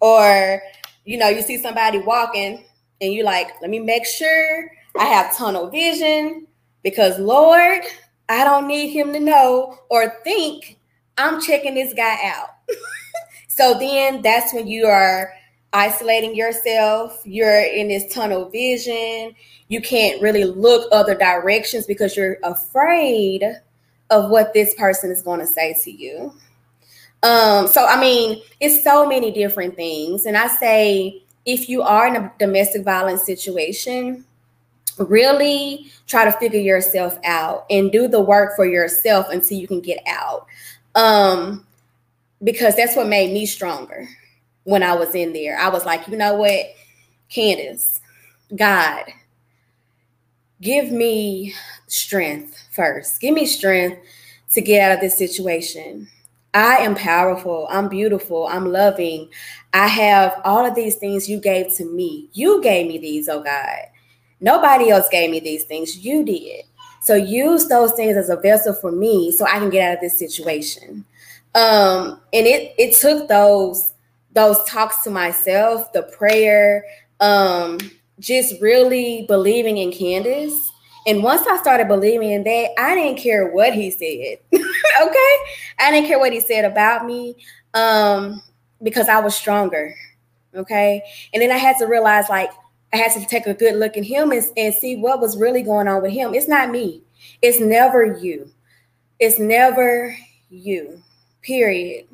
Or, 0.00 0.60
you 1.04 1.18
know, 1.18 1.28
you 1.28 1.42
see 1.42 1.58
somebody 1.58 1.98
walking 1.98 2.64
and 3.00 3.12
you're 3.12 3.24
like, 3.24 3.48
let 3.60 3.70
me 3.70 3.78
make 3.78 4.04
sure 4.04 4.70
I 4.98 5.04
have 5.06 5.36
tunnel 5.36 5.68
vision 5.68 6.46
because 6.82 7.18
Lord, 7.18 7.82
I 8.28 8.44
don't 8.44 8.66
need 8.66 8.88
him 8.88 9.12
to 9.12 9.20
know 9.20 9.78
or 9.90 10.14
think 10.24 10.78
I'm 11.18 11.40
checking 11.40 11.74
this 11.74 11.94
guy 11.94 12.16
out. 12.24 12.48
so 13.48 13.78
then 13.78 14.22
that's 14.22 14.52
when 14.52 14.66
you 14.66 14.86
are 14.86 15.32
isolating 15.72 16.34
yourself. 16.34 17.20
You're 17.24 17.60
in 17.60 17.88
this 17.88 18.12
tunnel 18.12 18.48
vision. 18.48 19.34
You 19.68 19.80
can't 19.80 20.20
really 20.22 20.44
look 20.44 20.88
other 20.92 21.14
directions 21.14 21.86
because 21.86 22.16
you're 22.16 22.38
afraid 22.42 23.42
of 24.10 24.30
what 24.30 24.54
this 24.54 24.74
person 24.74 25.10
is 25.10 25.22
going 25.22 25.40
to 25.40 25.46
say 25.46 25.74
to 25.84 25.90
you. 25.90 26.32
Um, 27.22 27.66
so 27.66 27.84
I 27.84 28.00
mean, 28.00 28.42
it's 28.60 28.84
so 28.84 29.06
many 29.08 29.32
different 29.32 29.74
things. 29.74 30.26
And 30.26 30.36
I 30.36 30.46
say 30.46 31.22
if 31.44 31.68
you 31.68 31.82
are 31.82 32.06
in 32.06 32.16
a 32.16 32.32
domestic 32.38 32.84
violence 32.84 33.24
situation, 33.24 34.24
really 34.98 35.90
try 36.06 36.24
to 36.24 36.32
figure 36.32 36.60
yourself 36.60 37.18
out 37.24 37.66
and 37.70 37.92
do 37.92 38.08
the 38.08 38.20
work 38.20 38.56
for 38.56 38.64
yourself 38.64 39.26
until 39.30 39.58
you 39.58 39.68
can 39.68 39.80
get 39.80 40.02
out. 40.06 40.46
Um, 40.94 41.66
because 42.42 42.76
that's 42.76 42.96
what 42.96 43.08
made 43.08 43.32
me 43.32 43.46
stronger 43.46 44.08
when 44.64 44.82
I 44.82 44.94
was 44.94 45.14
in 45.14 45.32
there. 45.32 45.58
I 45.58 45.68
was 45.68 45.84
like, 45.84 46.06
you 46.08 46.16
know 46.16 46.34
what, 46.34 46.66
Candice, 47.30 48.00
God, 48.54 49.04
give 50.60 50.90
me 50.90 51.54
strength 51.86 52.68
first. 52.72 53.20
Give 53.20 53.34
me 53.34 53.46
strength 53.46 53.98
to 54.52 54.60
get 54.60 54.90
out 54.90 54.94
of 54.94 55.00
this 55.00 55.16
situation. 55.16 56.08
I 56.54 56.78
am 56.78 56.94
powerful. 56.94 57.66
I'm 57.70 57.88
beautiful. 57.88 58.46
I'm 58.46 58.72
loving. 58.72 59.28
I 59.74 59.88
have 59.88 60.40
all 60.44 60.64
of 60.64 60.74
these 60.74 60.96
things 60.96 61.28
you 61.28 61.38
gave 61.38 61.74
to 61.76 61.84
me. 61.84 62.30
You 62.32 62.62
gave 62.62 62.86
me 62.86 62.96
these, 62.98 63.28
oh 63.28 63.42
God. 63.42 63.78
Nobody 64.40 64.90
else 64.90 65.08
gave 65.10 65.30
me 65.30 65.40
these 65.40 65.64
things. 65.64 65.98
You 65.98 66.24
did. 66.24 66.64
So 67.02 67.14
use 67.14 67.68
those 67.68 67.92
things 67.92 68.16
as 68.16 68.28
a 68.28 68.36
vessel 68.36 68.74
for 68.74 68.90
me 68.90 69.30
so 69.30 69.46
I 69.46 69.58
can 69.58 69.70
get 69.70 69.88
out 69.88 69.94
of 69.94 70.00
this 70.00 70.18
situation. 70.18 71.04
Um, 71.54 72.20
and 72.32 72.46
it 72.46 72.74
it 72.78 72.94
took 72.96 73.28
those 73.28 73.94
those 74.32 74.62
talks 74.64 75.02
to 75.04 75.10
myself, 75.10 75.92
the 75.92 76.02
prayer, 76.02 76.84
um, 77.20 77.78
just 78.18 78.60
really 78.60 79.24
believing 79.28 79.78
in 79.78 79.90
Candice. 79.90 80.58
And 81.06 81.22
once 81.22 81.46
I 81.46 81.56
started 81.58 81.88
believing 81.88 82.32
in 82.32 82.42
that, 82.44 82.70
I 82.78 82.94
didn't 82.94 83.18
care 83.18 83.50
what 83.50 83.72
he 83.72 83.90
said. 83.90 84.38
okay. 84.52 85.36
I 85.78 85.90
didn't 85.90 86.08
care 86.08 86.18
what 86.18 86.32
he 86.32 86.40
said 86.40 86.64
about 86.64 87.06
me. 87.06 87.36
Um, 87.72 88.42
because 88.82 89.08
I 89.08 89.20
was 89.20 89.34
stronger. 89.34 89.94
Okay. 90.54 91.02
And 91.32 91.42
then 91.42 91.50
I 91.50 91.58
had 91.58 91.76
to 91.78 91.86
realize 91.86 92.28
like 92.28 92.50
I 92.96 93.00
had 93.00 93.12
to 93.12 93.26
take 93.26 93.46
a 93.46 93.52
good 93.52 93.76
look 93.76 93.98
at 93.98 94.04
him 94.04 94.32
and, 94.32 94.42
and 94.56 94.74
see 94.74 94.96
what 94.96 95.20
was 95.20 95.36
really 95.36 95.62
going 95.62 95.86
on 95.86 96.00
with 96.00 96.12
him. 96.12 96.32
It's 96.32 96.48
not 96.48 96.70
me. 96.70 97.02
It's 97.42 97.60
never 97.60 98.04
you. 98.04 98.50
It's 99.20 99.38
never 99.38 100.16
you. 100.48 101.02
Period. 101.42 102.06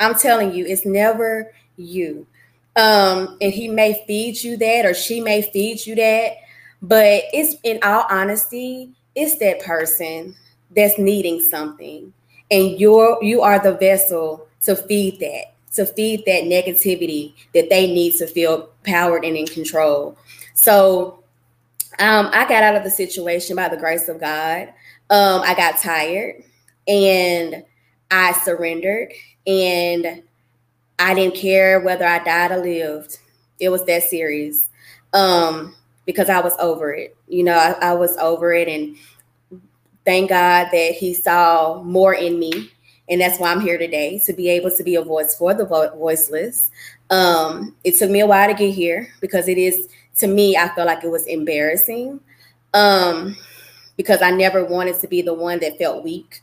I'm 0.00 0.16
telling 0.16 0.52
you, 0.52 0.66
it's 0.66 0.84
never 0.84 1.52
you. 1.76 2.26
Um, 2.74 3.38
and 3.40 3.52
he 3.52 3.68
may 3.68 4.04
feed 4.08 4.42
you 4.42 4.56
that, 4.56 4.84
or 4.84 4.92
she 4.92 5.20
may 5.20 5.42
feed 5.42 5.86
you 5.86 5.94
that, 5.94 6.32
but 6.82 7.22
it's 7.32 7.54
in 7.62 7.78
all 7.84 8.04
honesty, 8.10 8.90
it's 9.14 9.38
that 9.38 9.60
person 9.60 10.34
that's 10.74 10.98
needing 10.98 11.38
something, 11.38 12.12
and 12.50 12.80
you're 12.80 13.22
you 13.22 13.42
are 13.42 13.60
the 13.60 13.74
vessel 13.74 14.48
to 14.62 14.74
feed 14.74 15.20
that 15.20 15.54
to 15.74 15.86
feed 15.86 16.24
that 16.26 16.44
negativity 16.44 17.34
that 17.52 17.70
they 17.70 17.86
need 17.86 18.14
to 18.14 18.26
feel 18.26 18.70
powered 18.84 19.24
and 19.24 19.36
in 19.36 19.46
control. 19.46 20.16
So 20.54 21.24
um, 21.98 22.30
I 22.32 22.46
got 22.48 22.62
out 22.62 22.76
of 22.76 22.84
the 22.84 22.90
situation 22.90 23.56
by 23.56 23.68
the 23.68 23.76
grace 23.76 24.08
of 24.08 24.20
God. 24.20 24.68
Um, 25.10 25.42
I 25.42 25.54
got 25.54 25.78
tired 25.78 26.42
and 26.86 27.64
I 28.10 28.32
surrendered 28.32 29.12
and 29.46 30.22
I 30.98 31.14
didn't 31.14 31.34
care 31.34 31.80
whether 31.80 32.06
I 32.06 32.22
died 32.22 32.52
or 32.52 32.58
lived. 32.58 33.18
It 33.60 33.68
was 33.68 33.84
that 33.86 34.04
serious 34.04 34.66
um, 35.12 35.74
because 36.06 36.28
I 36.28 36.40
was 36.40 36.54
over 36.58 36.92
it. 36.92 37.16
You 37.28 37.44
know, 37.44 37.56
I, 37.56 37.90
I 37.90 37.92
was 37.94 38.16
over 38.18 38.52
it 38.52 38.68
and 38.68 38.96
thank 40.04 40.30
God 40.30 40.68
that 40.72 40.92
He 40.92 41.14
saw 41.14 41.82
more 41.82 42.14
in 42.14 42.38
me 42.38 42.70
and 43.08 43.20
that's 43.20 43.38
why 43.38 43.50
I'm 43.50 43.60
here 43.60 43.76
today 43.76 44.18
to 44.20 44.32
be 44.32 44.48
able 44.48 44.70
to 44.70 44.82
be 44.82 44.94
a 44.94 45.02
voice 45.02 45.34
for 45.36 45.52
the 45.52 45.66
vo- 45.66 45.94
voiceless. 45.96 46.70
Um, 47.10 47.74
it 47.84 47.96
took 47.96 48.10
me 48.10 48.20
a 48.20 48.26
while 48.26 48.48
to 48.48 48.54
get 48.54 48.74
here 48.74 49.08
because 49.20 49.48
it 49.48 49.58
is 49.58 49.88
to 50.18 50.26
me, 50.26 50.56
I 50.56 50.68
felt 50.68 50.86
like 50.86 51.04
it 51.04 51.10
was 51.10 51.26
embarrassing 51.26 52.20
um, 52.72 53.36
because 53.96 54.22
I 54.22 54.30
never 54.30 54.64
wanted 54.64 55.00
to 55.00 55.08
be 55.08 55.22
the 55.22 55.34
one 55.34 55.60
that 55.60 55.78
felt 55.78 56.04
weak. 56.04 56.42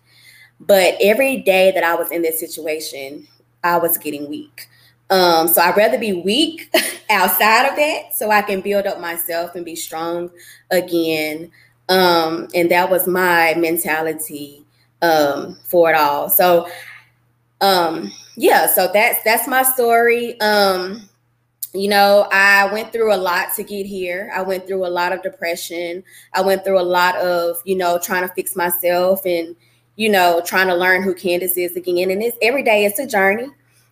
But 0.59 0.95
every 1.01 1.38
day 1.38 1.72
that 1.72 1.84
I 1.84 1.95
was 1.95 2.12
in 2.12 2.22
this 2.22 2.39
situation, 2.39 3.28
I 3.64 3.78
was 3.78 3.97
getting 3.97 4.30
weak. 4.30 4.68
Um, 5.09 5.47
so 5.47 5.62
I'd 5.62 5.76
rather 5.76 5.97
be 5.97 6.14
weak 6.14 6.74
outside 7.09 7.68
of 7.68 7.76
that 7.76 8.16
so 8.16 8.32
I 8.32 8.41
can 8.41 8.62
build 8.62 8.86
up 8.86 9.01
myself 9.01 9.55
and 9.55 9.66
be 9.66 9.76
strong 9.76 10.30
again. 10.70 11.51
Um, 11.89 12.47
and 12.53 12.72
that 12.72 12.89
was 12.89 13.07
my 13.07 13.53
mentality 13.57 14.66
um, 15.01 15.57
for 15.66 15.89
it 15.89 15.95
all. 15.95 16.30
So 16.30 16.70
um, 17.59 18.12
yeah, 18.36 18.67
so 18.67 18.89
that's 18.93 19.23
that's 19.23 19.47
my 19.47 19.63
story. 19.63 20.39
Um, 20.39 21.09
you 21.73 21.88
know, 21.88 22.27
I 22.32 22.71
went 22.71 22.91
through 22.91 23.13
a 23.13 23.15
lot 23.15 23.53
to 23.55 23.63
get 23.63 23.86
here. 23.86 24.32
I 24.36 24.41
went 24.41 24.67
through 24.67 24.86
a 24.86 24.89
lot 24.89 25.13
of 25.13 25.23
depression. 25.23 26.03
I 26.34 26.41
went 26.41 26.65
through 26.65 26.79
a 26.79 26.84
lot 26.84 27.15
of, 27.15 27.61
you 27.63 27.75
know, 27.75 27.97
trying 27.97 28.27
to 28.27 28.34
fix 28.34 28.55
myself 28.55 29.25
and, 29.25 29.55
you 29.95 30.09
know, 30.09 30.41
trying 30.45 30.67
to 30.67 30.75
learn 30.75 31.01
who 31.01 31.15
Candice 31.15 31.57
is 31.57 31.77
again. 31.77 32.11
And 32.11 32.21
it's 32.21 32.38
every 32.41 32.63
day 32.63 32.84
it's 32.84 32.99
a 32.99 33.07
journey. 33.07 33.47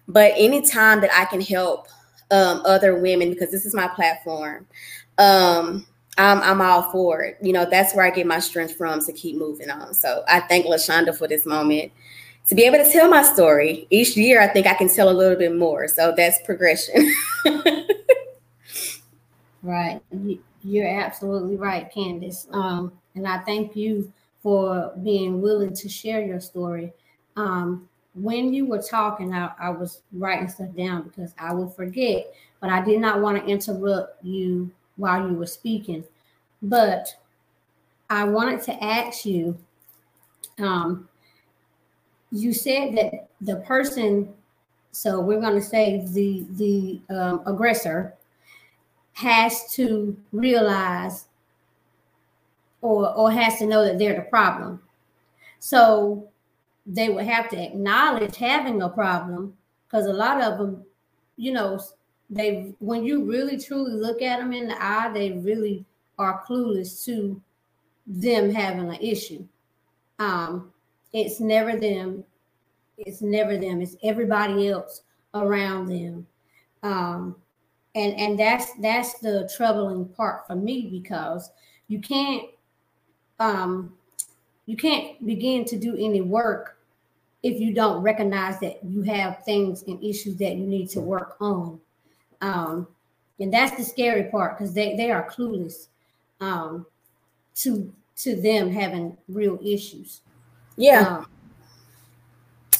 But 0.09 0.33
anytime 0.35 0.99
that 1.01 1.11
I 1.13 1.25
can 1.25 1.39
help 1.39 1.87
um, 2.31 2.61
other 2.65 2.99
women, 2.99 3.29
because 3.29 3.51
this 3.51 3.65
is 3.65 3.73
my 3.73 3.87
platform, 3.87 4.67
um, 5.17 5.85
I'm, 6.17 6.41
I'm 6.41 6.61
all 6.61 6.91
for 6.91 7.21
it. 7.21 7.37
You 7.41 7.53
know, 7.53 7.65
that's 7.69 7.95
where 7.95 8.05
I 8.05 8.09
get 8.09 8.27
my 8.27 8.39
strength 8.39 8.75
from 8.75 8.99
to 9.05 9.13
keep 9.13 9.37
moving 9.37 9.69
on. 9.69 9.93
So 9.93 10.23
I 10.27 10.41
thank 10.41 10.65
LaShonda 10.65 11.17
for 11.17 11.29
this 11.29 11.45
moment 11.45 11.93
to 12.49 12.55
be 12.55 12.63
able 12.63 12.83
to 12.83 12.91
tell 12.91 13.07
my 13.07 13.21
story. 13.21 13.87
Each 13.91 14.17
year, 14.17 14.41
I 14.41 14.47
think 14.47 14.65
I 14.65 14.73
can 14.73 14.89
tell 14.89 15.09
a 15.09 15.13
little 15.13 15.37
bit 15.37 15.55
more. 15.55 15.87
So 15.87 16.13
that's 16.17 16.41
progression. 16.43 17.13
right. 19.63 20.01
You're 20.63 20.87
absolutely 20.87 21.57
right, 21.57 21.93
Candice. 21.93 22.51
Um, 22.53 22.91
and 23.13 23.27
I 23.27 23.37
thank 23.39 23.75
you 23.75 24.11
for 24.41 24.91
being 25.03 25.41
willing 25.41 25.75
to 25.75 25.87
share 25.87 26.25
your 26.25 26.39
story. 26.39 26.91
Um, 27.35 27.87
when 28.15 28.51
you 28.51 28.65
were 28.65 28.81
talking, 28.81 29.31
I, 29.33 29.51
I 29.59 29.69
was 29.69 30.01
writing 30.11 30.49
stuff 30.49 30.75
down 30.75 31.03
because 31.03 31.35
I 31.37 31.53
would 31.53 31.73
forget, 31.73 32.33
but 32.61 32.71
I 32.71 32.83
did 32.83 32.99
not 32.99 33.21
want 33.21 33.37
to 33.37 33.45
interrupt 33.45 34.23
you 34.25 34.71
while 34.95 35.29
you 35.29 35.35
were 35.35 35.45
speaking. 35.45 36.03
But 36.63 37.15
I 38.09 38.23
wanted 38.23 38.63
to 38.63 38.83
ask 38.83 39.23
you 39.23 39.55
um, 40.57 41.08
you 42.31 42.53
said 42.53 42.95
that 42.95 43.29
the 43.41 43.57
person, 43.57 44.33
so 44.91 45.19
we're 45.19 45.41
going 45.41 45.59
to 45.59 45.65
say 45.65 46.05
the 46.05 46.45
the 46.51 46.99
um, 47.13 47.41
aggressor 47.45 48.13
has 49.13 49.73
to 49.73 50.17
realize 50.31 51.25
or 52.81 53.13
or 53.13 53.31
has 53.31 53.57
to 53.59 53.65
know 53.65 53.83
that 53.83 53.97
they're 53.97 54.15
the 54.15 54.21
problem. 54.29 54.81
So 55.59 56.29
they 56.85 57.09
would 57.09 57.25
have 57.25 57.49
to 57.49 57.61
acknowledge 57.61 58.37
having 58.37 58.81
a 58.81 58.89
problem 58.89 59.57
because 59.87 60.05
a 60.05 60.13
lot 60.13 60.41
of 60.41 60.57
them, 60.57 60.83
you 61.37 61.51
know, 61.51 61.79
they 62.29 62.73
when 62.79 63.03
you 63.03 63.25
really 63.25 63.57
truly 63.57 63.93
look 63.93 64.21
at 64.21 64.39
them 64.39 64.53
in 64.53 64.67
the 64.67 64.83
eye, 64.83 65.11
they 65.13 65.31
really 65.31 65.85
are 66.17 66.43
clueless 66.45 67.03
to 67.05 67.41
them 68.05 68.51
having 68.51 68.89
an 68.89 69.01
issue. 69.01 69.45
Um, 70.17 70.71
it's 71.13 71.39
never 71.39 71.77
them. 71.77 72.23
It's 72.97 73.21
never 73.21 73.57
them. 73.57 73.81
It's 73.81 73.95
everybody 74.03 74.69
else 74.69 75.01
around 75.33 75.87
them. 75.87 76.27
Um, 76.83 77.35
and 77.95 78.13
and 78.19 78.39
that's 78.39 78.73
that's 78.73 79.19
the 79.19 79.49
troubling 79.55 80.05
part 80.05 80.45
for 80.47 80.55
me 80.55 80.87
because 80.91 81.51
you 81.87 81.99
can't 81.99 82.43
um, 83.39 83.93
you 84.65 84.75
can't 84.77 85.25
begin 85.25 85.65
to 85.65 85.77
do 85.77 85.95
any 85.95 86.21
work 86.21 86.77
if 87.41 87.59
you 87.59 87.73
don't 87.73 88.01
recognize 88.01 88.59
that 88.59 88.83
you 88.83 89.01
have 89.01 89.43
things 89.43 89.83
and 89.83 90.03
issues 90.03 90.35
that 90.37 90.55
you 90.55 90.65
need 90.65 90.89
to 90.89 90.99
work 90.99 91.37
on. 91.39 91.79
Um, 92.41 92.87
and 93.39 93.53
that's 93.53 93.75
the 93.77 93.83
scary 93.83 94.23
part 94.25 94.57
because 94.57 94.73
they, 94.73 94.95
they 94.95 95.11
are 95.11 95.29
clueless 95.29 95.87
um, 96.41 96.85
to 97.55 97.93
to 98.17 98.35
them 98.35 98.69
having 98.69 99.17
real 99.29 99.57
issues. 99.63 100.21
Yeah. 100.79 101.17
Um, 101.17 101.27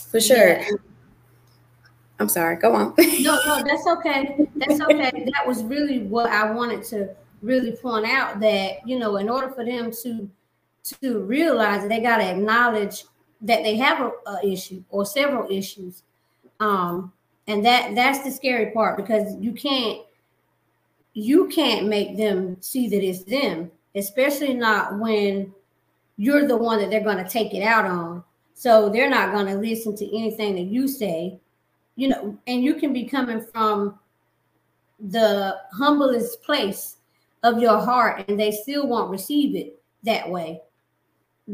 For 0.09 0.21
sure. 0.21 0.57
Yeah. 0.57 0.69
I'm 2.19 2.29
sorry. 2.29 2.55
Go 2.55 2.73
on. 2.73 2.93
no, 2.97 3.39
no, 3.45 3.63
that's 3.63 3.85
okay. 3.87 4.47
That's 4.55 4.79
okay. 4.81 5.29
that 5.33 5.45
was 5.45 5.63
really 5.63 6.03
what 6.03 6.29
I 6.29 6.49
wanted 6.51 6.83
to 6.85 7.09
really 7.41 7.73
point 7.73 8.05
out 8.05 8.39
that, 8.39 8.87
you 8.87 8.97
know, 8.97 9.17
in 9.17 9.29
order 9.29 9.49
for 9.49 9.65
them 9.65 9.91
to 10.03 10.29
to 11.01 11.19
realize 11.19 11.81
that 11.81 11.89
they 11.89 11.99
got 11.99 12.17
to 12.17 12.23
acknowledge 12.23 13.03
that 13.41 13.63
they 13.63 13.75
have 13.75 13.99
a, 13.99 14.29
a, 14.29 14.45
issue 14.45 14.81
or 14.89 15.05
several 15.05 15.49
issues. 15.51 16.03
Um, 16.59 17.11
and 17.47 17.65
that 17.65 17.95
that's 17.95 18.23
the 18.23 18.31
scary 18.31 18.71
part 18.71 18.95
because 18.97 19.35
you 19.39 19.51
can't 19.51 19.99
you 21.13 21.47
can't 21.49 21.87
make 21.87 22.17
them 22.17 22.57
see 22.61 22.87
that 22.87 23.03
it's 23.03 23.23
them, 23.23 23.71
especially 23.93 24.53
not 24.53 24.97
when 24.99 25.53
you're 26.19 26.45
the 26.45 26.57
one 26.57 26.79
that 26.79 26.89
they're 26.89 26.99
going 26.99 27.23
to 27.23 27.29
take 27.29 27.53
it 27.53 27.63
out 27.63 27.85
on. 27.85 28.21
So 28.53 28.89
they're 28.89 29.09
not 29.09 29.31
going 29.31 29.45
to 29.45 29.55
listen 29.55 29.95
to 29.95 30.17
anything 30.17 30.53
that 30.55 30.65
you 30.65 30.85
say, 30.85 31.39
you 31.95 32.09
know, 32.09 32.37
and 32.45 32.61
you 32.61 32.73
can 32.75 32.91
be 32.91 33.05
coming 33.05 33.39
from 33.53 33.97
the 34.99 35.55
humblest 35.71 36.43
place 36.43 36.97
of 37.43 37.61
your 37.61 37.79
heart 37.79 38.25
and 38.27 38.37
they 38.37 38.51
still 38.51 38.85
won't 38.85 39.09
receive 39.09 39.55
it 39.55 39.81
that 40.03 40.29
way 40.29 40.61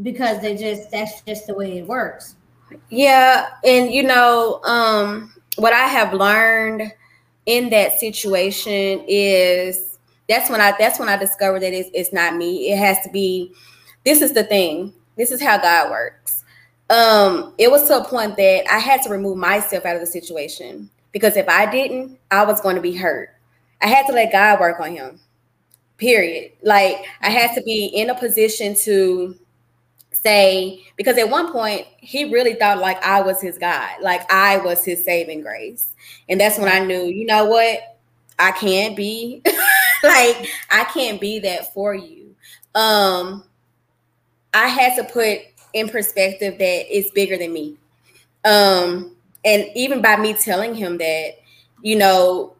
because 0.02 0.40
they 0.42 0.56
just 0.56 0.90
that's 0.90 1.20
just 1.20 1.46
the 1.46 1.54
way 1.54 1.78
it 1.78 1.86
works. 1.86 2.34
Yeah, 2.90 3.50
and 3.64 3.92
you 3.92 4.02
know, 4.02 4.60
um 4.64 5.32
what 5.54 5.72
I 5.72 5.86
have 5.86 6.12
learned 6.12 6.92
in 7.46 7.70
that 7.70 8.00
situation 8.00 9.04
is 9.06 10.00
that's 10.28 10.50
when 10.50 10.60
I 10.60 10.74
that's 10.76 10.98
when 10.98 11.08
I 11.08 11.16
discovered 11.16 11.60
that 11.60 11.72
it's, 11.72 11.88
it's 11.94 12.12
not 12.12 12.34
me. 12.34 12.72
It 12.72 12.78
has 12.78 12.98
to 13.04 13.10
be 13.10 13.54
this 14.06 14.22
is 14.22 14.32
the 14.32 14.44
thing. 14.44 14.94
This 15.16 15.32
is 15.32 15.42
how 15.42 15.58
God 15.58 15.90
works. 15.90 16.44
Um, 16.88 17.52
it 17.58 17.68
was 17.68 17.88
to 17.88 17.98
a 17.98 18.04
point 18.04 18.36
that 18.36 18.64
I 18.72 18.78
had 18.78 19.02
to 19.02 19.10
remove 19.10 19.36
myself 19.36 19.84
out 19.84 19.96
of 19.96 20.00
the 20.00 20.06
situation 20.06 20.88
because 21.10 21.36
if 21.36 21.48
I 21.48 21.68
didn't, 21.68 22.16
I 22.30 22.44
was 22.44 22.60
going 22.60 22.76
to 22.76 22.80
be 22.80 22.94
hurt. 22.94 23.30
I 23.82 23.88
had 23.88 24.06
to 24.06 24.12
let 24.12 24.30
God 24.30 24.60
work 24.60 24.78
on 24.78 24.94
him. 24.94 25.18
Period. 25.98 26.52
Like 26.62 27.04
I 27.20 27.30
had 27.30 27.54
to 27.56 27.62
be 27.62 27.86
in 27.86 28.10
a 28.10 28.14
position 28.14 28.76
to 28.84 29.36
say 30.12 30.84
because 30.96 31.18
at 31.18 31.28
one 31.28 31.50
point 31.50 31.86
he 31.98 32.32
really 32.32 32.54
thought 32.54 32.78
like 32.78 33.02
I 33.04 33.22
was 33.22 33.40
his 33.40 33.58
God, 33.58 33.90
like 34.02 34.30
I 34.32 34.58
was 34.58 34.84
his 34.84 35.04
saving 35.04 35.42
grace. 35.42 35.94
And 36.28 36.40
that's 36.40 36.58
when 36.58 36.68
I 36.68 36.78
knew, 36.78 37.06
you 37.06 37.26
know 37.26 37.46
what? 37.46 37.98
I 38.38 38.52
can't 38.52 38.94
be 38.94 39.42
like 40.04 40.48
I 40.70 40.84
can't 40.94 41.20
be 41.20 41.40
that 41.40 41.74
for 41.74 41.92
you. 41.92 42.36
Um 42.76 43.42
I 44.56 44.68
had 44.68 44.96
to 44.96 45.04
put 45.04 45.40
in 45.74 45.90
perspective 45.90 46.56
that 46.56 46.96
it's 46.96 47.10
bigger 47.10 47.36
than 47.36 47.52
me. 47.52 47.76
Um, 48.46 49.14
and 49.44 49.66
even 49.74 50.00
by 50.00 50.16
me 50.16 50.32
telling 50.32 50.74
him 50.74 50.96
that, 50.96 51.32
you 51.82 51.94
know, 51.96 52.56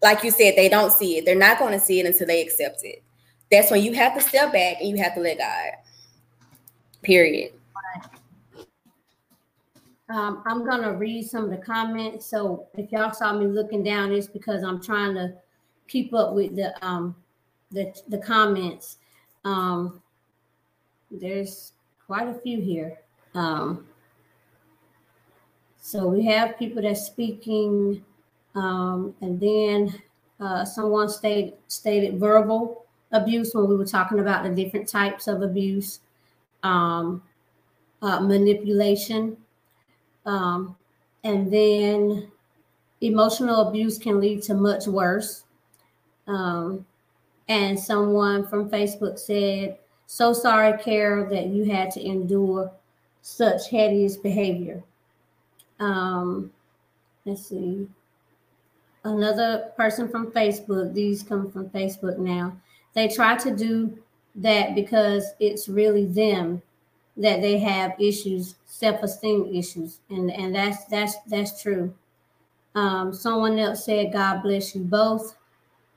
like 0.00 0.24
you 0.24 0.30
said, 0.30 0.54
they 0.56 0.70
don't 0.70 0.90
see 0.90 1.18
it. 1.18 1.26
They're 1.26 1.36
not 1.36 1.58
going 1.58 1.78
to 1.78 1.78
see 1.78 2.00
it 2.00 2.06
until 2.06 2.26
they 2.26 2.40
accept 2.40 2.80
it. 2.84 3.02
That's 3.50 3.70
when 3.70 3.82
you 3.82 3.92
have 3.92 4.14
to 4.14 4.22
step 4.22 4.54
back 4.54 4.78
and 4.80 4.88
you 4.88 4.96
have 5.02 5.14
to 5.14 5.20
let 5.20 5.36
God. 5.36 5.72
Period. 7.02 7.52
Um, 10.08 10.42
I'm 10.46 10.64
gonna 10.66 10.92
read 10.92 11.26
some 11.28 11.44
of 11.44 11.50
the 11.50 11.56
comments. 11.56 12.26
So 12.26 12.66
if 12.76 12.92
y'all 12.92 13.12
saw 13.12 13.32
me 13.32 13.46
looking 13.46 13.82
down, 13.82 14.12
it's 14.12 14.26
because 14.26 14.62
I'm 14.62 14.82
trying 14.82 15.14
to 15.14 15.34
keep 15.88 16.12
up 16.12 16.34
with 16.34 16.54
the 16.54 16.74
um 16.84 17.16
the 17.70 17.94
the 18.08 18.18
comments. 18.18 18.98
Um, 19.44 20.01
there's 21.20 21.72
quite 22.06 22.28
a 22.28 22.34
few 22.34 22.60
here. 22.60 22.98
Um, 23.34 23.86
so 25.80 26.06
we 26.06 26.24
have 26.26 26.58
people 26.58 26.82
that's 26.82 27.06
speaking, 27.06 28.04
um, 28.54 29.14
and 29.20 29.40
then 29.40 30.02
uh, 30.40 30.64
someone 30.64 31.08
stated 31.08 31.54
stated 31.68 32.18
verbal 32.18 32.86
abuse 33.12 33.54
when 33.54 33.68
we 33.68 33.76
were 33.76 33.86
talking 33.86 34.20
about 34.20 34.42
the 34.42 34.50
different 34.50 34.88
types 34.88 35.26
of 35.28 35.42
abuse, 35.42 36.00
um, 36.62 37.22
uh, 38.00 38.20
manipulation, 38.20 39.36
um, 40.24 40.76
and 41.24 41.52
then 41.52 42.30
emotional 43.00 43.68
abuse 43.68 43.98
can 43.98 44.20
lead 44.20 44.42
to 44.42 44.54
much 44.54 44.86
worse. 44.86 45.44
Um, 46.26 46.86
and 47.48 47.78
someone 47.78 48.46
from 48.46 48.70
Facebook 48.70 49.18
said 49.18 49.78
so 50.12 50.34
sorry, 50.34 50.76
Carol, 50.76 51.26
that 51.30 51.46
you 51.46 51.64
had 51.64 51.90
to 51.92 52.06
endure 52.06 52.70
such 53.22 53.70
hideous 53.70 54.14
behavior. 54.14 54.82
Um, 55.80 56.52
let's 57.24 57.46
see. 57.46 57.88
Another 59.04 59.72
person 59.74 60.10
from 60.10 60.30
Facebook, 60.30 60.92
these 60.92 61.22
come 61.22 61.50
from 61.50 61.70
Facebook 61.70 62.18
now. 62.18 62.54
They 62.92 63.08
try 63.08 63.36
to 63.38 63.56
do 63.56 63.98
that 64.34 64.74
because 64.74 65.32
it's 65.40 65.66
really 65.66 66.04
them 66.04 66.60
that 67.16 67.40
they 67.40 67.58
have 67.60 67.98
issues, 67.98 68.56
self-esteem 68.66 69.54
issues. 69.54 70.00
And, 70.10 70.30
and 70.30 70.54
that's 70.54 70.84
that's 70.84 71.16
that's 71.26 71.62
true. 71.62 71.94
Um, 72.74 73.14
someone 73.14 73.58
else 73.58 73.86
said, 73.86 74.12
God 74.12 74.42
bless 74.42 74.74
you 74.74 74.82
both. 74.82 75.38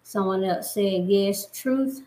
Someone 0.03 0.45
else 0.45 0.73
said, 0.73 1.05
yes, 1.05 1.47
truth. 1.47 2.01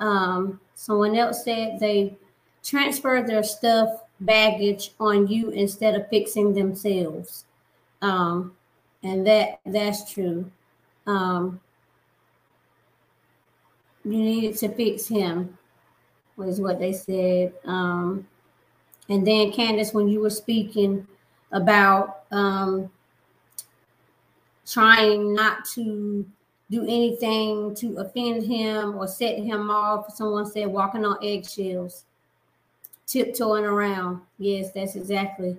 Um, 0.00 0.58
Someone 0.80 1.14
else 1.14 1.44
said 1.44 1.78
they 1.78 2.16
transfer 2.64 3.22
their 3.22 3.42
stuff 3.42 3.90
baggage 4.18 4.92
on 4.98 5.28
you 5.28 5.50
instead 5.50 5.94
of 5.94 6.08
fixing 6.08 6.54
themselves. 6.54 7.44
Um, 8.00 8.56
and 9.02 9.26
that 9.26 9.60
that's 9.66 10.10
true. 10.10 10.50
Um, 11.06 11.60
you 14.06 14.12
needed 14.12 14.56
to 14.56 14.70
fix 14.70 15.06
him, 15.06 15.58
was 16.38 16.62
what 16.62 16.78
they 16.78 16.94
said. 16.94 17.52
Um, 17.66 18.26
and 19.10 19.26
then 19.26 19.52
Candace, 19.52 19.92
when 19.92 20.08
you 20.08 20.20
were 20.20 20.30
speaking 20.30 21.06
about 21.52 22.22
um, 22.30 22.90
trying 24.66 25.34
not 25.34 25.66
to 25.74 26.24
do 26.70 26.82
anything 26.82 27.74
to 27.74 27.98
offend 27.98 28.44
him 28.44 28.96
or 28.96 29.08
set 29.08 29.38
him 29.38 29.70
off. 29.70 30.14
Someone 30.14 30.46
said 30.46 30.68
walking 30.68 31.04
on 31.04 31.18
eggshells, 31.22 32.04
tiptoeing 33.06 33.64
around. 33.64 34.20
Yes, 34.38 34.70
that's 34.72 34.94
exactly 34.94 35.56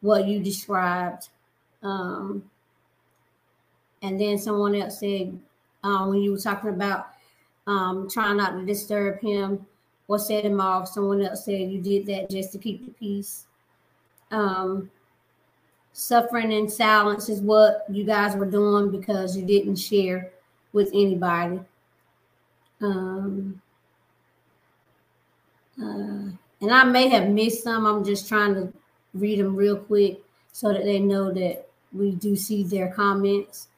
what 0.00 0.28
you 0.28 0.40
described. 0.40 1.28
Um, 1.82 2.44
and 4.02 4.20
then 4.20 4.38
someone 4.38 4.74
else 4.76 5.00
said 5.00 5.36
uh, 5.82 6.06
when 6.06 6.20
you 6.20 6.32
were 6.32 6.38
talking 6.38 6.70
about 6.70 7.08
um, 7.66 8.08
trying 8.08 8.36
not 8.36 8.52
to 8.52 8.64
disturb 8.64 9.20
him 9.20 9.66
or 10.06 10.18
set 10.18 10.44
him 10.44 10.60
off, 10.60 10.88
someone 10.88 11.22
else 11.22 11.44
said 11.44 11.70
you 11.70 11.80
did 11.80 12.06
that 12.06 12.30
just 12.30 12.52
to 12.52 12.58
keep 12.58 12.84
the 12.84 12.92
peace. 12.92 13.46
um, 14.30 14.90
suffering 15.92 16.52
in 16.52 16.68
silence 16.68 17.30
is 17.30 17.40
what 17.40 17.86
you 17.90 18.04
guys 18.04 18.36
were 18.36 18.44
doing 18.44 18.90
because 18.90 19.34
you 19.34 19.44
didn't 19.44 19.76
share 19.76 20.30
with 20.72 20.88
anybody. 20.92 21.60
Um, 22.80 23.60
uh, 25.80 26.30
and 26.60 26.70
I 26.72 26.84
may 26.84 27.08
have 27.08 27.28
missed 27.28 27.64
some. 27.64 27.86
I'm 27.86 28.04
just 28.04 28.28
trying 28.28 28.54
to 28.54 28.72
read 29.14 29.38
them 29.40 29.56
real 29.56 29.76
quick 29.76 30.20
so 30.52 30.72
that 30.72 30.84
they 30.84 30.98
know 30.98 31.32
that 31.32 31.68
we 31.92 32.12
do 32.12 32.36
see 32.36 32.62
their 32.62 32.88
comments. 32.88 33.68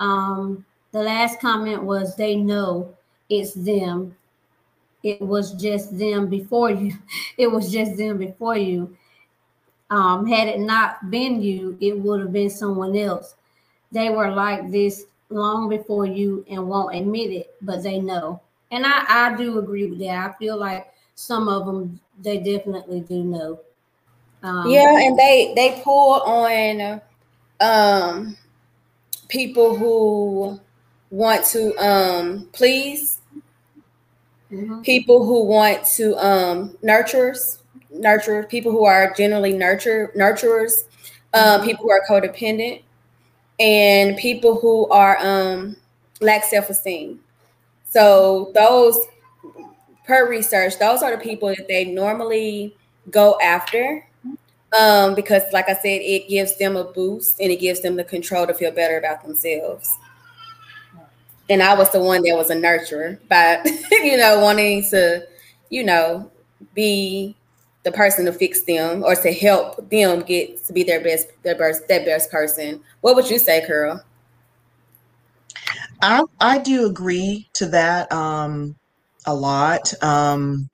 Um, 0.00 0.64
the 0.92 1.00
last 1.00 1.40
comment 1.40 1.82
was 1.82 2.16
they 2.16 2.36
know 2.36 2.94
it's 3.28 3.54
them. 3.54 4.16
It 5.02 5.20
was 5.20 5.52
just 5.52 5.96
them 5.98 6.28
before 6.28 6.70
you. 6.70 6.94
It 7.36 7.50
was 7.50 7.70
just 7.70 7.96
them 7.96 8.18
before 8.18 8.56
you. 8.56 8.96
Um, 9.90 10.26
had 10.26 10.48
it 10.48 10.60
not 10.60 11.10
been 11.10 11.40
you, 11.40 11.78
it 11.80 11.98
would 11.98 12.20
have 12.20 12.32
been 12.32 12.50
someone 12.50 12.96
else. 12.96 13.36
They 13.92 14.10
were 14.10 14.30
like 14.30 14.70
this 14.70 15.04
long 15.30 15.68
before 15.68 16.06
you 16.06 16.44
and 16.50 16.68
won't 16.68 16.94
admit 16.94 17.30
it, 17.30 17.54
but 17.62 17.82
they 17.82 18.00
know. 18.00 18.40
And 18.70 18.84
I, 18.86 19.04
I 19.08 19.36
do 19.36 19.58
agree 19.58 19.86
with 19.86 19.98
that. 20.00 20.30
I 20.30 20.38
feel 20.38 20.56
like 20.56 20.92
some 21.14 21.48
of 21.48 21.66
them 21.66 22.00
they 22.22 22.38
definitely 22.38 23.00
do 23.00 23.24
know. 23.24 23.60
Um, 24.42 24.70
yeah, 24.70 24.98
and 25.00 25.18
they 25.18 25.52
they 25.54 25.80
pull 25.82 26.20
on 26.22 27.00
um 27.60 28.36
people 29.28 29.76
who 29.76 30.60
want 31.10 31.44
to 31.46 31.74
um 31.76 32.48
please 32.52 33.20
mm-hmm. 34.52 34.80
people 34.82 35.24
who 35.24 35.44
want 35.44 35.84
to 35.84 36.16
um 36.24 36.76
nurturers 36.84 37.58
nurture 37.90 38.44
people 38.44 38.70
who 38.70 38.84
are 38.84 39.12
generally 39.14 39.52
nurture 39.52 40.12
nurturers 40.16 40.84
uh, 41.34 41.62
people 41.64 41.84
who 41.84 41.90
are 41.90 42.02
codependent 42.08 42.82
and 43.58 44.16
people 44.16 44.58
who 44.58 44.88
are 44.88 45.18
um 45.20 45.76
lack 46.20 46.44
self-esteem 46.44 47.20
so 47.88 48.50
those 48.54 48.98
per 50.06 50.28
research 50.28 50.78
those 50.78 51.02
are 51.02 51.16
the 51.16 51.22
people 51.22 51.48
that 51.48 51.66
they 51.68 51.84
normally 51.84 52.74
go 53.10 53.38
after 53.42 54.04
um, 54.76 55.14
because, 55.14 55.42
like 55.52 55.68
I 55.68 55.74
said, 55.74 56.02
it 56.02 56.28
gives 56.28 56.56
them 56.58 56.76
a 56.76 56.84
boost 56.84 57.40
and 57.40 57.50
it 57.50 57.60
gives 57.60 57.80
them 57.80 57.96
the 57.96 58.04
control 58.04 58.46
to 58.46 58.54
feel 58.54 58.70
better 58.70 58.98
about 58.98 59.22
themselves. 59.22 59.96
And 61.48 61.62
I 61.62 61.74
was 61.74 61.90
the 61.90 62.00
one 62.00 62.22
that 62.24 62.36
was 62.36 62.50
a 62.50 62.54
nurturer 62.54 63.18
by, 63.28 63.62
you 63.90 64.18
know, 64.18 64.40
wanting 64.40 64.82
to, 64.90 65.26
you 65.70 65.84
know, 65.84 66.30
be 66.74 67.34
the 67.88 67.96
person 67.96 68.26
to 68.26 68.32
fix 68.32 68.62
them 68.62 69.02
or 69.02 69.14
to 69.14 69.32
help 69.32 69.88
them 69.88 70.20
get 70.20 70.62
to 70.66 70.72
be 70.74 70.82
their 70.82 71.02
best, 71.02 71.28
their 71.42 71.56
best, 71.56 71.88
their 71.88 72.04
best 72.04 72.30
person. 72.30 72.82
What 73.00 73.16
would 73.16 73.30
you 73.30 73.38
say, 73.38 73.64
Carol? 73.66 74.00
I 76.02 76.22
I 76.38 76.58
do 76.58 76.86
agree 76.86 77.48
to 77.54 77.66
that 77.66 78.12
um, 78.12 78.76
a 79.26 79.34
lot. 79.34 79.92
Um, 80.02 80.68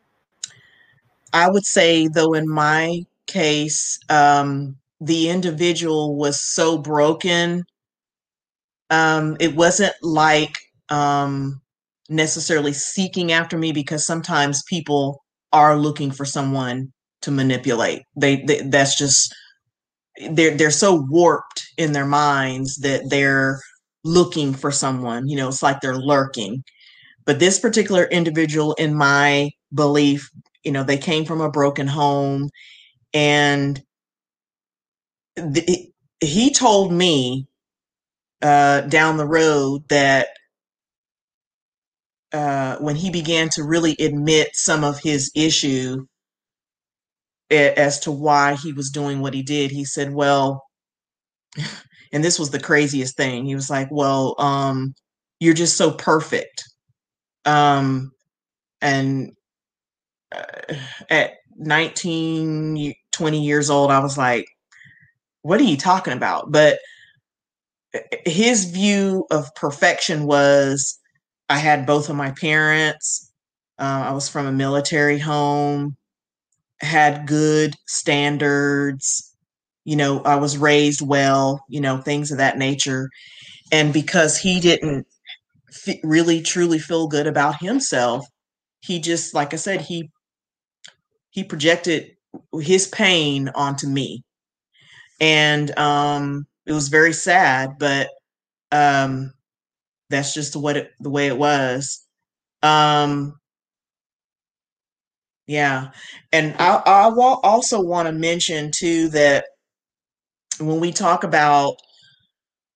I 1.32 1.48
would 1.48 1.64
say, 1.64 2.08
though, 2.08 2.34
in 2.34 2.48
my 2.48 3.02
case, 3.26 3.98
um, 4.10 4.76
the 5.00 5.30
individual 5.30 6.16
was 6.16 6.40
so 6.40 6.78
broken. 6.78 7.62
Um, 8.90 9.36
it 9.38 9.54
wasn't 9.54 9.94
like 10.02 10.56
um, 10.88 11.60
necessarily 12.08 12.72
seeking 12.72 13.30
after 13.30 13.56
me 13.56 13.70
because 13.70 14.04
sometimes 14.04 14.64
people 14.64 15.22
are 15.52 15.76
looking 15.76 16.10
for 16.10 16.24
someone 16.24 16.92
to 17.24 17.32
manipulate. 17.32 18.04
They, 18.16 18.44
they 18.44 18.62
that's 18.62 18.98
just 18.98 19.34
they're 20.30 20.56
they're 20.56 20.70
so 20.70 21.06
warped 21.10 21.64
in 21.78 21.92
their 21.92 22.06
minds 22.06 22.76
that 22.78 23.10
they're 23.10 23.60
looking 24.04 24.54
for 24.54 24.72
someone. 24.72 25.28
You 25.28 25.36
know, 25.36 25.48
it's 25.48 25.62
like 25.62 25.80
they're 25.80 25.96
lurking. 25.98 26.62
But 27.26 27.38
this 27.40 27.60
particular 27.60 28.04
individual, 28.04 28.74
in 28.74 28.94
my 28.94 29.50
belief, 29.74 30.28
you 30.64 30.72
know, 30.72 30.84
they 30.84 30.98
came 30.98 31.24
from 31.24 31.40
a 31.40 31.50
broken 31.50 31.86
home 31.86 32.50
and 33.14 33.82
the, 35.36 35.88
he 36.20 36.52
told 36.52 36.92
me 36.92 37.46
uh, 38.42 38.82
down 38.82 39.16
the 39.16 39.26
road 39.26 39.82
that 39.88 40.28
uh, 42.32 42.76
when 42.78 42.96
he 42.96 43.10
began 43.10 43.48
to 43.50 43.64
really 43.64 43.96
admit 44.00 44.50
some 44.54 44.84
of 44.84 45.00
his 45.00 45.30
issue 45.34 46.06
as 47.51 48.01
to 48.01 48.11
why 48.11 48.55
he 48.55 48.72
was 48.72 48.90
doing 48.90 49.20
what 49.20 49.34
he 49.34 49.42
did, 49.42 49.70
he 49.70 49.84
said, 49.84 50.12
"Well," 50.12 50.62
and 52.12 52.24
this 52.24 52.38
was 52.38 52.51
the 52.51 52.61
craziest 52.61 53.16
thing. 53.16 53.45
He 53.47 53.55
was 53.55 53.70
like, 53.70 53.88
"Well, 53.90 54.34
um, 54.38 54.95
you're 55.40 55.55
just 55.55 55.76
so 55.76 55.92
perfect," 55.92 56.64
um, 57.45 58.12
and 58.80 59.32
uh, 60.32 60.74
at 61.11 61.32
19 61.57 62.95
20 63.12 63.45
years 63.45 63.70
old, 63.70 63.90
I 63.90 64.01
was 64.01 64.18
like, 64.18 64.47
what 65.42 65.61
are 65.61 65.64
you 65.64 65.76
talking 65.76 66.12
about? 66.12 66.51
But 66.51 66.78
eh, 67.95 68.01
his 68.26 68.64
view 68.66 69.26
of 69.30 69.55
perfection 69.55 70.24
was 70.26 70.99
I 71.49 71.59
had 71.59 71.86
both 71.86 72.09
of 72.09 72.16
my 72.16 72.32
parents. 72.32 73.30
Uh, 73.78 74.05
I 74.09 74.12
was 74.12 74.28
from 74.28 74.47
a 74.47 74.53
military 74.53 75.18
home, 75.18 75.97
had 76.85 77.26
good 77.26 77.74
standards. 77.87 79.35
You 79.85 79.97
know, 79.97 80.22
I 80.22 80.37
was 80.37 80.59
raised 80.59 81.03
well, 81.07 81.64
you 81.68 81.80
know, 81.80 81.99
things 82.01 82.32
of 82.32 82.39
that 82.39 82.59
nature. 82.59 83.11
And 83.72 83.93
because 83.93 84.39
he 84.39 84.61
didn't 84.61 85.07
f- 85.89 85.97
really 86.05 86.43
truly 86.43 86.78
feel 86.80 87.09
good 87.09 87.26
about 87.26 87.61
himself, 87.61 88.26
he 88.82 89.01
just, 89.01 89.35
like 89.35 89.55
I 89.55 89.59
said, 89.59 89.82
he 89.82 90.11
he 91.30 91.45
projected 91.45 92.16
his 92.61 92.87
pain 92.89 93.49
onto 93.55 93.87
me. 93.87 94.22
And 95.20 95.76
um, 95.78 96.47
it 96.66 96.72
was 96.72 96.89
very 96.89 97.12
sad, 97.12 97.78
but 97.78 98.11
um, 98.72 99.32
that's 100.11 100.35
just 100.35 100.57
what 100.57 100.76
it, 100.76 100.93
the 101.01 101.11
way 101.11 101.28
it 101.28 101.39
was. 101.39 102.07
Um, 102.62 103.35
yeah, 105.47 105.90
and 106.32 106.55
I, 106.59 106.76
I 106.86 107.11
also 107.42 107.80
want 107.80 108.07
to 108.07 108.12
mention 108.12 108.70
too 108.74 109.09
that 109.11 109.45
when 110.59 110.80
we 110.80 110.92
talk 110.92 111.24
about 111.24 111.76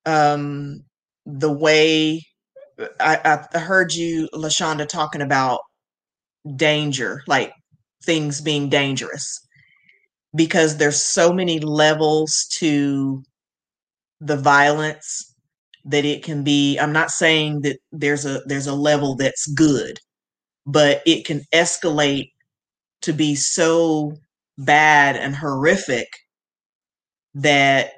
um, 0.07 0.85
the 1.27 1.53
way 1.53 2.23
I, 3.01 3.47
I 3.55 3.59
heard 3.59 3.95
you, 3.95 4.29
Lashonda, 4.35 4.89
talking 4.89 5.23
about 5.23 5.61
danger, 6.57 7.23
like 7.27 7.53
things 8.05 8.41
being 8.41 8.69
dangerous. 8.69 9.41
Because 10.35 10.77
there's 10.79 11.03
so 11.03 11.33
many 11.33 11.61
levels 11.61 12.47
to 12.59 13.23
the 14.21 14.37
violence 14.37 15.35
that 15.85 16.05
it 16.05 16.23
can 16.25 16.45
be. 16.45 16.79
I'm 16.79 16.93
not 16.93 17.11
saying 17.11 17.63
that 17.63 17.79
there's 17.93 18.27
a 18.27 18.41
there's 18.47 18.67
a 18.67 18.75
level 18.75 19.17
that's 19.17 19.47
good 19.53 19.99
but 20.67 21.03
it 21.07 21.27
can 21.27 21.43
escalate 21.55 22.31
to 23.03 23.13
be 23.13 23.35
so 23.35 24.13
bad 24.59 25.17
and 25.17 25.37
horrific 25.37 26.09
that 27.35 27.93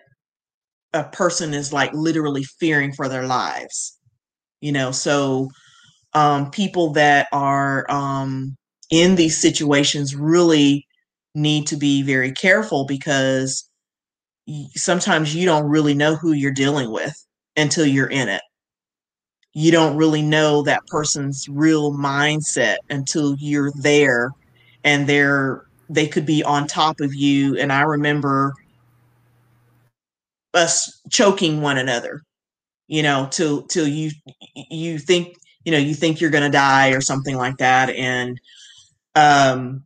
a 0.92 1.04
person 1.04 1.54
is 1.54 1.72
like 1.72 1.92
literally 1.94 2.44
fearing 2.44 2.92
for 2.92 3.08
their 3.08 3.26
lives 3.26 3.98
you 4.60 4.72
know 4.72 4.90
so 4.90 5.48
um 6.14 6.50
people 6.50 6.92
that 6.92 7.28
are 7.32 7.86
um 7.90 8.56
in 8.90 9.14
these 9.16 9.40
situations 9.40 10.16
really 10.16 10.86
need 11.34 11.66
to 11.66 11.76
be 11.76 12.02
very 12.02 12.32
careful 12.32 12.84
because 12.86 13.70
sometimes 14.74 15.34
you 15.34 15.44
don't 15.44 15.68
really 15.68 15.94
know 15.94 16.16
who 16.16 16.32
you're 16.32 16.52
dealing 16.52 16.90
with 16.90 17.14
until 17.56 17.86
you're 17.86 18.08
in 18.08 18.28
it. 18.28 18.42
You 19.52 19.72
don't 19.72 19.96
really 19.96 20.22
know 20.22 20.62
that 20.62 20.86
person's 20.86 21.48
real 21.48 21.92
mindset 21.92 22.76
until 22.88 23.34
you're 23.38 23.72
there 23.76 24.30
and 24.84 25.06
they're 25.08 25.64
they 25.88 26.06
could 26.06 26.26
be 26.26 26.42
on 26.44 26.66
top 26.66 27.00
of 27.00 27.14
you. 27.14 27.56
And 27.56 27.72
I 27.72 27.82
remember 27.82 28.54
us 30.54 31.00
choking 31.10 31.60
one 31.60 31.78
another 31.78 32.22
you 32.88 33.04
know 33.04 33.28
till 33.30 33.62
till 33.62 33.86
you 33.86 34.10
you 34.68 34.98
think 34.98 35.36
you 35.64 35.70
know 35.70 35.78
you 35.78 35.94
think 35.94 36.20
you're 36.20 36.30
to 36.30 36.48
die 36.50 36.90
or 36.90 37.00
something 37.00 37.36
like 37.36 37.56
that. 37.58 37.90
And 37.90 38.38
um 39.14 39.84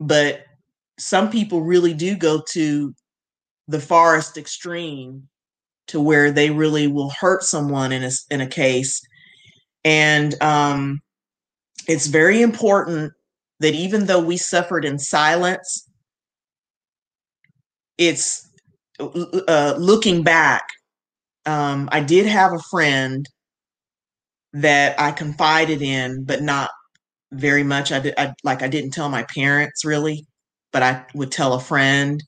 but 0.00 0.44
some 0.98 1.30
people 1.30 1.62
really 1.62 1.94
do 1.94 2.16
go 2.16 2.42
to 2.52 2.94
the 3.68 3.80
farthest 3.80 4.38
extreme 4.38 5.28
to 5.88 6.00
where 6.00 6.30
they 6.32 6.50
really 6.50 6.86
will 6.86 7.10
hurt 7.10 7.42
someone 7.42 7.92
in 7.92 8.02
a 8.02 8.10
in 8.30 8.40
a 8.40 8.46
case. 8.46 9.00
And 9.84 10.40
um, 10.42 11.00
it's 11.86 12.06
very 12.06 12.42
important 12.42 13.12
that 13.60 13.74
even 13.74 14.06
though 14.06 14.20
we 14.22 14.36
suffered 14.36 14.84
in 14.84 14.98
silence 14.98 15.88
it's 17.98 18.48
uh, 19.00 19.74
looking 19.78 20.22
back. 20.22 20.62
Um, 21.46 21.88
I 21.92 22.00
did 22.00 22.26
have 22.26 22.52
a 22.52 22.60
friend 22.70 23.26
that 24.52 24.98
I 25.00 25.12
confided 25.12 25.82
in, 25.82 26.24
but 26.24 26.42
not 26.42 26.70
very 27.32 27.64
much. 27.64 27.92
I 27.92 28.00
did 28.00 28.14
I, 28.18 28.34
like 28.44 28.62
I 28.62 28.68
didn't 28.68 28.92
tell 28.92 29.08
my 29.08 29.24
parents 29.34 29.84
really, 29.84 30.26
but 30.72 30.82
I 30.82 31.06
would 31.14 31.32
tell 31.32 31.54
a 31.54 31.60
friend. 31.60 32.22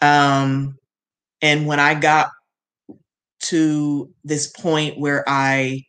Um, 0.00 0.76
and 1.42 1.66
when 1.66 1.80
I 1.80 1.94
got 1.94 2.30
to 3.42 4.12
this 4.24 4.46
point 4.48 4.98
where 4.98 5.24
I 5.26 5.82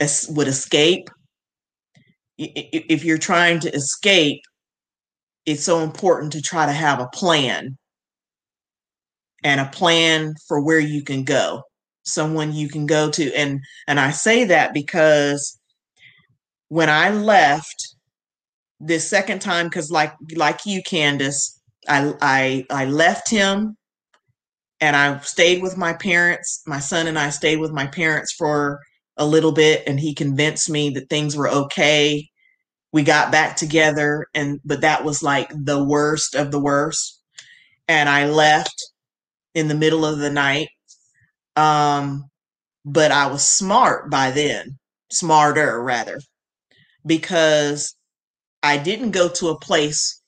es- 0.00 0.28
would 0.28 0.48
escape, 0.48 1.08
if 2.54 3.04
you're 3.04 3.18
trying 3.18 3.60
to 3.60 3.74
escape, 3.74 4.42
it's 5.46 5.64
so 5.64 5.80
important 5.80 6.32
to 6.32 6.42
try 6.42 6.66
to 6.66 6.72
have 6.72 7.00
a 7.00 7.08
plan. 7.08 7.76
And 9.44 9.60
a 9.60 9.66
plan 9.66 10.34
for 10.46 10.60
where 10.60 10.78
you 10.78 11.02
can 11.02 11.24
go. 11.24 11.62
Someone 12.04 12.52
you 12.52 12.68
can 12.68 12.86
go 12.86 13.10
to. 13.10 13.34
And 13.34 13.60
and 13.88 13.98
i 13.98 14.10
say 14.10 14.44
that 14.44 14.72
because 14.72 15.58
when 16.68 16.88
i 16.88 17.10
left 17.10 17.96
this 18.80 19.08
second 19.08 19.40
time 19.40 19.66
because 19.66 19.90
like 19.90 20.12
like 20.34 20.60
you 20.66 20.82
candice 20.82 21.58
i 21.88 22.14
i 22.20 22.66
i 22.70 22.84
left 22.84 23.30
him 23.30 23.76
and 24.80 24.96
i 24.96 25.18
stayed 25.20 25.62
with 25.62 25.76
my 25.76 25.92
parents. 25.92 26.62
My 26.66 26.80
son 26.80 27.06
and 27.06 27.18
i 27.18 27.30
stayed 27.30 27.58
with 27.58 27.72
my 27.72 27.86
parents 27.86 28.32
for 28.32 28.80
a 29.16 29.26
little 29.26 29.52
bit 29.52 29.82
and 29.86 30.00
he 30.00 30.14
convinced 30.14 30.70
me 30.70 30.90
that 30.90 31.10
things 31.10 31.36
were 31.36 31.48
okay 31.48 32.28
we 32.92 33.02
got 33.02 33.32
back 33.32 33.56
together 33.56 34.26
and 34.34 34.60
but 34.64 34.82
that 34.82 35.04
was 35.04 35.22
like 35.22 35.50
the 35.54 35.82
worst 35.82 36.34
of 36.34 36.50
the 36.50 36.60
worst 36.60 37.20
and 37.88 38.08
i 38.08 38.26
left 38.26 38.74
in 39.54 39.68
the 39.68 39.74
middle 39.74 40.04
of 40.06 40.18
the 40.18 40.30
night 40.30 40.68
um, 41.56 42.24
but 42.84 43.12
I 43.12 43.26
was 43.28 43.44
smart 43.44 44.10
by 44.10 44.30
then, 44.30 44.78
smarter 45.12 45.82
rather, 45.82 46.20
because 47.06 47.94
I 48.62 48.78
didn't 48.78 49.12
go 49.12 49.28
to 49.30 49.48
a 49.48 49.60
place 49.60 50.22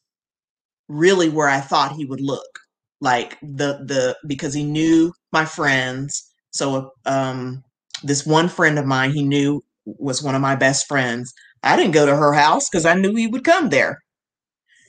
really 0.89 1.29
where 1.29 1.49
I 1.49 1.61
thought 1.61 1.93
he 1.93 2.05
would 2.05 2.21
look 2.21 2.61
like 3.01 3.39
the 3.43 3.81
the 3.85 4.17
because 4.27 4.55
he 4.55 4.65
knew 4.65 5.13
my 5.33 5.45
friends. 5.45 6.31
So 6.53 6.93
um, 7.07 7.63
this 8.03 8.27
one 8.27 8.49
friend 8.49 8.79
of 8.79 8.87
mine 8.87 9.13
he 9.13 9.23
knew 9.25 9.63
was 9.87 10.23
one 10.23 10.35
of 10.35 10.43
my 10.43 10.57
best 10.57 10.87
friends. 10.89 11.33
I 11.65 11.77
didn't 11.77 11.93
go 11.93 12.07
to 12.07 12.17
her 12.17 12.33
house 12.35 12.69
because 12.69 12.87
I 12.87 12.95
knew 12.95 13.15
he 13.15 13.27
would 13.27 13.45
come 13.45 13.71
there. 13.71 14.01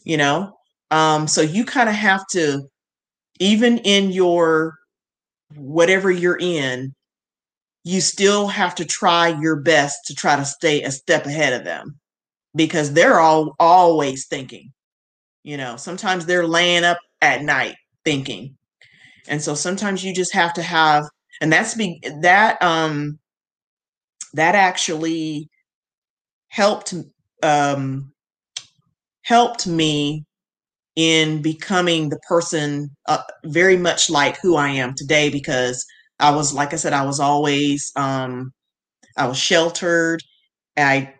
You 0.03 0.17
know, 0.17 0.53
um, 0.91 1.27
so 1.27 1.41
you 1.41 1.65
kind 1.65 1.89
of 1.89 1.95
have 1.95 2.25
to, 2.31 2.63
even 3.39 3.79
in 3.79 4.11
your 4.11 4.75
whatever 5.55 6.11
you're 6.11 6.39
in, 6.39 6.93
you 7.83 8.01
still 8.01 8.47
have 8.47 8.75
to 8.75 8.85
try 8.85 9.29
your 9.41 9.57
best 9.57 9.97
to 10.05 10.15
try 10.15 10.35
to 10.35 10.45
stay 10.45 10.83
a 10.83 10.91
step 10.91 11.25
ahead 11.25 11.53
of 11.53 11.65
them 11.65 11.99
because 12.55 12.93
they're 12.93 13.19
all 13.19 13.55
always 13.59 14.27
thinking. 14.27 14.71
You 15.43 15.57
know, 15.57 15.77
sometimes 15.77 16.25
they're 16.25 16.47
laying 16.47 16.83
up 16.83 16.99
at 17.21 17.43
night 17.43 17.75
thinking. 18.05 18.57
And 19.27 19.41
so 19.41 19.55
sometimes 19.55 20.03
you 20.03 20.13
just 20.13 20.33
have 20.33 20.53
to 20.55 20.63
have 20.63 21.05
and 21.41 21.51
that's 21.51 21.75
be 21.75 22.01
that 22.21 22.61
um 22.61 23.19
that 24.33 24.55
actually 24.55 25.49
helped 26.55 26.93
um 27.43 28.13
helped 29.23 29.67
me 29.67 30.23
in 30.95 31.41
becoming 31.41 32.09
the 32.09 32.19
person 32.29 32.89
uh, 33.07 33.21
very 33.45 33.75
much 33.77 34.09
like 34.09 34.39
who 34.41 34.55
I 34.55 34.69
am 34.69 34.93
today 34.95 35.29
because 35.29 35.85
I 36.19 36.33
was 36.33 36.53
like 36.53 36.73
I 36.73 36.77
said 36.77 36.93
I 36.93 37.05
was 37.05 37.19
always 37.19 37.91
um 37.97 38.53
I 39.17 39.27
was 39.27 39.37
sheltered. 39.37 40.21
I 40.77 41.13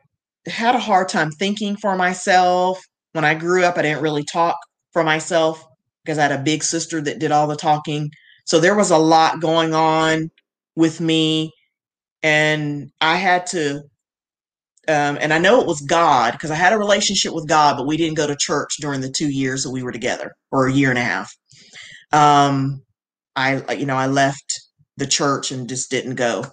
had 0.48 0.76
a 0.76 0.80
hard 0.80 1.10
time 1.10 1.32
thinking 1.32 1.78
for 1.78 1.96
myself. 1.98 2.82
When 3.14 3.26
I 3.26 3.36
grew 3.36 3.66
up 3.66 3.78
I 3.78 3.84
didn't 3.84 4.04
really 4.04 4.24
talk 4.24 4.58
for 4.94 5.04
myself 5.04 5.66
because 6.06 6.18
I 6.18 6.24
had 6.24 6.40
a 6.40 6.44
big 6.44 6.64
sister 6.64 7.02
that 7.02 7.20
did 7.20 7.34
all 7.34 7.48
the 7.48 7.58
talking. 7.58 8.10
So 8.46 8.60
there 8.60 8.76
was 8.76 8.92
a 8.92 8.98
lot 8.98 9.42
going 9.42 9.74
on 9.74 10.32
with 10.78 11.02
me 11.02 11.52
and 12.24 12.92
I 13.02 13.18
had 13.18 13.48
to 13.48 13.84
um, 14.88 15.18
and 15.20 15.34
I 15.34 15.40
know 15.40 15.62
it 15.62 15.68
was 15.68 15.82
God 15.82 16.34
because 16.34 16.52
I 16.52 16.56
had 16.56 16.74
a 16.74 16.78
relationship 16.78 17.34
with 17.34 17.48
God, 17.48 17.78
but 17.78 17.88
we 17.88 17.98
didn't 17.98 18.18
go 18.18 18.28
to 18.28 18.36
church 18.36 18.78
during 18.80 19.02
the 19.02 19.10
two 19.10 19.30
years 19.30 19.64
that 19.64 19.72
we 19.72 19.84
were 19.84 19.92
together, 19.92 20.34
or 20.52 20.68
a 20.68 20.74
year 20.74 20.90
and 20.90 21.00
a 21.00 21.04
half. 21.04 21.32
Um, 22.12 22.82
I, 23.36 23.74
you 23.74 23.86
know, 23.86 23.96
I 23.96 24.08
left 24.08 24.62
the 24.98 25.08
church 25.08 25.52
and 25.52 25.70
just 25.70 25.92
didn't 25.92 26.16
go, 26.16 26.46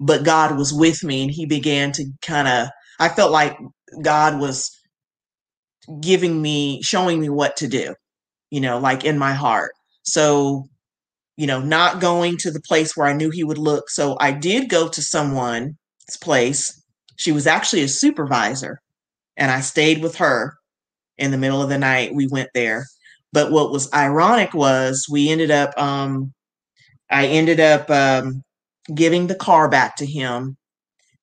but 0.00 0.24
God 0.24 0.56
was 0.56 0.72
with 0.72 1.04
me, 1.04 1.22
and 1.22 1.30
He 1.30 1.46
began 1.46 1.92
to 1.92 2.06
kind 2.22 2.48
of. 2.48 2.68
I 2.98 3.08
felt 3.08 3.30
like 3.30 3.58
God 4.02 4.40
was 4.40 4.70
giving 6.00 6.40
me, 6.40 6.82
showing 6.82 7.20
me 7.20 7.28
what 7.28 7.56
to 7.58 7.68
do, 7.68 7.94
you 8.50 8.60
know, 8.60 8.78
like 8.78 9.04
in 9.04 9.18
my 9.18 9.32
heart. 9.34 9.72
So, 10.02 10.64
you 11.36 11.46
know, 11.46 11.60
not 11.60 12.00
going 12.00 12.36
to 12.38 12.50
the 12.50 12.62
place 12.66 12.96
where 12.96 13.06
I 13.06 13.12
knew 13.12 13.30
He 13.30 13.44
would 13.44 13.58
look. 13.58 13.90
So 13.90 14.16
I 14.20 14.32
did 14.32 14.70
go 14.70 14.88
to 14.88 15.02
someone's 15.02 15.74
place 16.22 16.82
she 17.16 17.32
was 17.32 17.46
actually 17.46 17.82
a 17.82 17.88
supervisor, 17.88 18.80
and 19.36 19.50
I 19.50 19.60
stayed 19.60 20.02
with 20.02 20.16
her 20.16 20.54
in 21.18 21.30
the 21.30 21.38
middle 21.38 21.62
of 21.62 21.68
the 21.68 21.78
night. 21.78 22.14
We 22.14 22.28
went 22.28 22.50
there. 22.54 22.86
But 23.32 23.50
what 23.50 23.70
was 23.72 23.92
ironic 23.92 24.54
was 24.54 25.06
we 25.10 25.30
ended 25.30 25.50
up, 25.50 25.76
um, 25.78 26.32
I 27.10 27.26
ended 27.26 27.60
up 27.60 27.90
um, 27.90 28.42
giving 28.94 29.26
the 29.26 29.34
car 29.34 29.68
back 29.68 29.96
to 29.96 30.06
him, 30.06 30.56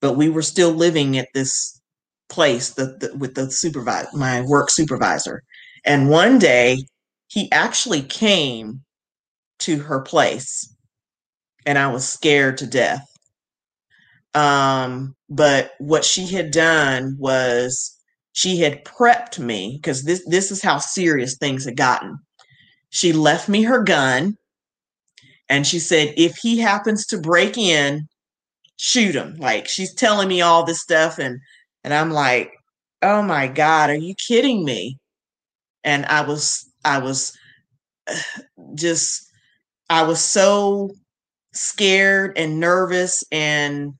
but 0.01 0.13
we 0.13 0.29
were 0.29 0.41
still 0.41 0.71
living 0.71 1.17
at 1.17 1.29
this 1.33 1.79
place 2.29 2.71
the, 2.71 2.97
the, 2.99 3.15
with 3.17 3.35
the 3.35 3.51
supervisor, 3.51 4.09
my 4.13 4.41
work 4.41 4.69
supervisor. 4.69 5.43
And 5.85 6.09
one 6.09 6.39
day 6.39 6.85
he 7.27 7.51
actually 7.51 8.01
came 8.01 8.81
to 9.59 9.79
her 9.79 10.01
place, 10.01 10.75
and 11.65 11.77
I 11.77 11.87
was 11.91 12.07
scared 12.07 12.57
to 12.59 12.67
death 12.67 13.07
um, 14.33 15.15
but 15.33 15.71
what 15.79 16.05
she 16.05 16.27
had 16.27 16.51
done 16.51 17.15
was 17.19 17.97
she 18.33 18.59
had 18.59 18.85
prepped 18.85 19.39
me 19.39 19.79
because 19.81 20.03
this 20.03 20.23
this 20.27 20.51
is 20.51 20.61
how 20.61 20.77
serious 20.77 21.37
things 21.37 21.65
had 21.65 21.75
gotten. 21.75 22.19
She 22.91 23.13
left 23.13 23.49
me 23.49 23.63
her 23.63 23.83
gun 23.83 24.37
and 25.49 25.65
she 25.65 25.79
said, 25.79 26.13
if 26.17 26.35
he 26.37 26.59
happens 26.59 27.07
to 27.07 27.17
break 27.19 27.57
in, 27.57 28.07
shoot 28.77 29.15
him. 29.15 29.35
Like 29.37 29.67
she's 29.67 29.93
telling 29.95 30.27
me 30.27 30.41
all 30.41 30.63
this 30.63 30.81
stuff 30.81 31.17
and 31.17 31.39
and 31.83 31.95
I'm 31.95 32.11
like, 32.11 32.51
oh 33.01 33.23
my 33.23 33.47
God, 33.47 33.89
are 33.89 33.95
you 33.95 34.13
kidding 34.15 34.63
me? 34.63 34.99
And 35.83 36.05
I 36.05 36.21
was 36.21 36.71
I 36.85 36.99
was 36.99 37.35
just 38.75 39.27
I 39.89 40.03
was 40.03 40.23
so 40.23 40.91
scared 41.53 42.37
and 42.37 42.59
nervous 42.59 43.23
and 43.31 43.95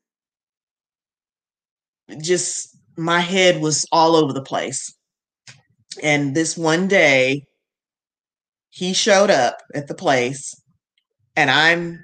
just 2.22 2.78
my 2.98 3.20
head 3.20 3.62
was 3.62 3.86
all 3.92 4.16
over 4.16 4.34
the 4.34 4.42
place. 4.42 4.94
And 6.02 6.36
this 6.36 6.58
one 6.58 6.88
day, 6.88 7.44
he 8.70 8.94
showed 8.94 9.30
up 9.30 9.58
at 9.76 9.88
the 9.88 9.94
place, 9.94 10.56
and 11.36 11.52
I'm, 11.52 12.04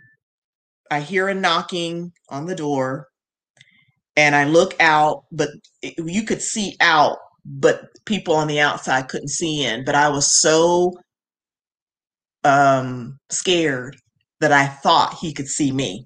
I 0.92 1.00
hear 1.00 1.28
a 1.28 1.34
knocking 1.34 2.12
on 2.30 2.46
the 2.46 2.56
door, 2.56 3.08
and 4.16 4.36
I 4.36 4.44
look 4.44 4.76
out, 4.80 5.24
but 5.32 5.50
you 5.82 6.24
could 6.24 6.42
see 6.42 6.76
out, 6.80 7.18
but 7.46 7.86
people 8.06 8.36
on 8.36 8.48
the 8.48 8.60
outside 8.60 9.08
couldn't 9.08 9.30
see 9.30 9.64
in. 9.64 9.84
But 9.84 9.96
I 9.96 10.10
was 10.10 10.42
so 10.42 10.94
um, 12.44 13.18
scared 13.30 13.96
that 14.42 14.52
I 14.52 14.68
thought 14.68 15.16
he 15.16 15.34
could 15.34 15.48
see 15.48 15.72
me. 15.72 16.06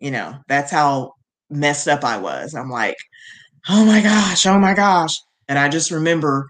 You 0.00 0.10
know, 0.10 0.34
that's 0.48 0.70
how 0.70 1.12
messed 1.50 1.88
up 1.88 2.04
I 2.04 2.18
was. 2.18 2.54
I'm 2.54 2.70
like, 2.70 2.96
oh 3.68 3.84
my 3.84 4.00
gosh, 4.00 4.46
oh 4.46 4.58
my 4.58 4.74
gosh. 4.74 5.16
And 5.48 5.58
I 5.58 5.68
just 5.68 5.90
remember 5.90 6.48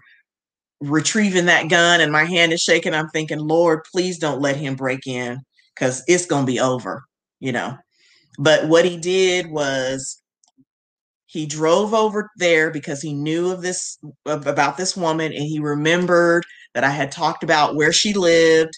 retrieving 0.81 1.45
that 1.45 1.69
gun 1.69 2.01
and 2.01 2.11
my 2.11 2.25
hand 2.25 2.53
is 2.53 2.61
shaking. 2.61 2.93
I'm 2.93 3.09
thinking, 3.09 3.39
Lord, 3.39 3.81
please 3.91 4.17
don't 4.17 4.41
let 4.41 4.55
him 4.55 4.75
break 4.75 5.07
in 5.07 5.39
because 5.75 6.03
it's 6.07 6.25
going 6.25 6.45
to 6.45 6.51
be 6.51 6.59
over, 6.59 7.03
you 7.39 7.51
know. 7.51 7.77
But 8.37 8.67
what 8.67 8.85
he 8.85 8.97
did 8.97 9.47
was 9.47 10.21
he 11.25 11.45
drove 11.45 11.93
over 11.93 12.29
there 12.37 12.71
because 12.71 13.01
he 13.01 13.13
knew 13.13 13.51
of 13.51 13.61
this 13.61 13.99
about 14.25 14.77
this 14.77 14.95
woman 14.97 15.31
and 15.33 15.43
he 15.43 15.59
remembered 15.59 16.43
that 16.73 16.83
I 16.83 16.89
had 16.89 17.11
talked 17.11 17.43
about 17.43 17.75
where 17.75 17.91
she 17.93 18.13
lived 18.13 18.73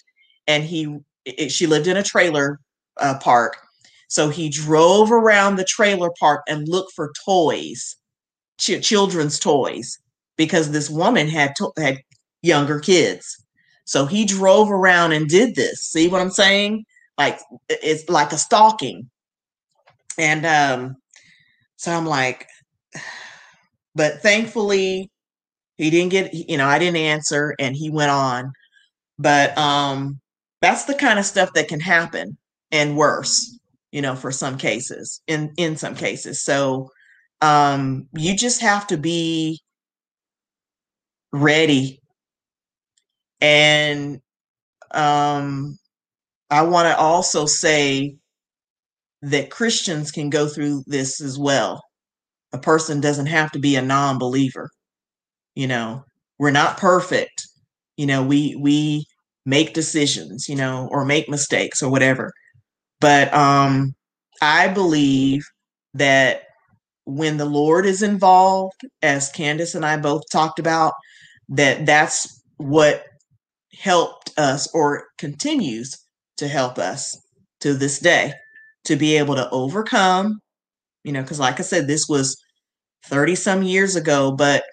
and 0.46 0.64
he 0.64 0.98
it, 1.24 1.50
she 1.52 1.66
lived 1.66 1.86
in 1.86 1.96
a 1.96 2.02
trailer 2.02 2.58
uh, 2.98 3.18
park 3.20 3.56
so 4.12 4.28
he 4.28 4.50
drove 4.50 5.10
around 5.10 5.56
the 5.56 5.64
trailer 5.64 6.10
park 6.20 6.42
and 6.46 6.68
looked 6.68 6.92
for 6.92 7.14
toys, 7.24 7.96
ch- 8.58 8.82
children's 8.82 9.38
toys, 9.38 9.98
because 10.36 10.70
this 10.70 10.90
woman 10.90 11.28
had 11.28 11.56
to- 11.56 11.72
had 11.78 11.96
younger 12.42 12.78
kids. 12.78 13.42
So 13.86 14.04
he 14.04 14.26
drove 14.26 14.70
around 14.70 15.12
and 15.12 15.26
did 15.30 15.54
this. 15.54 15.86
See 15.86 16.08
what 16.08 16.20
I'm 16.20 16.30
saying? 16.30 16.84
Like 17.16 17.40
it's 17.70 18.06
like 18.10 18.32
a 18.34 18.36
stalking. 18.36 19.08
And 20.18 20.44
um, 20.44 20.96
so 21.76 21.90
I'm 21.90 22.04
like, 22.04 22.46
but 23.94 24.20
thankfully 24.20 25.10
he 25.78 25.88
didn't 25.88 26.10
get, 26.10 26.34
you 26.34 26.58
know, 26.58 26.66
I 26.66 26.78
didn't 26.78 26.98
answer 26.98 27.54
and 27.58 27.74
he 27.74 27.88
went 27.88 28.10
on. 28.10 28.52
But 29.18 29.56
um, 29.56 30.20
that's 30.60 30.84
the 30.84 30.94
kind 30.94 31.18
of 31.18 31.24
stuff 31.24 31.54
that 31.54 31.68
can 31.68 31.80
happen 31.80 32.36
and 32.72 32.98
worse, 32.98 33.58
you 33.92 34.02
know, 34.02 34.16
for 34.16 34.32
some 34.32 34.58
cases, 34.58 35.20
in 35.26 35.52
in 35.56 35.76
some 35.76 35.94
cases. 35.94 36.42
So 36.42 36.88
um, 37.40 38.08
you 38.14 38.36
just 38.36 38.60
have 38.62 38.86
to 38.88 38.96
be 38.96 39.60
ready. 41.32 42.00
And 43.40 44.20
um, 44.92 45.78
I 46.50 46.62
want 46.62 46.88
to 46.88 46.96
also 46.96 47.46
say 47.46 48.16
that 49.22 49.50
Christians 49.50 50.10
can 50.10 50.30
go 50.30 50.48
through 50.48 50.84
this 50.86 51.20
as 51.20 51.38
well. 51.38 51.82
A 52.52 52.58
person 52.58 53.00
doesn't 53.00 53.26
have 53.26 53.52
to 53.52 53.58
be 53.58 53.76
a 53.76 53.82
non 53.82 54.18
believer. 54.18 54.70
You 55.54 55.68
know, 55.68 56.04
we're 56.38 56.50
not 56.50 56.78
perfect. 56.78 57.46
You 57.96 58.06
know, 58.06 58.22
we, 58.24 58.56
we, 58.60 59.06
make 59.44 59.74
decisions 59.74 60.48
you 60.48 60.54
know 60.54 60.88
or 60.92 61.04
make 61.04 61.28
mistakes 61.28 61.82
or 61.82 61.90
whatever 61.90 62.32
but 63.02 63.34
um 63.34 63.94
i 64.42 64.68
believe 64.68 65.44
that 65.94 66.44
when 67.04 67.36
the 67.36 67.46
lord 67.46 67.86
is 67.86 68.02
involved 68.02 68.80
as 69.02 69.32
candice 69.32 69.74
and 69.74 69.84
i 69.86 69.96
both 69.98 70.22
talked 70.32 70.60
about 70.60 70.94
that 71.50 71.86
that's 71.86 72.42
what 72.58 73.04
helped 73.78 74.32
us 74.38 74.68
or 74.74 75.06
continues 75.18 75.96
to 76.36 76.48
help 76.48 76.78
us 76.78 77.16
to 77.60 77.74
this 77.74 77.98
day 77.98 78.32
to 78.84 78.96
be 78.96 79.16
able 79.16 79.34
to 79.36 79.48
overcome, 79.50 80.40
you 81.04 81.12
know, 81.12 81.22
because 81.22 81.40
like 81.40 81.60
I 81.60 81.62
said, 81.62 81.86
this 81.86 82.06
was 82.08 82.36
30 83.06 83.34
some 83.36 83.62
years 83.62 83.96
ago, 83.96 84.32
but 84.32 84.64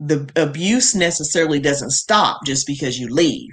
the 0.00 0.30
abuse 0.36 0.94
necessarily 0.94 1.60
doesn't 1.60 1.90
stop 1.90 2.40
just 2.46 2.66
because 2.66 2.98
you 2.98 3.08
leave. 3.08 3.52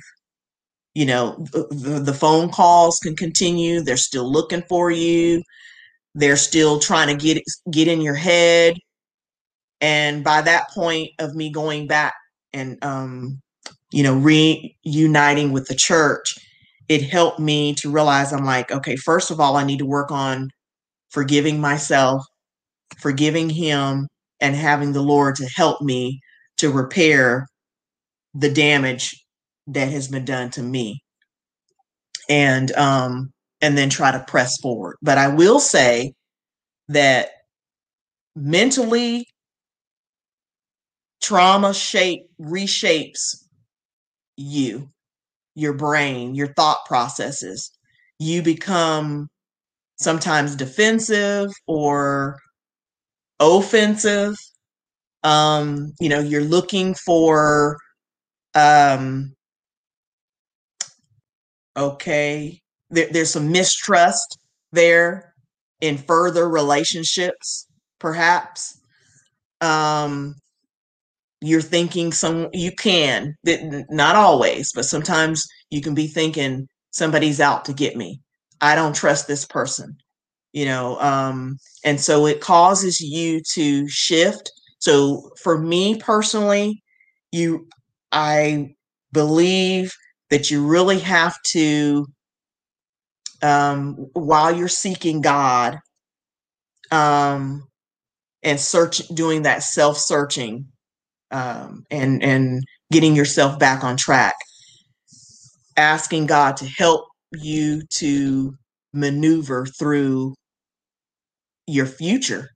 You 1.00 1.06
know, 1.06 1.46
the, 1.54 2.02
the 2.04 2.14
phone 2.14 2.50
calls 2.50 3.00
can 3.02 3.16
continue. 3.16 3.80
They're 3.80 3.96
still 3.96 4.30
looking 4.30 4.64
for 4.68 4.92
you. 4.92 5.42
They're 6.14 6.36
still 6.36 6.78
trying 6.78 7.08
to 7.08 7.16
get 7.16 7.42
get 7.72 7.88
in 7.88 8.02
your 8.02 8.16
head. 8.16 8.76
And 9.80 10.26
by 10.26 10.42
that 10.42 10.70
point 10.72 11.12
of 11.20 11.36
me 11.36 11.54
going 11.54 11.88
back 11.88 12.16
and 12.52 12.84
um, 12.84 13.40
you 13.94 14.04
know, 14.04 14.18
reuniting 14.18 15.54
with 15.54 15.70
the 15.70 15.76
church, 15.76 16.38
it 16.90 17.02
helped 17.02 17.40
me 17.40 17.76
to 17.76 17.90
realize 17.90 18.34
I'm 18.34 18.44
like, 18.44 18.70
okay, 18.70 18.98
first 18.98 19.32
of 19.32 19.40
all, 19.40 19.56
I 19.56 19.64
need 19.64 19.80
to 19.80 19.86
work 19.86 20.12
on 20.12 20.50
forgiving 21.12 21.62
myself, 21.62 22.26
forgiving 22.98 23.50
him, 23.50 24.10
and 24.42 24.54
having 24.54 24.92
the 24.92 25.02
Lord 25.02 25.38
to 25.38 25.46
help 25.46 25.82
me 25.82 26.20
to 26.58 26.70
repair 26.70 27.48
the 28.34 28.52
damage 28.52 29.16
that 29.74 29.90
has 29.90 30.08
been 30.08 30.26
done 30.26 30.50
to 30.52 30.64
me. 30.64 31.02
And 32.30 32.72
um 32.74 33.32
and 33.62 33.78
then 33.78 33.90
try 33.90 34.12
to 34.12 34.24
press 34.28 34.58
forward. 34.60 34.98
But 35.02 35.18
I 35.18 35.28
will 35.28 35.60
say 35.60 36.14
that 36.90 37.30
mentally 38.36 39.28
trauma 41.22 41.74
shape 41.74 42.24
reshapes 42.40 43.44
you 44.38 44.90
your 45.56 45.74
brain, 45.74 46.36
your 46.36 46.54
thought 46.54 46.86
processes. 46.86 47.72
You 48.20 48.42
become 48.42 49.28
sometimes 49.98 50.56
defensive 50.56 51.52
or 51.68 52.40
offensive. 53.40 54.36
Um, 55.24 55.94
you 56.00 56.10
know, 56.10 56.20
you're 56.20 56.44
looking 56.44 56.96
for 56.96 57.78
um 58.56 59.34
okay, 61.80 62.62
there, 62.90 63.08
there's 63.12 63.32
some 63.32 63.52
mistrust 63.52 64.40
there 64.74 65.34
in 65.82 65.98
further 65.98 66.50
relationships, 66.50 67.68
perhaps. 68.00 68.80
Um, 69.62 70.36
you're 71.42 71.62
thinking 71.62 72.12
some 72.12 72.50
you 72.54 72.72
can 72.76 73.36
not 73.90 74.16
always 74.16 74.72
but 74.74 74.86
sometimes 74.86 75.48
you 75.70 75.82
can 75.82 75.94
be 75.96 76.08
thinking 76.08 76.68
somebody's 76.92 77.40
out 77.40 77.66
to 77.66 77.74
get 77.74 77.96
me. 77.96 78.22
I 78.62 78.76
don't 78.76 78.96
trust 78.96 79.28
this 79.28 79.46
person 79.46 79.96
you 80.54 80.66
know 80.66 81.00
um 81.00 81.58
and 81.86 82.00
so 82.02 82.26
it 82.26 82.42
causes 82.42 83.00
you 83.00 83.42
to 83.54 83.88
shift. 83.90 84.52
So 84.80 85.32
for 85.44 85.58
me 85.60 85.98
personally 86.00 86.84
you 87.32 87.68
i 88.12 88.74
believe 89.14 89.94
that 90.30 90.52
you 90.52 90.66
really 90.66 91.00
have 91.00 91.36
to 91.44 92.06
um 93.42 93.96
while 94.14 94.56
you're 94.56 94.68
seeking 94.68 95.22
god 95.22 95.80
um 96.92 97.64
and 98.44 98.60
search 98.60 99.00
doing 99.10 99.44
that 99.44 99.64
self 99.64 99.98
searching 99.98 100.68
um, 101.32 101.84
and 101.92 102.24
and 102.24 102.64
getting 102.92 103.16
yourself 103.16 103.60
back 103.60 103.84
on 103.84 103.98
track 103.98 104.36
asking 105.78 106.26
god 106.26 106.58
to 106.58 106.66
help 106.66 107.06
you 107.34 107.82
to 107.90 108.54
maneuver 108.94 109.66
through 109.66 110.34
your 111.68 111.86
future 111.86 112.50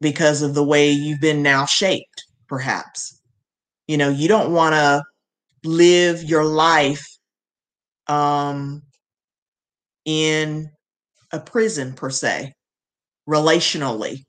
because 0.00 0.42
of 0.42 0.54
the 0.54 0.64
way 0.64 0.90
you've 0.90 1.20
been 1.20 1.42
now 1.42 1.66
shaped 1.66 2.24
perhaps. 2.48 3.20
You 3.88 3.98
know 3.98 4.08
you 4.08 4.28
don't 4.28 4.52
want 4.52 4.74
to 4.74 5.02
live 5.64 6.22
your 6.24 6.44
life 6.44 7.06
um 8.08 8.82
in 10.04 10.70
a 11.32 11.40
prison 11.40 11.92
per 11.94 12.10
se 12.10 12.52
relationally 13.28 14.24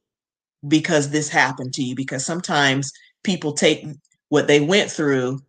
because 0.68 1.10
this 1.10 1.30
happened 1.30 1.74
to 1.74 1.84
you 1.84 1.96
because 1.96 2.26
sometimes 2.26 2.92
people 3.24 3.54
take 3.54 3.86
what 4.30 4.48
they 4.48 4.62
went 4.62 4.92
through 4.92 5.40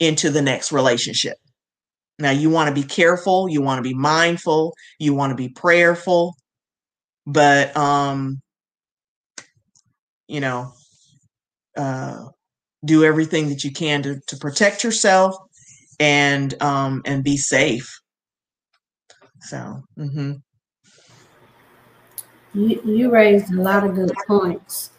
into 0.00 0.30
the 0.30 0.42
next 0.42 0.72
relationship. 0.72 1.36
Now, 2.18 2.30
you 2.30 2.50
want 2.50 2.68
to 2.68 2.80
be 2.80 2.86
careful, 2.86 3.48
you 3.48 3.62
want 3.62 3.78
to 3.78 3.88
be 3.88 3.94
mindful, 3.94 4.74
you 4.98 5.14
want 5.14 5.30
to 5.30 5.36
be 5.36 5.48
prayerful, 5.48 6.36
but, 7.26 7.76
um, 7.76 8.40
you 10.28 10.40
know, 10.40 10.72
uh, 11.76 12.26
do 12.84 13.04
everything 13.04 13.48
that 13.48 13.64
you 13.64 13.72
can 13.72 14.02
to, 14.02 14.20
to 14.26 14.36
protect 14.36 14.84
yourself 14.84 15.36
and 16.00 16.60
um, 16.62 17.02
and 17.04 17.24
be 17.24 17.36
safe. 17.36 18.00
So, 19.40 19.82
mm-hmm. 19.98 20.32
you 22.54 22.80
you 22.84 23.10
raised 23.10 23.52
a 23.52 23.60
lot 23.60 23.84
of 23.84 23.94
good 23.94 24.12
points, 24.26 24.90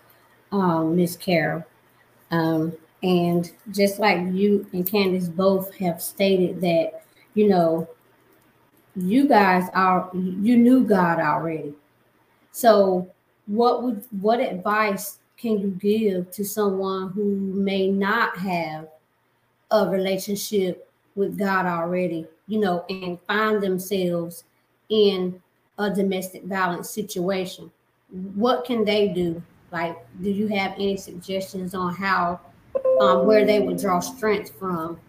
um, 0.51 0.95
Miss 0.95 1.15
Carol. 1.15 1.65
Um, 2.31 2.73
and 3.01 3.49
just 3.71 3.99
like 3.99 4.19
you 4.33 4.67
and 4.73 4.85
Candice 4.85 5.33
both 5.33 5.73
have 5.75 6.01
stated 6.01 6.59
that, 6.61 7.03
you 7.33 7.47
know, 7.47 7.87
you 8.95 9.27
guys 9.27 9.69
are 9.73 10.09
you 10.13 10.57
knew 10.57 10.83
God 10.83 11.19
already. 11.19 11.73
So 12.51 13.09
what 13.45 13.83
would 13.83 14.03
what 14.19 14.39
advice 14.39 15.18
can 15.39 15.59
you 15.59 15.69
give 15.79 16.31
to 16.31 16.43
someone 16.43 17.09
who 17.11 17.35
may 17.35 17.89
not 17.89 18.37
have 18.37 18.87
a 19.71 19.89
relationship 19.89 20.91
with 21.15 21.37
God 21.37 21.65
already, 21.65 22.27
you 22.47 22.59
know, 22.59 22.85
and 22.89 23.17
find 23.27 23.61
themselves 23.61 24.43
in 24.89 25.41
a 25.77 25.89
domestic 25.89 26.43
violence 26.43 26.89
situation? 26.89 27.71
What 28.09 28.65
can 28.65 28.83
they 28.83 29.07
do 29.07 29.41
like, 29.71 29.95
do 30.21 30.29
you 30.29 30.47
have 30.47 30.73
any 30.73 30.97
suggestions 30.97 31.75
on 31.75 31.93
how, 31.93 32.39
um, 32.99 33.25
where 33.25 33.45
they 33.45 33.59
would 33.59 33.77
draw 33.77 33.99
strength 33.99 34.57
from 34.57 34.99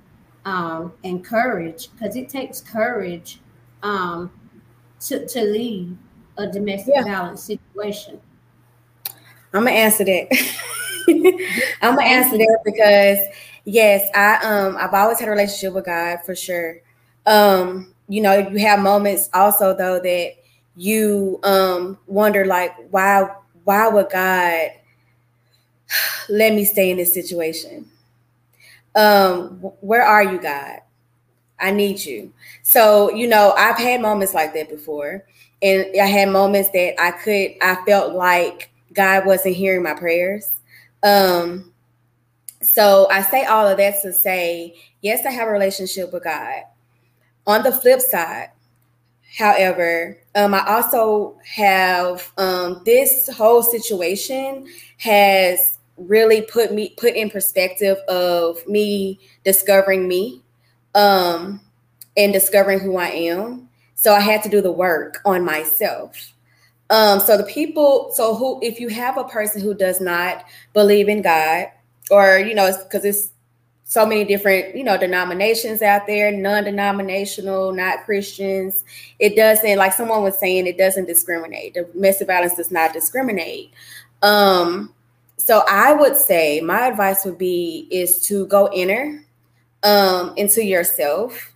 um, 0.45 0.93
and 1.03 1.25
courage? 1.25 1.89
Because 1.93 2.17
it 2.17 2.29
takes 2.29 2.61
courage 2.61 3.41
um, 3.83 4.31
to, 5.01 5.27
to 5.27 5.43
leave 5.43 5.97
a 6.37 6.47
domestic 6.47 6.95
yeah. 6.95 7.05
violence 7.05 7.43
situation. 7.43 8.21
I'm 9.53 9.65
gonna 9.65 9.71
answer 9.71 10.05
that. 10.05 10.29
I'm 11.83 11.97
gonna 11.97 12.07
answer 12.07 12.39
that 12.39 12.61
because 12.65 13.19
yes, 13.65 14.09
I 14.15 14.37
um 14.45 14.77
I've 14.79 14.95
always 14.95 15.19
had 15.19 15.29
a 15.29 15.33
relationship 15.33 15.75
with 15.75 15.87
God 15.87 16.19
for 16.25 16.35
sure. 16.37 16.77
Um, 17.27 17.95
you 18.09 18.21
know, 18.23 18.37
you 18.39 18.59
have 18.59 18.81
moments 18.81 19.29
also 19.35 19.77
though 19.77 20.01
that 20.01 20.35
you 20.77 21.41
um 21.43 21.99
wonder 22.07 22.45
like 22.45 22.75
why 22.91 23.29
why 23.65 23.89
would 23.89 24.11
God 24.11 24.71
let 26.29 26.55
me 26.55 26.65
stay 26.65 26.91
in 26.91 26.97
this 26.97 27.13
situation? 27.15 27.87
Um, 28.95 29.59
where 29.81 30.03
are 30.03 30.23
you, 30.23 30.41
God? 30.41 30.81
I 31.61 31.73
need 31.73 32.05
you. 32.05 32.33
So, 32.63 33.13
you 33.13 33.29
know, 33.29 33.53
I've 33.57 33.79
had 33.79 34.01
moments 34.03 34.35
like 34.35 34.55
that 34.55 34.69
before. 34.69 35.25
And 35.63 35.87
I 36.01 36.07
had 36.07 36.31
moments 36.31 36.71
that 36.71 37.01
I 37.01 37.13
could, 37.13 37.53
I 37.63 37.85
felt 37.87 38.15
like 38.15 38.70
God 38.93 39.27
wasn't 39.27 39.57
hearing 39.57 39.83
my 39.83 39.95
prayers. 39.95 40.51
Um, 41.03 41.73
so 42.63 43.09
I 43.11 43.23
say 43.23 43.45
all 43.45 43.67
of 43.67 43.79
that 43.79 44.03
to 44.03 44.13
say, 44.13 44.77
yes, 45.01 45.25
I 45.25 45.31
have 45.31 45.49
a 45.49 45.53
relationship 45.53 46.13
with 46.13 46.25
God. 46.25 46.63
On 47.47 47.63
the 47.63 47.73
flip 47.73 48.01
side, 48.01 48.51
however, 49.39 50.19
um, 50.35 50.55
I 50.55 50.65
also 50.67 51.39
have 51.45 52.33
um, 52.37 52.83
this 52.85 53.29
whole 53.35 53.63
situation 53.63 54.67
has 54.99 55.79
really 55.97 56.43
put 56.43 56.73
me 56.73 56.95
put 56.97 57.15
in 57.15 57.31
perspective 57.31 57.99
of 58.09 58.67
me 58.67 59.19
discovering 59.45 60.09
me 60.09 60.43
um, 60.95 61.61
and 62.17 62.33
discovering 62.33 62.81
who 62.81 62.97
I 62.97 63.09
am. 63.09 63.69
So 63.95 64.15
I 64.15 64.21
had 64.21 64.43
to 64.45 64.49
do 64.49 64.61
the 64.61 64.73
work 64.73 65.21
on 65.25 65.45
myself. 65.45 66.33
Um, 66.91 67.21
so 67.21 67.37
the 67.37 67.45
people, 67.45 68.11
so 68.13 68.35
who, 68.35 68.59
if 68.63 68.81
you 68.81 68.89
have 68.89 69.17
a 69.17 69.25
person 69.25 69.63
who 69.63 69.75
does 69.75 70.01
not 70.01 70.45
believe 70.75 71.09
in 71.09 71.23
God, 71.23 71.69
or 72.11 72.39
you 72.39 72.55
know, 72.55 72.71
because 72.83 73.05
it's, 73.05 73.31
it's 73.85 73.95
so 73.95 74.05
many 74.05 74.25
different, 74.25 74.77
you 74.77 74.85
know, 74.85 74.97
denominations 74.97 75.83
out 75.83 76.07
there, 76.07 76.31
non-denominational, 76.31 77.73
not 77.73 78.05
Christians. 78.05 78.85
It 79.19 79.37
doesn't, 79.37 79.79
like 79.79 79.93
someone 79.93 80.23
was 80.23 80.39
saying, 80.39 80.67
it 80.67 80.79
doesn't 80.79 81.07
discriminate. 81.07 81.75
The 81.75 81.85
domestic 81.85 82.27
violence 82.27 82.57
does 82.57 82.71
not 82.71 82.93
discriminate. 82.93 83.73
Um, 84.23 84.95
so 85.37 85.63
I 85.69 85.93
would 85.93 86.17
say 86.17 86.61
my 86.61 86.87
advice 86.87 87.25
would 87.25 87.39
be 87.39 87.89
is 87.91 88.21
to 88.27 88.47
go 88.47 88.71
inner 88.73 89.25
um, 89.83 90.35
into 90.37 90.65
yourself 90.65 91.53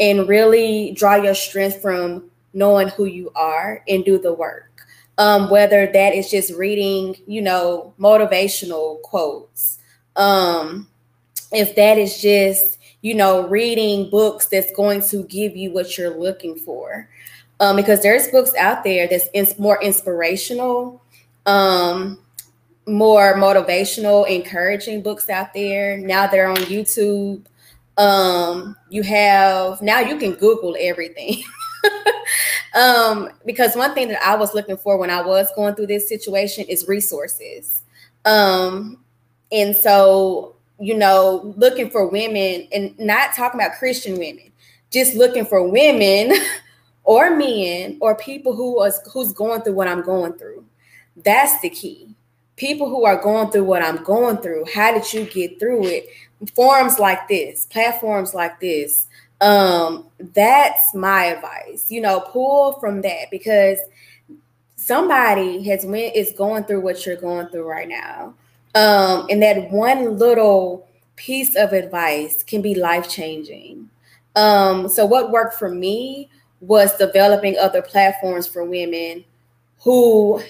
and 0.00 0.28
really 0.28 0.92
draw 0.92 1.16
your 1.16 1.34
strength 1.34 1.82
from 1.82 2.30
knowing 2.52 2.88
who 2.88 3.04
you 3.04 3.30
are 3.34 3.82
and 3.86 4.04
do 4.04 4.18
the 4.18 4.32
work. 4.32 4.75
Um, 5.18 5.48
whether 5.48 5.86
that 5.86 6.14
is 6.14 6.30
just 6.30 6.52
reading, 6.52 7.16
you 7.26 7.40
know, 7.40 7.94
motivational 7.98 9.00
quotes, 9.00 9.78
um, 10.14 10.88
if 11.52 11.74
that 11.76 11.96
is 11.96 12.20
just, 12.20 12.78
you 13.00 13.14
know, 13.14 13.46
reading 13.48 14.10
books 14.10 14.46
that's 14.46 14.72
going 14.72 15.00
to 15.08 15.22
give 15.24 15.56
you 15.56 15.72
what 15.72 15.96
you're 15.96 16.18
looking 16.18 16.56
for. 16.56 17.08
Um, 17.60 17.76
because 17.76 18.02
there's 18.02 18.28
books 18.28 18.54
out 18.58 18.84
there 18.84 19.08
that's 19.08 19.28
ins- 19.32 19.58
more 19.58 19.82
inspirational, 19.82 21.02
um, 21.46 22.18
more 22.86 23.34
motivational, 23.36 24.28
encouraging 24.28 25.02
books 25.02 25.30
out 25.30 25.54
there. 25.54 25.96
Now 25.96 26.26
they're 26.26 26.48
on 26.48 26.56
YouTube. 26.56 27.44
Um, 27.96 28.76
you 28.90 29.02
have 29.02 29.80
now 29.80 30.00
you 30.00 30.18
can 30.18 30.32
Google 30.32 30.76
everything. 30.78 31.42
um, 32.74 33.30
because 33.44 33.74
one 33.74 33.94
thing 33.94 34.08
that 34.08 34.22
I 34.22 34.36
was 34.36 34.54
looking 34.54 34.76
for 34.76 34.96
when 34.98 35.10
I 35.10 35.22
was 35.22 35.48
going 35.56 35.74
through 35.74 35.88
this 35.88 36.08
situation 36.08 36.64
is 36.68 36.86
resources. 36.88 37.82
Um, 38.24 39.02
and 39.52 39.74
so, 39.74 40.56
you 40.78 40.96
know, 40.96 41.54
looking 41.56 41.90
for 41.90 42.08
women 42.08 42.68
and 42.72 42.98
not 42.98 43.34
talking 43.34 43.60
about 43.60 43.78
Christian 43.78 44.18
women, 44.18 44.52
just 44.90 45.14
looking 45.14 45.46
for 45.46 45.66
women 45.68 46.32
or 47.04 47.36
men 47.36 47.96
or 48.00 48.16
people 48.16 48.54
who 48.54 48.74
was 48.74 49.00
who's 49.12 49.32
going 49.32 49.62
through 49.62 49.74
what 49.74 49.88
I'm 49.88 50.02
going 50.02 50.34
through. 50.34 50.64
That's 51.24 51.60
the 51.62 51.70
key. 51.70 52.14
People 52.56 52.88
who 52.88 53.04
are 53.04 53.22
going 53.22 53.50
through 53.50 53.64
what 53.64 53.82
I'm 53.82 54.02
going 54.02 54.38
through. 54.38 54.64
How 54.74 54.92
did 54.92 55.12
you 55.12 55.24
get 55.24 55.58
through 55.58 55.86
it? 55.86 56.08
Forums 56.54 56.98
like 56.98 57.28
this, 57.28 57.66
platforms 57.66 58.34
like 58.34 58.60
this, 58.60 59.06
um 59.40 60.06
that's 60.34 60.94
my 60.94 61.26
advice 61.26 61.90
you 61.90 62.00
know 62.00 62.20
pull 62.20 62.72
from 62.74 63.02
that 63.02 63.30
because 63.30 63.78
somebody 64.76 65.62
has 65.62 65.84
went 65.84 66.14
is 66.16 66.32
going 66.32 66.64
through 66.64 66.80
what 66.80 67.04
you're 67.04 67.16
going 67.16 67.46
through 67.48 67.68
right 67.68 67.88
now 67.88 68.32
um 68.74 69.26
and 69.28 69.42
that 69.42 69.70
one 69.70 70.18
little 70.18 70.88
piece 71.16 71.54
of 71.54 71.72
advice 71.72 72.42
can 72.42 72.62
be 72.62 72.74
life 72.74 73.08
changing 73.10 73.88
um 74.36 74.88
so 74.88 75.04
what 75.04 75.30
worked 75.30 75.58
for 75.58 75.68
me 75.68 76.30
was 76.60 76.96
developing 76.96 77.56
other 77.58 77.82
platforms 77.82 78.46
for 78.46 78.64
women 78.64 79.24
who 79.80 80.40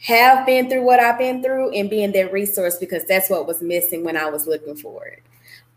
have 0.00 0.46
been 0.46 0.68
through 0.68 0.84
what 0.84 1.00
I've 1.00 1.18
been 1.18 1.42
through 1.42 1.70
and 1.70 1.90
being 1.90 2.12
their 2.12 2.30
resource 2.30 2.76
because 2.76 3.04
that's 3.06 3.30
what 3.30 3.46
was 3.46 3.62
missing 3.62 4.04
when 4.04 4.16
I 4.16 4.28
was 4.28 4.46
looking 4.46 4.76
for 4.76 5.06
it. 5.06 5.22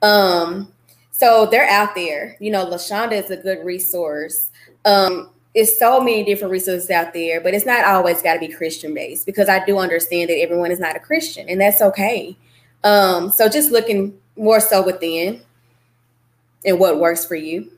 Um, 0.01 0.71
so 1.19 1.45
they're 1.45 1.69
out 1.69 1.95
there. 1.95 2.37
You 2.39 2.49
know, 2.49 2.65
Lashonda 2.65 3.11
is 3.11 3.29
a 3.29 3.35
good 3.35 3.65
resource. 3.65 4.51
Um, 4.85 5.31
it's 5.53 5.77
so 5.77 5.99
many 5.99 6.23
different 6.23 6.51
resources 6.53 6.89
out 6.89 7.13
there, 7.13 7.41
but 7.41 7.53
it's 7.53 7.65
not 7.65 7.83
always 7.83 8.21
got 8.21 8.35
to 8.35 8.39
be 8.39 8.47
Christian 8.47 8.93
based 8.93 9.25
because 9.25 9.49
I 9.49 9.65
do 9.65 9.79
understand 9.79 10.29
that 10.29 10.39
everyone 10.39 10.71
is 10.71 10.79
not 10.79 10.95
a 10.95 10.99
Christian, 10.99 11.49
and 11.49 11.59
that's 11.59 11.81
okay. 11.81 12.37
Um, 12.85 13.29
so 13.31 13.49
just 13.49 13.69
looking 13.69 14.17
more 14.37 14.61
so 14.61 14.81
within 14.81 15.41
and 16.63 16.79
what 16.79 17.01
works 17.01 17.25
for 17.25 17.35
you. 17.35 17.69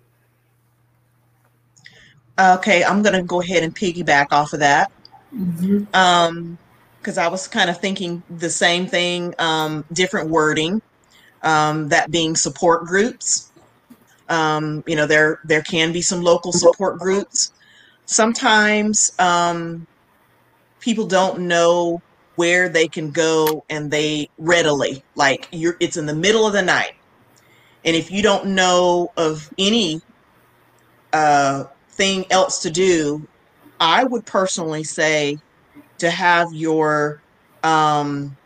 Okay, 2.40 2.84
I'm 2.84 3.02
gonna 3.02 3.24
go 3.24 3.42
ahead 3.42 3.64
and 3.64 3.76
piggyback 3.76 4.28
off 4.32 4.54
of 4.54 4.60
that. 4.60 4.92
Mhm. 5.36 5.88
Um, 5.96 6.60
because 7.00 7.18
I 7.18 7.28
was 7.28 7.48
kind 7.48 7.72
of 7.72 7.80
thinking 7.80 8.22
the 8.30 8.50
same 8.52 8.86
thing, 8.86 9.34
um, 9.40 9.84
different 9.92 10.30
wording 10.30 10.84
um, 11.44 11.90
that 11.90 12.12
being 12.12 12.36
support 12.36 12.86
groups. 12.86 13.52
Um, 14.30 14.84
you 14.88 14.96
know, 14.96 15.06
there 15.06 15.40
there 15.44 15.62
can 15.62 15.92
be 15.92 16.02
some 16.02 16.22
local 16.22 16.52
support 16.54 17.00
groups. 17.00 17.52
Sometimes 18.06 19.12
um, 19.20 19.88
people 20.80 21.06
don't 21.06 21.42
know 21.48 22.02
where 22.36 22.70
they 22.70 22.88
can 22.88 23.12
go, 23.12 23.64
and 23.70 23.92
they 23.92 24.30
readily 24.38 25.04
like 25.16 25.48
you're. 25.52 25.76
It's 25.80 25.98
in 25.98 26.06
the 26.06 26.16
middle 26.16 26.48
of 26.48 26.54
the 26.54 26.62
night, 26.62 26.94
and 27.84 27.96
if 27.96 28.10
you 28.12 28.22
don't 28.22 28.48
know 28.48 29.12
of 29.18 29.50
any 29.58 30.02
uh, 31.14 31.66
thing 31.90 32.26
else 32.32 32.62
to 32.62 32.72
do, 32.72 33.28
I 33.80 34.04
would 34.04 34.26
personally 34.26 34.84
say 34.84 35.40
to 35.98 36.10
have 36.10 36.54
your 36.54 37.22
um, 37.64 38.38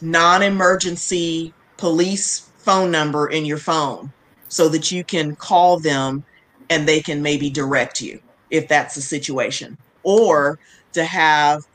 non-emergency 0.00 1.52
police 1.76 2.40
phone 2.58 2.90
number 2.90 3.28
in 3.28 3.44
your 3.44 3.58
phone 3.58 4.12
so 4.48 4.68
that 4.68 4.90
you 4.90 5.04
can 5.04 5.36
call 5.36 5.78
them 5.78 6.24
and 6.70 6.88
they 6.88 7.00
can 7.00 7.22
maybe 7.22 7.50
direct 7.50 8.00
you 8.00 8.20
if 8.50 8.68
that's 8.68 8.94
the 8.94 9.00
situation. 9.00 9.76
Or 10.02 10.58
to 10.92 11.04
have 11.04 11.66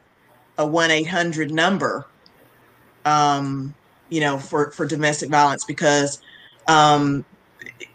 a 0.57 0.65
1-800 0.65 1.51
number 1.51 2.05
um, 3.05 3.73
you 4.09 4.19
know 4.19 4.37
for 4.37 4.71
for 4.71 4.85
domestic 4.85 5.29
violence 5.29 5.63
because 5.65 6.21
um, 6.67 7.23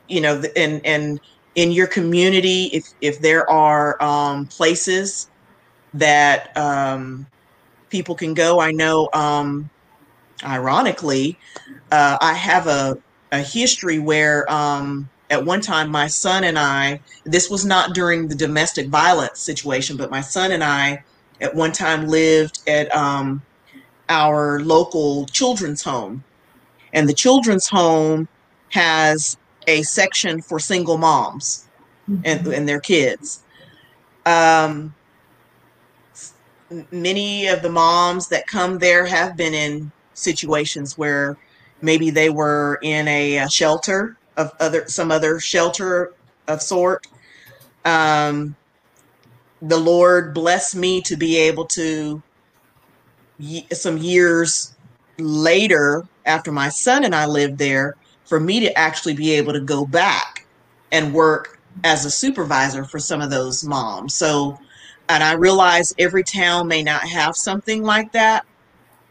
you 0.08 0.20
know 0.20 0.42
and 0.56 0.84
and 0.84 1.20
in 1.54 1.72
your 1.72 1.86
community 1.86 2.64
if 2.72 2.84
if 3.00 3.20
there 3.20 3.48
are 3.50 4.02
um, 4.02 4.46
places 4.46 5.28
that 5.92 6.56
um, 6.56 7.26
people 7.90 8.14
can 8.14 8.34
go 8.34 8.60
i 8.60 8.70
know 8.72 9.08
um, 9.12 9.68
ironically, 10.42 11.38
uh, 11.94 12.18
I 12.20 12.34
have 12.34 12.66
a, 12.66 12.98
a 13.30 13.38
history 13.38 14.00
where 14.00 14.50
um, 14.50 15.08
at 15.30 15.44
one 15.44 15.60
time 15.60 15.88
my 15.90 16.08
son 16.08 16.42
and 16.42 16.58
I, 16.58 17.00
this 17.24 17.48
was 17.48 17.64
not 17.64 17.94
during 17.94 18.26
the 18.26 18.34
domestic 18.34 18.88
violence 18.88 19.38
situation, 19.38 19.96
but 19.96 20.10
my 20.10 20.20
son 20.20 20.50
and 20.50 20.64
I 20.64 21.04
at 21.40 21.54
one 21.54 21.70
time 21.70 22.08
lived 22.08 22.58
at 22.66 22.92
um, 22.94 23.42
our 24.08 24.58
local 24.60 25.26
children's 25.26 25.82
home. 25.82 26.24
And 26.92 27.08
the 27.08 27.14
children's 27.14 27.68
home 27.68 28.26
has 28.70 29.36
a 29.68 29.82
section 29.82 30.42
for 30.42 30.58
single 30.58 30.98
moms 30.98 31.68
and, 32.24 32.44
and 32.48 32.68
their 32.68 32.80
kids. 32.80 33.44
Um, 34.26 34.94
many 36.90 37.46
of 37.46 37.62
the 37.62 37.70
moms 37.70 38.28
that 38.30 38.48
come 38.48 38.78
there 38.78 39.06
have 39.06 39.36
been 39.36 39.54
in 39.54 39.92
situations 40.14 40.98
where 40.98 41.36
maybe 41.84 42.10
they 42.10 42.30
were 42.30 42.78
in 42.82 43.06
a, 43.06 43.46
shelter 43.48 44.16
of 44.36 44.52
other 44.58 44.88
some 44.88 45.12
other 45.12 45.38
shelter 45.38 46.12
of 46.48 46.60
sort. 46.60 47.06
Um, 47.84 48.56
the 49.62 49.78
Lord 49.78 50.34
blessed 50.34 50.76
me 50.76 51.00
to 51.02 51.16
be 51.16 51.36
able 51.36 51.66
to 51.66 52.22
some 53.72 53.98
years 53.98 54.74
later 55.18 56.06
after 56.24 56.52
my 56.52 56.68
son 56.68 57.04
and 57.04 57.14
I 57.14 57.26
lived 57.26 57.58
there 57.58 57.96
for 58.24 58.40
me 58.40 58.60
to 58.60 58.78
actually 58.78 59.14
be 59.14 59.32
able 59.32 59.52
to 59.52 59.60
go 59.60 59.84
back 59.84 60.46
and 60.92 61.12
work 61.12 61.58
as 61.82 62.04
a 62.04 62.10
supervisor 62.10 62.84
for 62.84 62.98
some 62.98 63.20
of 63.20 63.30
those 63.30 63.64
moms. 63.64 64.14
So 64.14 64.58
and 65.08 65.22
I 65.22 65.32
realize 65.32 65.94
every 65.98 66.24
town 66.24 66.68
may 66.68 66.82
not 66.82 67.02
have 67.02 67.36
something 67.36 67.82
like 67.82 68.12
that, 68.12 68.46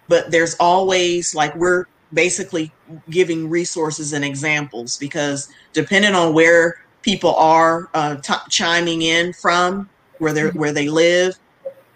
but 0.08 0.32
there's 0.32 0.56
always 0.56 1.36
like 1.36 1.56
we're 1.56 1.86
basically 2.14 2.72
giving 3.10 3.50
resources 3.50 4.14
and 4.14 4.24
examples 4.24 4.98
because 4.98 5.50
depending 5.74 6.14
on 6.14 6.34
where 6.34 6.76
people 7.02 7.36
are 7.36 7.90
uh, 7.94 8.16
t- 8.16 8.34
chiming 8.50 9.02
in 9.02 9.34
from 9.34 9.90
where 10.20 10.34
they 10.34 10.48
where 10.50 10.72
they 10.72 10.90
live, 10.90 11.38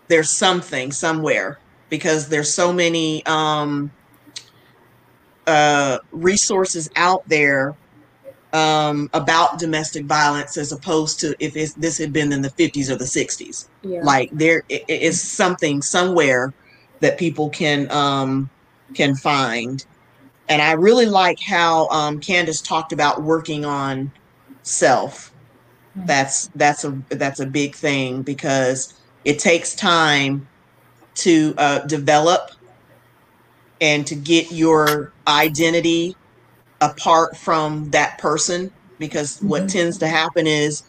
there's 0.07 0.29
something 0.29 0.91
somewhere 0.91 1.59
because 1.89 2.27
there's 2.27 2.53
so 2.53 2.73
many 2.73 3.25
um, 3.25 3.91
uh, 5.45 5.99
resources 6.11 6.89
out 6.95 7.27
there 7.29 7.75
um, 8.53 9.09
about 9.13 9.59
domestic 9.59 10.05
violence 10.05 10.57
as 10.57 10.71
opposed 10.71 11.19
to 11.19 11.35
if 11.39 11.75
this 11.75 11.97
had 11.97 12.13
been 12.13 12.31
in 12.31 12.41
the 12.41 12.49
50s 12.49 12.89
or 12.89 12.95
the 12.95 13.05
60s. 13.05 13.67
Yeah. 13.83 14.01
Like 14.03 14.29
there 14.31 14.63
is 14.69 15.21
something 15.21 15.81
somewhere 15.81 16.53
that 16.99 17.17
people 17.17 17.49
can 17.49 17.89
um, 17.91 18.49
can 18.93 19.15
find. 19.15 19.85
And 20.49 20.61
I 20.61 20.73
really 20.73 21.05
like 21.05 21.39
how 21.39 21.87
um, 21.89 22.19
Candice 22.19 22.65
talked 22.65 22.93
about 22.93 23.23
working 23.23 23.65
on 23.65 24.11
self. 24.63 25.33
Hmm. 25.93 26.05
That's 26.05 26.47
that's 26.55 26.83
a 26.83 27.01
that's 27.09 27.39
a 27.39 27.45
big 27.45 27.75
thing 27.75 28.21
because 28.21 28.93
it 29.25 29.39
takes 29.39 29.75
time 29.75 30.47
to 31.15 31.53
uh, 31.57 31.79
develop 31.79 32.51
and 33.81 34.05
to 34.07 34.15
get 34.15 34.51
your 34.51 35.11
identity 35.27 36.15
apart 36.81 37.35
from 37.35 37.89
that 37.91 38.17
person 38.17 38.71
because 38.99 39.37
mm-hmm. 39.37 39.49
what 39.49 39.69
tends 39.69 39.97
to 39.97 40.07
happen 40.07 40.47
is 40.47 40.83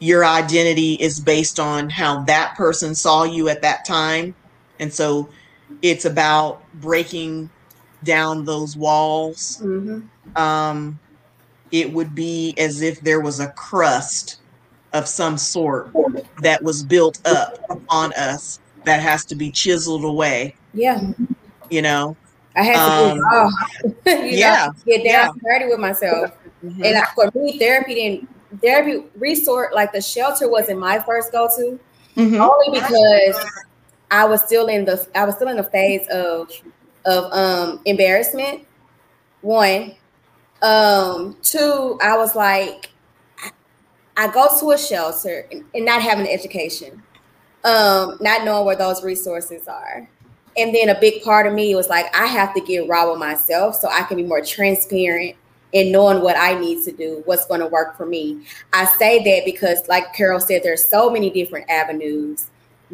your 0.00 0.24
identity 0.24 0.94
is 0.94 1.20
based 1.20 1.58
on 1.58 1.88
how 1.90 2.22
that 2.24 2.54
person 2.56 2.94
saw 2.94 3.24
you 3.24 3.48
at 3.48 3.62
that 3.62 3.84
time 3.84 4.34
and 4.78 4.92
so 4.92 5.28
it's 5.82 6.04
about 6.04 6.62
breaking 6.74 7.50
down 8.04 8.44
those 8.44 8.76
walls 8.76 9.60
mm-hmm. 9.62 10.00
um, 10.40 10.98
it 11.70 11.92
would 11.92 12.14
be 12.14 12.54
as 12.58 12.82
if 12.82 13.00
there 13.00 13.20
was 13.20 13.40
a 13.40 13.48
crust 13.48 14.40
of 14.92 15.06
some 15.06 15.36
sort 15.36 15.92
that 16.40 16.62
was 16.62 16.82
built 16.82 17.20
up 17.26 17.58
on 17.88 18.12
us 18.14 18.60
that 18.84 19.00
has 19.00 19.24
to 19.24 19.34
be 19.34 19.50
chiseled 19.50 20.04
away 20.04 20.54
yeah 20.72 21.12
you 21.70 21.82
know 21.82 22.16
I 22.56 22.62
had 22.62 22.74
to 22.74 23.22
um, 23.22 23.52
yeah, 24.06 24.66
know, 24.66 24.72
get 24.84 25.04
down 25.04 25.38
yeah. 25.44 25.58
dirty 25.58 25.70
with 25.70 25.78
myself. 25.78 26.32
Mm-hmm. 26.64 26.82
And 26.82 27.06
for 27.14 27.30
me, 27.38 27.56
therapy 27.56 27.94
didn't 27.94 28.28
therapy 28.60 29.04
resort 29.16 29.74
like 29.74 29.92
the 29.92 30.00
shelter 30.00 30.48
wasn't 30.48 30.80
my 30.80 30.98
first 30.98 31.30
go 31.30 31.48
to, 31.56 31.78
mm-hmm. 32.16 32.40
only 32.40 32.80
because 32.80 33.46
I 34.10 34.24
was 34.24 34.42
still 34.42 34.66
in 34.66 34.84
the 34.84 35.06
I 35.14 35.24
was 35.24 35.36
still 35.36 35.48
in 35.48 35.56
the 35.56 35.64
phase 35.64 36.06
of 36.08 36.50
of 37.04 37.32
um 37.32 37.80
embarrassment. 37.84 38.64
One, 39.40 39.94
um, 40.62 41.36
two, 41.42 41.98
I 42.02 42.16
was 42.16 42.34
like, 42.34 42.90
I, 44.16 44.26
go 44.32 44.48
to 44.58 44.70
a 44.72 44.78
shelter 44.78 45.46
and, 45.52 45.64
and 45.74 45.84
not 45.84 46.02
having 46.02 46.26
an 46.26 46.32
education, 46.32 47.02
um, 47.64 48.18
not 48.20 48.44
knowing 48.44 48.66
where 48.66 48.76
those 48.76 49.04
resources 49.04 49.68
are. 49.68 50.08
And 50.56 50.74
then 50.74 50.88
a 50.88 50.98
big 50.98 51.22
part 51.22 51.46
of 51.46 51.52
me 51.52 51.74
was 51.76 51.88
like, 51.88 52.06
I 52.16 52.26
have 52.26 52.52
to 52.54 52.60
get 52.60 52.88
raw 52.88 53.08
with 53.08 53.20
myself 53.20 53.76
so 53.76 53.88
I 53.88 54.02
can 54.02 54.16
be 54.16 54.24
more 54.24 54.40
transparent 54.40 55.36
in 55.72 55.92
knowing 55.92 56.22
what 56.22 56.36
I 56.36 56.58
need 56.58 56.82
to 56.84 56.92
do, 56.92 57.22
what's 57.26 57.46
going 57.46 57.60
to 57.60 57.66
work 57.66 57.96
for 57.96 58.06
me. 58.06 58.44
I 58.72 58.86
say 58.98 59.22
that 59.22 59.44
because, 59.44 59.86
like 59.86 60.14
Carol 60.14 60.40
said, 60.40 60.62
there's 60.64 60.84
so 60.84 61.10
many 61.10 61.30
different 61.30 61.70
avenues 61.70 62.48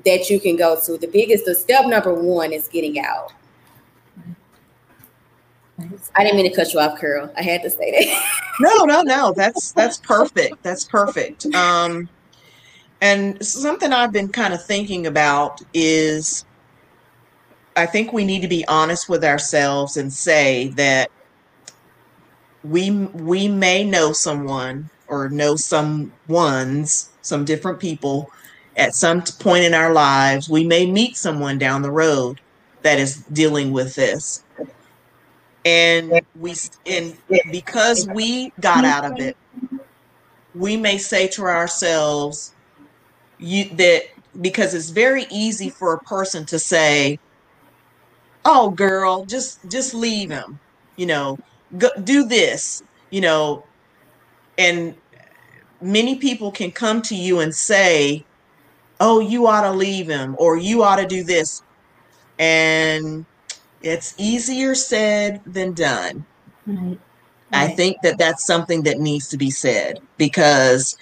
that 0.05 0.29
you 0.29 0.41
can 0.41 0.57
go 0.57 0.79
to. 0.85 0.99
The 0.99 1.07
biggest, 1.07 1.47
the 1.47 1.55
step 1.55 1.87
number 1.87 2.13
one 2.13 2.53
is 2.53 2.69
getting 2.69 2.99
out. 2.99 3.33
I 5.79 6.23
didn't 6.23 6.37
mean 6.37 6.49
to 6.49 6.55
cut 6.55 6.73
you 6.73 6.81
off, 6.81 7.01
Carol. 7.01 7.33
I 7.37 7.43
had 7.43 7.63
to 7.63 7.71
say 7.71 7.91
that. 7.91 8.41
no, 8.61 8.85
no, 8.85 9.03
no. 9.03 9.33
That's 9.33 9.73
that's 9.73 9.99
perfect. 9.99 10.63
That's 10.63 10.85
perfect. 10.85 11.47
Um, 11.55 12.09
and 13.01 13.45
something 13.45 13.93
I've 13.93 14.13
been 14.13 14.29
kind 14.29 14.55
of 14.55 14.65
thinking 14.65 15.07
about 15.07 15.61
is 15.73 16.45
I 17.77 17.87
think 17.87 18.13
we 18.13 18.25
need 18.25 18.43
to 18.43 18.49
be 18.49 18.65
honest 18.69 19.09
with 19.09 19.25
ourselves 19.25 19.97
and 19.97 20.13
say 20.13 20.69
that 20.77 21.11
we 22.63 22.91
we 22.91 23.49
may 23.49 23.83
know 23.83 24.13
someone 24.13 24.91
or 25.09 25.29
know 25.29 25.57
some 25.57 26.13
ones, 26.29 27.11
some 27.23 27.45
different 27.45 27.81
people 27.81 28.31
at 28.77 28.95
some 28.95 29.23
point 29.23 29.65
in 29.65 29.75
our 29.75 29.93
lives. 29.93 30.49
We 30.49 30.65
may 30.65 30.87
meet 30.87 31.17
someone 31.17 31.59
down 31.59 31.83
the 31.83 31.91
road 31.91 32.41
that 32.83 33.01
is 33.01 33.23
dealing 33.33 33.73
with 33.73 33.97
this. 33.97 34.44
And 35.65 36.21
we 36.39 36.55
and 36.87 37.17
because 37.51 38.07
we 38.09 38.53
got 38.61 38.85
out 38.85 39.05
of 39.05 39.13
mm-hmm. 39.13 39.77
it, 39.77 39.87
we 40.55 40.77
may 40.77 40.99
say 40.99 41.27
to 41.29 41.43
ourselves 41.43 42.55
you 43.39 43.69
that 43.77 44.03
because 44.41 44.75
it's 44.75 44.91
very 44.91 45.27
easy 45.31 45.71
for 45.71 45.95
a 45.95 45.99
person 46.01 46.45
to 46.47 46.59
say 46.59 47.19
oh 48.45 48.71
girl 48.71 49.25
just 49.25 49.59
just 49.69 49.95
leave 49.95 50.31
him 50.31 50.59
you 50.97 51.07
know 51.07 51.39
go, 51.79 51.89
do 52.05 52.25
this 52.25 52.83
you 53.15 53.21
know? 53.21 53.63
And 54.59 54.97
many 55.81 56.17
people 56.17 56.51
can 56.51 56.73
come 56.73 57.01
to 57.03 57.15
you 57.15 57.39
and 57.39 57.55
say 57.55 58.25
oh 59.01 59.21
you 59.21 59.47
ought 59.47 59.63
to 59.63 59.71
leave 59.71 60.09
him 60.09 60.35
or 60.39 60.57
you 60.57 60.83
ought 60.83 60.97
to 60.97 61.07
do 61.07 61.23
this 61.23 61.63
and 62.39 63.25
it's 63.85 64.15
easier 64.19 64.75
said 64.75 65.41
than 65.47 65.73
done 65.73 66.25
right. 66.67 66.99
i 67.53 67.69
think 67.69 67.97
that 68.03 68.19
that's 68.19 68.45
something 68.45 68.83
that 68.83 68.99
needs 68.99 69.29
to 69.29 69.37
be 69.37 69.51
said 69.51 70.01
because 70.17 70.97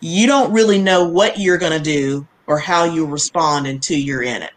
you 0.00 0.26
don't 0.26 0.52
really 0.52 0.78
know 0.78 1.08
what 1.08 1.38
you're 1.38 1.58
going 1.58 1.72
to 1.72 1.82
do 1.82 2.26
or 2.46 2.58
how 2.58 2.84
you 2.84 3.06
respond 3.06 3.66
until 3.66 3.98
you're 3.98 4.22
in 4.22 4.42
it 4.42 4.52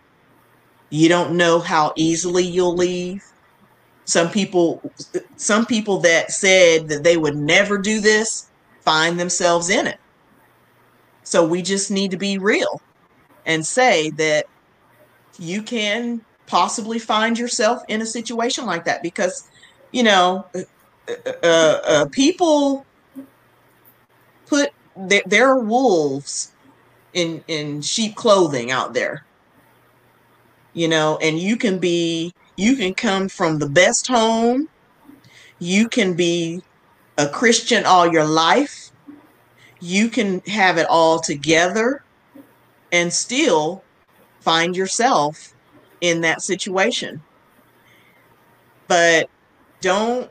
you 0.90 1.10
don't 1.10 1.36
know 1.36 1.60
how 1.60 1.94
easily 1.96 2.44
you'll 2.44 2.76
leave. 2.76 3.24
Some 4.06 4.30
people 4.30 4.92
some 5.36 5.66
people 5.66 6.00
that 6.00 6.32
said 6.32 6.88
that 6.88 7.04
they 7.04 7.18
would 7.18 7.36
never 7.36 7.78
do 7.78 8.00
this 8.00 8.48
find 8.82 9.20
themselves 9.20 9.70
in 9.70 9.86
it. 9.86 10.00
So 11.24 11.46
we 11.46 11.62
just 11.62 11.92
need 11.92 12.12
to 12.12 12.18
be 12.18 12.38
real 12.38 12.82
and 13.46 13.66
say 13.66 14.12
that 14.12 14.46
you 15.38 15.62
can 15.62 16.22
possibly 16.48 17.00
find 17.00 17.38
yourself 17.38 17.84
in 17.88 18.02
a 18.02 18.06
situation 18.06 18.66
like 18.66 18.86
that 18.86 19.04
because 19.04 19.48
you 19.92 20.04
know 20.04 20.46
uh, 20.56 20.62
uh, 21.44 21.46
uh, 21.86 22.06
people 22.12 22.86
put 24.48 24.72
there, 24.96 25.24
there 25.26 25.48
are 25.48 25.60
wolves 25.60 26.52
in 27.14 27.44
in 27.48 27.82
sheep 27.82 28.16
clothing 28.16 28.72
out 28.72 28.94
there 28.94 29.26
you 30.78 30.88
know, 30.88 31.18
and 31.24 31.40
you 31.40 31.58
can 31.58 31.80
be, 31.80 32.32
you 32.56 32.76
can 32.76 32.94
come 32.94 33.30
from 33.30 33.58
the 33.58 33.68
best 33.68 34.06
home, 34.06 34.70
you 35.58 35.90
can 35.90 36.14
be 36.14 36.62
a 37.18 37.28
Christian 37.28 37.84
all 37.84 38.14
your 38.14 38.26
life, 38.26 38.92
you 39.80 40.08
can 40.08 40.40
have 40.42 40.78
it 40.78 40.86
all 40.88 41.20
together 41.20 42.04
and 42.92 43.12
still 43.12 43.84
find 44.40 44.78
yourself 44.78 45.56
in 46.02 46.22
that 46.22 46.42
situation. 46.42 47.22
But 48.88 49.30
don't 49.82 50.30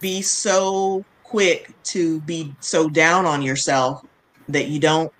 be 0.00 0.22
so 0.22 1.04
quick 1.22 1.70
to 1.84 2.20
be 2.20 2.54
so 2.60 2.88
down 2.88 3.26
on 3.26 3.42
yourself 3.42 4.04
that 4.48 4.68
you 4.68 4.78
don't 4.78 5.12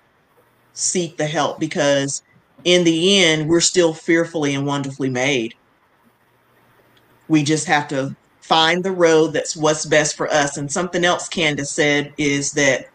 seek 0.73 1.17
the 1.17 1.27
help 1.27 1.59
because 1.59 2.23
in 2.65 2.85
the 2.85 3.19
end, 3.23 3.49
we're 3.49 3.61
still 3.61 3.93
fearfully 3.93 4.55
and 4.55 4.67
wonderfully 4.67 5.11
made. 5.11 5.55
We 7.29 7.43
just 7.43 7.67
have 7.67 7.89
to 7.89 8.15
find 8.41 8.85
the 8.85 8.93
road 8.93 9.29
that's 9.29 9.57
what's 9.57 9.87
best 9.87 10.17
for 10.17 10.29
us. 10.29 10.57
And 10.57 10.71
something 10.71 11.05
else 11.05 11.29
Candice 11.29 11.69
said 11.69 12.13
is 12.19 12.53
that 12.53 12.89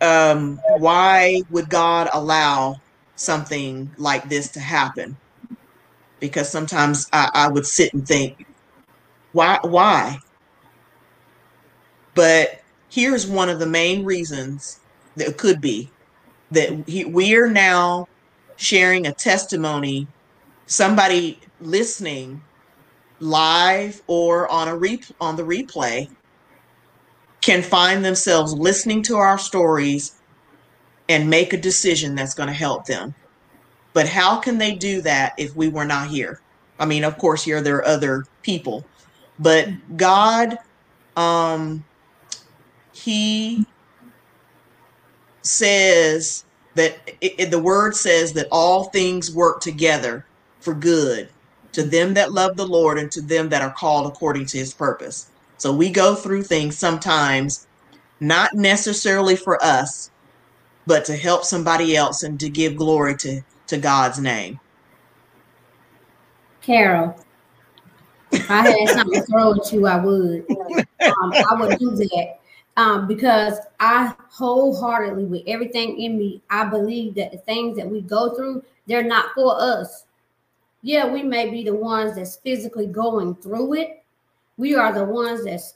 um, 0.00 0.60
why 0.78 1.42
would 1.50 1.68
God 1.68 2.08
allow 2.12 2.80
something 3.16 3.90
like 3.96 4.28
this 4.28 4.48
to 4.52 4.60
happen? 4.60 5.16
Because 6.20 6.48
sometimes 6.48 7.08
I, 7.12 7.30
I 7.34 7.48
would 7.48 7.66
sit 7.66 7.92
and 7.92 8.06
think, 8.06 8.46
why? 9.32 9.58
Why? 9.62 10.18
But 12.14 12.62
here's 12.88 13.26
one 13.26 13.48
of 13.48 13.58
the 13.58 13.66
main 13.66 14.04
reasons 14.04 14.80
that 15.16 15.38
could 15.38 15.60
be 15.60 15.90
that 16.50 16.84
he, 16.86 17.04
we 17.04 17.34
are 17.34 17.48
now 17.48 18.08
sharing 18.56 19.06
a 19.06 19.12
testimony, 19.12 20.06
somebody 20.66 21.40
listening 21.60 22.42
live 23.20 24.02
or 24.06 24.48
on 24.48 24.68
a 24.68 24.76
re- 24.76 25.00
on 25.20 25.36
the 25.36 25.42
replay 25.42 26.08
can 27.40 27.62
find 27.62 28.04
themselves 28.04 28.52
listening 28.52 29.02
to 29.02 29.16
our 29.16 29.38
stories 29.38 30.14
and 31.12 31.28
make 31.28 31.52
a 31.52 31.58
decision 31.58 32.14
that's 32.14 32.34
going 32.34 32.48
to 32.48 32.54
help 32.54 32.86
them. 32.86 33.14
But 33.92 34.08
how 34.08 34.40
can 34.40 34.58
they 34.58 34.74
do 34.74 35.02
that 35.02 35.34
if 35.36 35.54
we 35.54 35.68
were 35.68 35.84
not 35.84 36.08
here? 36.08 36.40
I 36.78 36.86
mean, 36.86 37.04
of 37.04 37.18
course, 37.18 37.44
here 37.44 37.60
there 37.60 37.76
are 37.76 37.86
other 37.86 38.24
people, 38.42 38.84
but 39.38 39.68
God 39.96 40.58
um, 41.16 41.84
he 42.92 43.66
says 45.42 46.44
that 46.74 46.96
it, 47.20 47.34
it, 47.38 47.50
the 47.50 47.58
word 47.58 47.94
says 47.94 48.32
that 48.32 48.48
all 48.50 48.84
things 48.84 49.34
work 49.34 49.60
together 49.60 50.24
for 50.60 50.74
good 50.74 51.28
to 51.72 51.82
them 51.82 52.14
that 52.14 52.32
love 52.32 52.56
the 52.56 52.66
Lord 52.66 52.98
and 52.98 53.10
to 53.12 53.20
them 53.20 53.48
that 53.50 53.62
are 53.62 53.72
called 53.72 54.06
according 54.06 54.46
to 54.46 54.58
his 54.58 54.72
purpose. 54.72 55.30
So 55.58 55.72
we 55.72 55.90
go 55.90 56.14
through 56.14 56.44
things 56.44 56.78
sometimes 56.78 57.66
not 58.20 58.54
necessarily 58.54 59.36
for 59.36 59.62
us, 59.62 60.10
but 60.86 61.04
to 61.06 61.16
help 61.16 61.44
somebody 61.44 61.96
else 61.96 62.22
and 62.22 62.38
to 62.40 62.48
give 62.48 62.76
glory 62.76 63.16
to, 63.18 63.42
to 63.68 63.78
God's 63.78 64.18
name. 64.18 64.58
Carol, 66.60 67.16
if 68.30 68.50
I 68.50 68.62
had 68.62 68.88
something 68.88 69.20
to 69.20 69.26
throw 69.26 69.54
at 69.54 69.72
you, 69.72 69.86
I 69.86 69.96
would. 69.96 70.46
Um, 70.50 71.34
I 71.50 71.54
would 71.54 71.78
do 71.78 71.90
that 71.90 72.40
um, 72.76 73.06
because 73.06 73.58
I 73.80 74.14
wholeheartedly, 74.30 75.24
with 75.24 75.42
everything 75.46 76.00
in 76.00 76.18
me, 76.18 76.42
I 76.48 76.64
believe 76.64 77.14
that 77.16 77.32
the 77.32 77.38
things 77.38 77.76
that 77.76 77.88
we 77.88 78.00
go 78.00 78.34
through, 78.34 78.64
they're 78.86 79.02
not 79.02 79.34
for 79.34 79.60
us. 79.60 80.04
Yeah, 80.82 81.12
we 81.12 81.22
may 81.22 81.50
be 81.50 81.64
the 81.64 81.74
ones 81.74 82.16
that's 82.16 82.36
physically 82.36 82.86
going 82.86 83.34
through 83.36 83.74
it. 83.74 84.02
We 84.56 84.74
are 84.74 84.92
the 84.92 85.04
ones 85.04 85.44
that's 85.44 85.74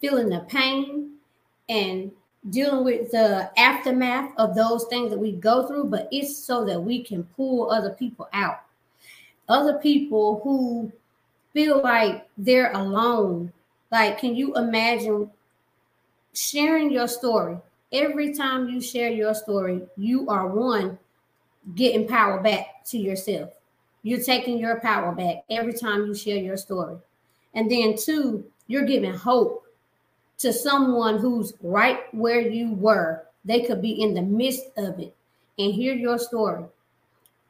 feeling 0.00 0.28
the 0.28 0.40
pain 0.48 1.16
and 1.68 2.12
dealing 2.50 2.84
with 2.84 3.10
the 3.10 3.50
aftermath 3.58 4.32
of 4.36 4.54
those 4.54 4.84
things 4.84 5.10
that 5.10 5.18
we 5.18 5.32
go 5.32 5.66
through, 5.66 5.84
but 5.84 6.08
it's 6.10 6.36
so 6.36 6.64
that 6.64 6.80
we 6.80 7.02
can 7.02 7.24
pull 7.36 7.70
other 7.70 7.90
people 7.90 8.28
out. 8.32 8.60
Other 9.48 9.78
people 9.78 10.40
who 10.44 10.92
feel 11.52 11.80
like 11.82 12.28
they're 12.36 12.72
alone. 12.72 13.52
Like, 13.90 14.18
can 14.18 14.36
you 14.36 14.54
imagine 14.54 15.30
sharing 16.38 16.90
your 16.90 17.08
story. 17.08 17.56
Every 17.92 18.34
time 18.34 18.68
you 18.68 18.80
share 18.80 19.10
your 19.10 19.34
story, 19.34 19.82
you 19.96 20.28
are 20.28 20.46
one 20.46 20.98
getting 21.74 22.06
power 22.06 22.40
back 22.40 22.84
to 22.86 22.98
yourself. 22.98 23.50
You're 24.02 24.22
taking 24.22 24.58
your 24.58 24.80
power 24.80 25.12
back 25.12 25.44
every 25.50 25.72
time 25.72 26.06
you 26.06 26.14
share 26.14 26.36
your 26.36 26.56
story. 26.56 26.96
And 27.54 27.70
then, 27.70 27.96
two, 27.96 28.44
you're 28.68 28.84
giving 28.84 29.14
hope 29.14 29.57
to 30.38 30.52
someone 30.52 31.18
who's 31.18 31.54
right 31.62 32.12
where 32.14 32.40
you 32.40 32.72
were. 32.74 33.24
They 33.44 33.62
could 33.62 33.82
be 33.82 34.02
in 34.02 34.14
the 34.14 34.22
midst 34.22 34.66
of 34.76 34.98
it 34.98 35.14
and 35.58 35.74
hear 35.74 35.94
your 35.94 36.18
story. 36.18 36.64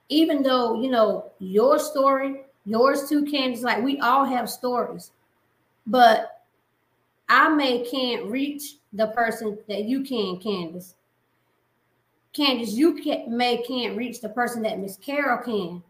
Even 0.08 0.42
though, 0.42 0.80
you 0.80 0.90
know, 0.90 1.30
your 1.38 1.78
story, 1.78 2.42
yours 2.64 3.08
too, 3.08 3.24
Candice, 3.24 3.62
like 3.62 3.82
we 3.82 4.00
all 4.00 4.24
have 4.24 4.48
stories, 4.48 5.10
but 5.86 6.42
I 7.28 7.48
may 7.50 7.84
can't 7.84 8.24
reach 8.26 8.76
the 8.92 9.08
person 9.08 9.58
that 9.68 9.84
you 9.84 10.02
can, 10.02 10.36
Candice. 10.40 10.94
Candice, 12.34 12.72
you 12.72 12.94
can, 12.94 13.36
may 13.36 13.62
can't 13.62 13.96
reach 13.96 14.20
the 14.20 14.28
person 14.30 14.62
that 14.62 14.78
Miss 14.78 14.96
Carol 14.96 15.42
can. 15.42 15.82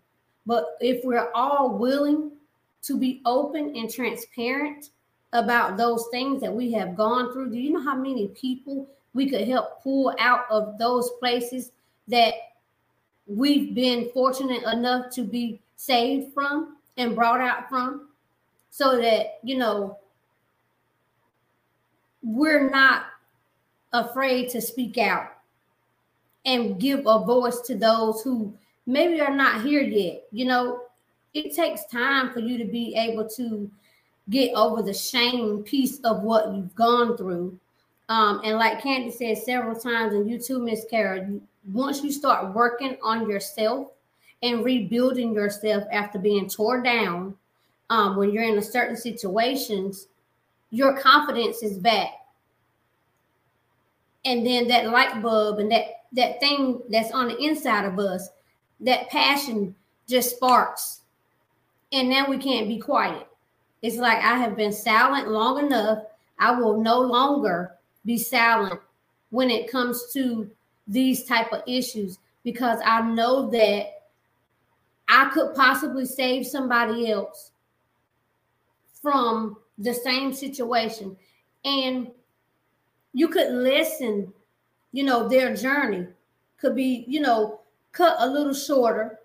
But 0.47 0.77
if 0.81 1.05
we're 1.05 1.31
all 1.33 1.77
willing 1.77 2.33
to 2.83 2.99
be 2.99 3.21
open 3.25 3.77
and 3.77 3.93
transparent 3.93 4.91
about 5.33 5.77
those 5.77 6.07
things 6.11 6.41
that 6.41 6.53
we 6.53 6.73
have 6.73 6.97
gone 6.97 7.33
through, 7.33 7.51
do 7.51 7.59
you 7.59 7.73
know 7.73 7.83
how 7.83 7.95
many 7.95 8.29
people 8.29 8.89
we 9.15 9.29
could 9.29 9.47
help 9.47 9.83
pull 9.83 10.15
out 10.19 10.45
of 10.51 10.79
those 10.79 11.11
places 11.19 11.73
that 12.09 12.35
we've 13.27 13.75
been 13.75 14.11
fortunate 14.15 14.63
enough 14.65 15.11
to 15.11 15.23
be 15.23 15.61
saved 15.77 16.33
from 16.33 16.77
and 16.97 17.15
brought 17.15 17.41
out 17.41 17.69
from? 17.69 18.09
So 18.71 19.01
that, 19.01 19.39
you 19.43 19.59
know, 19.59 19.99
we're 22.23 22.71
not 22.71 23.07
afraid 23.93 24.49
to 24.51 24.61
speak 24.61 24.99
out 24.99 25.33
and 26.45 26.81
give 26.81 27.01
a 27.07 27.19
voice 27.19 27.61
to 27.63 27.75
those 27.75 28.23
who 28.23 28.53
maybe 28.87 29.21
are 29.21 29.35
not 29.35 29.63
here 29.63 29.83
yet. 29.83 30.25
You 30.33 30.47
know, 30.47 30.83
it 31.35 31.55
takes 31.55 31.85
time 31.87 32.33
for 32.33 32.41
you 32.41 32.59
to 32.59 32.65
be 32.65 32.95
able 32.97 33.29
to 33.31 33.71
get 34.31 34.55
over 34.55 34.83
the 34.83 34.95
shame 34.95 35.63
piece 35.63 36.01
of 36.01 36.23
what 36.23 36.55
you've 36.55 36.75
gone 36.75 37.17
through. 37.17 37.59
Um, 38.09 38.41
and 38.45 38.57
like 38.57 38.83
Candy 38.83 39.11
said 39.11 39.39
several 39.39 39.79
times, 39.79 40.15
and 40.15 40.29
you 40.29 40.39
too, 40.39 40.59
Miss 40.59 40.85
Kara, 40.89 41.29
once 41.73 42.03
you 42.03 42.11
start 42.11 42.55
working 42.55 42.97
on 43.03 43.29
yourself 43.29 43.89
and 44.43 44.65
rebuilding 44.65 45.35
yourself 45.35 45.85
after 45.93 46.19
being 46.19 46.49
torn 46.49 46.83
down, 46.83 47.35
um, 47.91 48.17
when 48.17 48.31
you're 48.31 48.45
in 48.45 48.59
a 48.59 48.63
certain 48.63 48.97
situations, 48.97 50.09
your 50.71 50.99
confidence 50.99 51.63
is 51.63 51.79
back. 51.79 52.13
And 54.25 54.47
then 54.47 54.69
that 54.69 54.91
light 54.91 55.23
bulb 55.23 55.59
and 55.59 55.71
that 55.73 55.85
that 56.13 56.41
thing 56.41 56.81
that's 56.89 57.13
on 57.13 57.29
the 57.29 57.39
inside 57.39 57.85
of 57.85 57.99
us 57.99 58.31
that 58.81 59.11
passion 59.11 59.75
just 60.07 60.37
sparks. 60.37 61.01
And 61.93 62.09
now 62.09 62.29
we 62.29 62.39
can't 62.39 62.69
be 62.69 62.79
quiet 62.79 63.27
it's 63.83 63.97
like 63.97 64.19
i 64.19 64.37
have 64.37 64.57
been 64.57 64.73
silent 64.73 65.29
long 65.29 65.59
enough 65.65 66.05
i 66.39 66.51
will 66.51 66.81
no 66.81 67.01
longer 67.01 67.73
be 68.05 68.19
silent 68.19 68.81
when 69.31 69.51
it 69.51 69.71
comes 69.71 70.13
to 70.13 70.51
these 70.87 71.25
type 71.25 71.53
of 71.53 71.63
issues 71.67 72.19
because 72.45 72.81
i 72.85 73.01
know 73.01 73.51
that 73.51 74.03
i 75.09 75.29
could 75.33 75.55
possibly 75.55 76.05
save 76.05 76.47
somebody 76.47 77.11
else 77.11 77.51
from 79.01 79.57
the 79.79 79.95
same 79.95 80.33
situation. 80.33 81.17
And 81.65 82.09
you 83.13 83.29
could 83.29 83.53
listen, 83.53 84.33
you 84.93 85.05
know, 85.05 85.29
their 85.29 85.55
journey 85.55 86.07
could 86.59 86.75
be, 86.75 87.05
you 87.07 87.21
know, 87.21 87.61
cut 87.93 88.17
a 88.19 88.29
little 88.29 88.55
shorter 88.55 89.21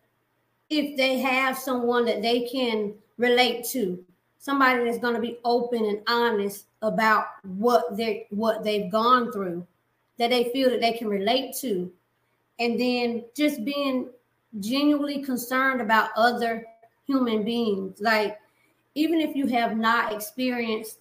if 0.70 0.96
they 0.98 1.20
have 1.20 1.58
someone 1.58 2.06
that 2.06 2.22
they 2.22 2.42
can 2.42 2.94
relate 3.18 3.66
to, 3.66 4.04
somebody 4.44 4.84
that's 4.84 4.98
going 4.98 5.16
to 5.16 5.22
be 5.22 5.38
open 5.46 5.86
and 5.86 6.02
honest 6.06 6.66
about 6.82 7.28
what 7.44 7.96
they 7.96 8.28
what 8.30 8.62
they've 8.62 8.92
gone 8.92 9.32
through, 9.32 9.66
that 10.18 10.32
they 10.32 10.52
feel 10.52 10.70
that 10.70 10.82
they 10.82 10.92
can 10.92 11.08
relate 11.08 11.56
to, 11.56 11.90
and 12.60 12.78
then 12.78 13.24
just 13.38 13.64
being 13.64 14.10
genuinely 14.60 15.24
concerned 15.24 15.80
about 15.80 16.10
other 16.18 16.66
human 17.08 17.46
beings. 17.46 18.02
Like 18.02 18.38
even 18.96 19.22
if 19.22 19.34
you 19.34 19.48
have 19.48 19.78
not 19.78 20.12
experienced 20.12 21.00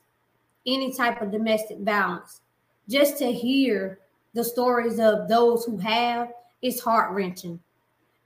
any 0.64 0.94
type 0.94 1.20
of 1.20 1.32
domestic 1.32 1.78
violence, 1.80 2.42
just 2.88 3.18
to 3.18 3.32
hear 3.32 3.98
the 4.34 4.44
stories 4.44 5.00
of 5.00 5.26
those 5.26 5.64
who 5.64 5.76
have 5.78 6.32
is 6.62 6.80
heart 6.80 7.10
wrenching. 7.10 7.58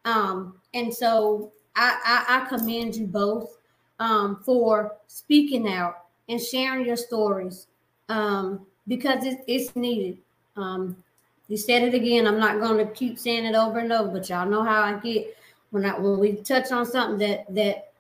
Um, 0.05 0.60
and 0.74 0.93
so 0.93 1.52
I, 1.74 1.98
I, 2.05 2.43
I, 2.43 2.48
commend 2.48 2.94
you 2.94 3.06
both 3.06 3.56
um, 4.01 4.43
for 4.44 4.97
speaking 5.06 5.68
out 5.68 6.05
and 6.28 6.40
sharing 6.40 6.86
your 6.86 6.97
stories 6.97 7.66
um, 8.09 8.66
because 8.89 9.24
it, 9.24 9.40
it's 9.47 9.74
needed. 9.77 10.18
Um, 10.56 10.97
you 11.48 11.56
said 11.56 11.82
it 11.82 11.94
again. 11.94 12.27
I'm 12.27 12.40
not 12.40 12.60
going 12.60 12.85
to 12.85 12.93
keep 12.93 13.18
saying 13.18 13.44
it 13.44 13.55
over 13.55 13.78
and 13.78 13.93
over, 13.93 14.09
but 14.09 14.28
y'all 14.28 14.48
know 14.48 14.62
how 14.62 14.82
I 14.82 14.94
get 14.94 15.36
when 15.70 15.85
I 15.85 15.98
when 15.98 16.18
we 16.18 16.36
touch 16.36 16.73
on 16.73 16.86
something 16.86 17.18
that 17.18 17.55
that 17.55 17.93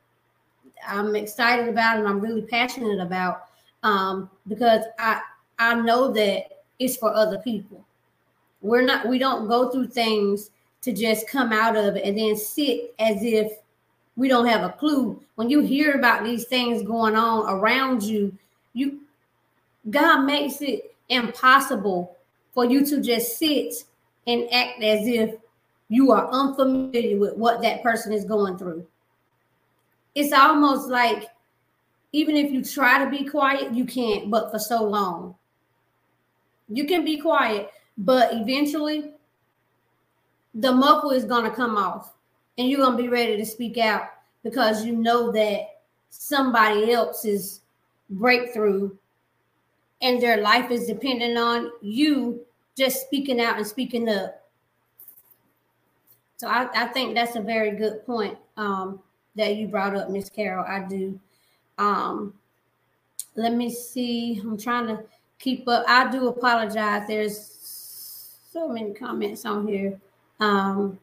I'm 0.86 1.14
excited 1.14 1.68
about 1.68 1.98
and 1.98 2.08
I'm 2.08 2.20
really 2.20 2.42
passionate 2.42 3.00
about 3.00 3.44
um, 3.82 4.30
because 4.48 4.84
I 4.98 5.20
I 5.58 5.74
know 5.74 6.12
that 6.12 6.46
it's 6.78 6.96
for 6.96 7.14
other 7.14 7.38
people. 7.38 7.84
We're 8.60 8.82
not, 8.82 9.06
we 9.08 9.18
don't 9.18 9.48
go 9.48 9.70
through 9.70 9.88
things 9.88 10.50
to 10.82 10.92
just 10.92 11.28
come 11.28 11.52
out 11.52 11.76
of 11.76 11.96
it 11.96 12.04
and 12.04 12.18
then 12.18 12.36
sit 12.36 12.94
as 12.98 13.22
if 13.22 13.52
we 14.16 14.28
don't 14.28 14.46
have 14.46 14.62
a 14.62 14.72
clue. 14.72 15.22
When 15.34 15.50
you 15.50 15.60
hear 15.60 15.92
about 15.92 16.24
these 16.24 16.46
things 16.46 16.82
going 16.82 17.14
on 17.14 17.48
around 17.48 18.02
you, 18.02 18.36
you 18.72 19.00
God 19.90 20.22
makes 20.24 20.60
it 20.62 20.94
impossible 21.08 22.16
for 22.52 22.64
you 22.64 22.84
to 22.86 23.00
just 23.00 23.38
sit 23.38 23.74
and 24.26 24.48
act 24.52 24.82
as 24.82 25.06
if 25.06 25.36
you 25.88 26.10
are 26.10 26.28
unfamiliar 26.30 27.16
with 27.16 27.36
what 27.36 27.62
that 27.62 27.82
person 27.82 28.12
is 28.12 28.24
going 28.24 28.58
through. 28.58 28.84
It's 30.14 30.32
almost 30.32 30.88
like 30.88 31.28
even 32.12 32.36
if 32.36 32.50
you 32.50 32.64
try 32.64 33.04
to 33.04 33.10
be 33.10 33.28
quiet, 33.28 33.74
you 33.74 33.84
can't, 33.84 34.30
but 34.30 34.50
for 34.50 34.58
so 34.58 34.82
long. 34.82 35.34
You 36.68 36.86
can 36.86 37.04
be 37.04 37.18
quiet, 37.18 37.70
but 37.98 38.30
eventually 38.32 39.12
the 40.54 40.72
muffle 40.72 41.10
is 41.10 41.24
going 41.24 41.44
to 41.44 41.54
come 41.54 41.76
off 41.76 42.15
and 42.58 42.68
you're 42.68 42.80
going 42.80 42.96
to 42.96 43.02
be 43.02 43.08
ready 43.08 43.36
to 43.36 43.44
speak 43.46 43.78
out 43.78 44.10
because 44.42 44.84
you 44.84 44.92
know 44.92 45.30
that 45.32 45.80
somebody 46.10 46.92
else's 46.92 47.60
breakthrough 48.10 48.90
and 50.02 50.20
their 50.20 50.40
life 50.40 50.70
is 50.70 50.86
dependent 50.86 51.36
on 51.36 51.70
you 51.80 52.40
just 52.76 53.02
speaking 53.02 53.40
out 53.40 53.56
and 53.56 53.66
speaking 53.66 54.08
up. 54.08 54.42
So 56.36 56.48
I, 56.48 56.68
I 56.74 56.86
think 56.88 57.14
that's 57.14 57.36
a 57.36 57.40
very 57.40 57.72
good 57.72 58.04
point 58.04 58.36
um, 58.56 59.00
that 59.36 59.56
you 59.56 59.68
brought 59.68 59.96
up, 59.96 60.10
Miss 60.10 60.28
Carol. 60.28 60.64
I 60.66 60.80
do. 60.80 61.18
Um, 61.78 62.34
let 63.36 63.54
me 63.54 63.70
see. 63.70 64.40
I'm 64.42 64.58
trying 64.58 64.86
to 64.88 65.02
keep 65.38 65.66
up. 65.66 65.84
I 65.88 66.10
do 66.10 66.28
apologize. 66.28 67.06
There's 67.06 67.38
so 68.52 68.68
many 68.68 68.92
comments 68.92 69.44
on 69.46 69.66
here. 69.66 69.98
Um, 70.40 70.98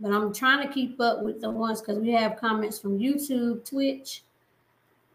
but 0.00 0.12
I'm 0.12 0.32
trying 0.32 0.66
to 0.66 0.72
keep 0.72 1.00
up 1.00 1.22
with 1.22 1.40
the 1.40 1.50
ones 1.50 1.80
because 1.80 1.98
we 1.98 2.10
have 2.12 2.36
comments 2.36 2.78
from 2.78 2.98
YouTube, 2.98 3.68
Twitch, 3.68 4.22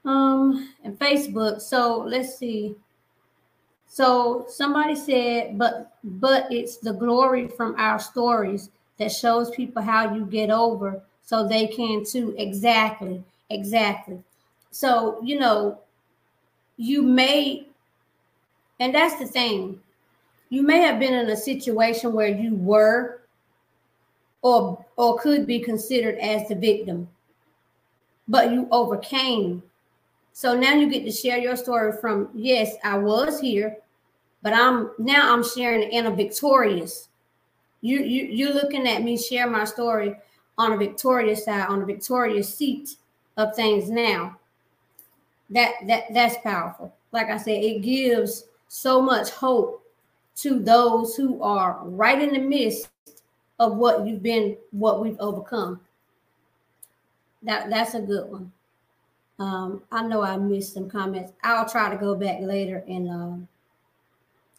um, 0.06 0.74
and 0.84 0.98
Facebook. 0.98 1.60
So 1.60 2.00
let's 2.08 2.38
see. 2.38 2.76
So 3.88 4.46
somebody 4.48 4.96
said, 4.96 5.58
but 5.58 5.96
but 6.04 6.52
it's 6.52 6.78
the 6.78 6.94
glory 6.94 7.48
from 7.48 7.76
our 7.78 8.00
stories 8.00 8.70
that 8.98 9.12
shows 9.12 9.50
people 9.52 9.82
how 9.82 10.14
you 10.14 10.26
get 10.26 10.50
over 10.50 11.02
so 11.24 11.48
they 11.48 11.68
can 11.68 12.06
too. 12.06 12.36
Exactly. 12.38 13.24
Exactly. 13.50 14.20
So, 14.72 15.20
you 15.24 15.40
know, 15.40 15.80
you 16.78 17.02
may, 17.02 17.68
and 18.80 18.94
that's 18.94 19.18
the 19.18 19.26
thing, 19.26 19.80
you 20.50 20.62
may 20.62 20.80
have 20.80 21.00
been 21.00 21.14
in 21.14 21.30
a 21.30 21.38
situation 21.38 22.14
where 22.14 22.28
you 22.28 22.56
were 22.56 23.22
or 24.46 24.86
or 24.96 25.18
could 25.18 25.48
be 25.48 25.60
considered 25.60 26.20
as 26.20 26.48
the 26.48 26.54
victim, 26.54 27.10
but 28.28 28.52
you 28.52 28.68
overcame. 28.70 29.64
So 30.34 30.56
now 30.56 30.76
you 30.76 30.88
get 30.88 31.04
to 31.06 31.12
share 31.12 31.40
your 31.40 31.56
story 31.56 31.94
from 32.00 32.30
yes, 32.36 32.76
I 32.84 33.00
was 33.00 33.40
here, 33.40 33.78
but 34.44 34.54
I'm 34.54 34.92
now 35.00 35.34
I'm 35.34 35.44
sharing 35.44 35.90
in 35.90 36.06
a 36.06 36.12
victorious. 36.12 37.10
You 37.82 38.02
you 38.02 38.26
you're 38.26 38.54
looking 38.54 38.88
at 38.88 39.02
me 39.02 39.18
share 39.18 39.50
my 39.50 39.64
story 39.64 40.16
on 40.60 40.74
a 40.74 40.78
victorious 40.78 41.46
side, 41.46 41.68
on 41.68 41.82
a 41.82 41.86
victorious 41.86 42.54
seat 42.54 42.98
of 43.38 43.56
things 43.56 43.90
now 43.90 44.38
that 45.50 45.74
that 45.86 46.06
that's 46.14 46.38
powerful 46.42 46.92
like 47.12 47.30
i 47.30 47.38
said 47.38 47.64
it 47.64 47.82
gives 47.82 48.46
so 48.68 49.00
much 49.02 49.30
hope 49.30 49.84
to 50.36 50.60
those 50.60 51.16
who 51.16 51.42
are 51.44 51.82
right 51.84 52.20
in 52.22 52.34
the 52.34 52.40
midst 52.40 52.90
of 53.60 53.78
what 53.78 54.06
you've 54.06 54.24
been 54.24 54.58
what 54.72 55.02
we've 55.02 55.20
overcome 55.20 55.80
that 57.44 57.70
that's 57.70 57.94
a 57.94 58.02
good 58.02 58.30
one 58.30 58.52
um 59.40 59.82
i 59.92 60.02
know 60.02 60.22
i 60.22 60.36
missed 60.38 60.74
some 60.74 60.90
comments 60.90 61.32
i'll 61.44 61.68
try 61.68 61.90
to 61.90 61.98
go 61.98 62.16
back 62.16 62.40
later 62.42 62.84
and 62.88 63.10
um 63.10 63.48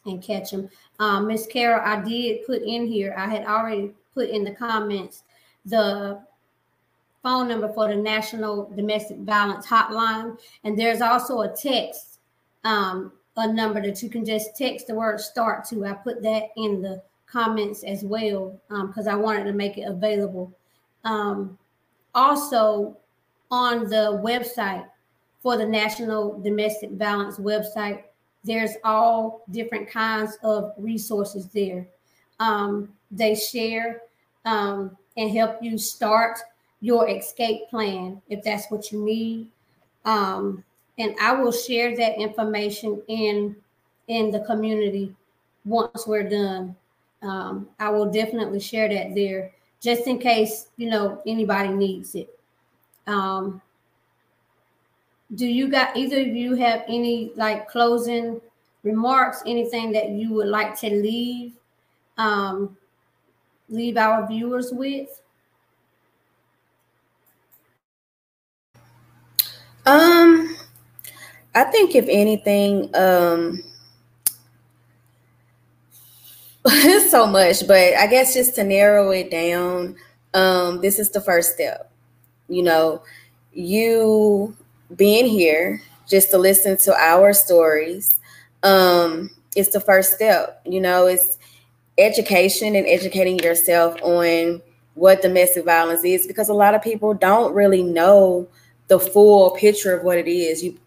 and 0.05 0.21
catch 0.21 0.51
them 0.51 0.69
um 0.99 1.27
miss 1.27 1.45
carol 1.47 1.81
i 1.83 2.01
did 2.01 2.45
put 2.45 2.61
in 2.61 2.87
here 2.87 3.13
i 3.17 3.27
had 3.27 3.45
already 3.45 3.91
put 4.13 4.29
in 4.29 4.43
the 4.43 4.51
comments 4.51 5.23
the 5.65 6.19
phone 7.27 7.49
number 7.49 7.67
for 7.73 7.89
the 7.89 7.95
National 7.95 8.71
Domestic 8.75 9.17
Violence 9.17 9.65
Hotline. 9.67 10.39
And 10.63 10.79
there's 10.79 11.01
also 11.01 11.41
a 11.41 11.49
text, 11.49 12.19
um, 12.63 13.11
a 13.35 13.51
number 13.51 13.81
that 13.81 14.01
you 14.01 14.09
can 14.09 14.23
just 14.23 14.55
text 14.55 14.87
the 14.87 14.95
word 14.95 15.19
start 15.19 15.65
to. 15.65 15.85
I 15.85 15.91
put 15.91 16.23
that 16.23 16.43
in 16.55 16.81
the 16.81 17.01
comments 17.31 17.83
as 17.83 18.03
well 18.03 18.59
because 18.69 19.07
um, 19.07 19.13
I 19.13 19.15
wanted 19.15 19.43
to 19.45 19.53
make 19.53 19.77
it 19.77 19.87
available. 19.87 20.51
Um, 21.03 21.57
also, 22.15 22.97
on 23.51 23.83
the 23.89 24.21
website 24.23 24.85
for 25.41 25.57
the 25.57 25.65
National 25.65 26.39
Domestic 26.41 26.91
Violence 26.91 27.37
website, 27.37 28.03
there's 28.43 28.73
all 28.83 29.43
different 29.51 29.89
kinds 29.89 30.37
of 30.43 30.73
resources 30.77 31.47
there. 31.47 31.87
Um, 32.39 32.89
they 33.11 33.35
share 33.35 34.01
um, 34.45 34.97
and 35.17 35.31
help 35.31 35.61
you 35.61 35.77
start 35.77 36.39
your 36.81 37.09
escape 37.09 37.69
plan 37.69 38.21
if 38.29 38.43
that's 38.43 38.69
what 38.69 38.91
you 38.91 39.03
need. 39.03 39.47
Um, 40.05 40.63
and 40.97 41.15
I 41.21 41.33
will 41.33 41.51
share 41.51 41.95
that 41.97 42.19
information 42.19 43.01
in 43.07 43.55
in 44.07 44.31
the 44.31 44.39
community 44.41 45.13
once 45.65 46.07
we're 46.07 46.27
done. 46.27 46.75
Um, 47.21 47.67
I 47.79 47.89
will 47.89 48.11
definitely 48.11 48.59
share 48.59 48.87
that 48.89 49.15
there 49.15 49.51
just 49.79 50.07
in 50.07 50.19
case 50.19 50.67
you 50.77 50.89
know 50.89 51.21
anybody 51.25 51.69
needs 51.69 52.15
it. 52.15 52.37
Um, 53.07 53.61
do 55.35 55.45
you 55.45 55.69
got 55.69 55.95
either 55.97 56.21
of 56.21 56.27
you 56.27 56.55
have 56.55 56.83
any 56.87 57.31
like 57.35 57.67
closing 57.67 58.39
remarks, 58.83 59.43
anything 59.45 59.91
that 59.91 60.09
you 60.09 60.33
would 60.33 60.47
like 60.47 60.77
to 60.79 60.89
leave 60.89 61.53
um, 62.17 62.77
leave 63.69 63.97
our 63.97 64.27
viewers 64.27 64.71
with? 64.71 65.21
Um, 69.85 70.57
I 71.55 71.63
think 71.63 71.95
if 71.95 72.05
anything, 72.09 72.93
um, 72.95 73.63
so 77.09 77.25
much, 77.25 77.67
but 77.67 77.95
I 77.95 78.07
guess 78.07 78.33
just 78.33 78.55
to 78.55 78.63
narrow 78.63 79.11
it 79.11 79.31
down, 79.31 79.95
um, 80.33 80.81
this 80.81 80.99
is 80.99 81.11
the 81.11 81.21
first 81.21 81.53
step. 81.53 81.91
You 82.49 82.63
know, 82.63 83.03
you 83.53 84.55
being 84.95 85.25
here 85.25 85.81
just 86.07 86.31
to 86.31 86.37
listen 86.37 86.77
to 86.77 86.95
our 86.95 87.33
stories, 87.33 88.13
um, 88.63 89.29
it's 89.55 89.69
the 89.69 89.79
first 89.79 90.13
step. 90.13 90.61
You 90.65 90.81
know, 90.81 91.07
it's 91.07 91.37
education 91.97 92.75
and 92.75 92.87
educating 92.87 93.39
yourself 93.39 93.95
on 94.01 94.61
what 94.95 95.21
domestic 95.21 95.65
violence 95.65 96.03
is 96.03 96.27
because 96.27 96.49
a 96.49 96.53
lot 96.53 96.75
of 96.75 96.81
people 96.81 97.13
don't 97.13 97.53
really 97.53 97.83
know 97.83 98.47
the 98.87 98.99
full 98.99 99.51
picture 99.51 99.95
of 99.95 100.03
what 100.03 100.17
it 100.17 100.27
is. 100.27 100.63
You 100.63 100.77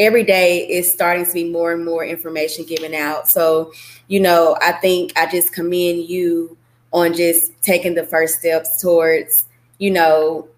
every 0.00 0.24
day 0.24 0.66
is 0.66 0.90
starting 0.90 1.26
to 1.26 1.32
be 1.32 1.44
more 1.44 1.72
and 1.72 1.84
more 1.84 2.02
information 2.04 2.64
given 2.64 2.94
out. 2.94 3.28
So, 3.28 3.72
you 4.08 4.18
know, 4.18 4.56
I 4.62 4.72
think 4.72 5.12
I 5.16 5.30
just 5.30 5.52
commend 5.52 6.08
you 6.08 6.56
on 6.90 7.12
just 7.12 7.52
taking 7.62 7.94
the 7.94 8.04
first 8.04 8.38
steps 8.40 8.80
towards, 8.80 9.44
you 9.78 9.90
know, 9.90 10.48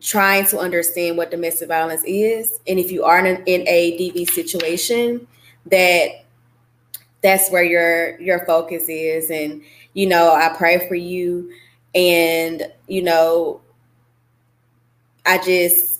trying 0.00 0.46
to 0.46 0.58
understand 0.58 1.16
what 1.16 1.30
domestic 1.30 1.68
violence 1.68 2.02
is. 2.06 2.60
And 2.68 2.78
if 2.78 2.92
you 2.92 3.02
are 3.02 3.18
in, 3.24 3.42
in 3.46 3.66
a 3.66 3.98
DV 3.98 4.28
situation, 4.28 5.26
that 5.70 6.24
that's 7.22 7.50
where 7.50 7.64
your 7.64 8.20
your 8.20 8.44
focus 8.44 8.90
is. 8.90 9.30
And, 9.30 9.62
you 9.94 10.06
know, 10.06 10.32
I 10.32 10.54
pray 10.54 10.86
for 10.86 10.94
you 10.94 11.50
and, 11.94 12.70
you 12.88 13.02
know, 13.02 13.62
I 15.24 15.38
just 15.38 15.95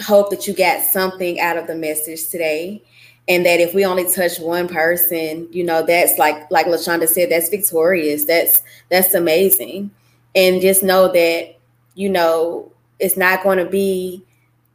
hope 0.00 0.30
that 0.30 0.46
you 0.46 0.54
got 0.54 0.82
something 0.84 1.40
out 1.40 1.56
of 1.56 1.66
the 1.66 1.74
message 1.74 2.28
today. 2.28 2.82
And 3.28 3.44
that 3.44 3.60
if 3.60 3.74
we 3.74 3.84
only 3.84 4.10
touch 4.10 4.38
one 4.38 4.68
person, 4.68 5.48
you 5.52 5.62
know, 5.62 5.84
that's 5.84 6.18
like 6.18 6.50
like 6.50 6.66
Lashonda 6.66 7.06
said, 7.06 7.30
that's 7.30 7.50
victorious. 7.50 8.24
That's 8.24 8.62
that's 8.90 9.12
amazing. 9.12 9.90
And 10.34 10.62
just 10.62 10.82
know 10.82 11.12
that, 11.12 11.56
you 11.94 12.08
know, 12.08 12.72
it's 12.98 13.16
not 13.16 13.42
going 13.42 13.58
to 13.58 13.66
be 13.66 14.24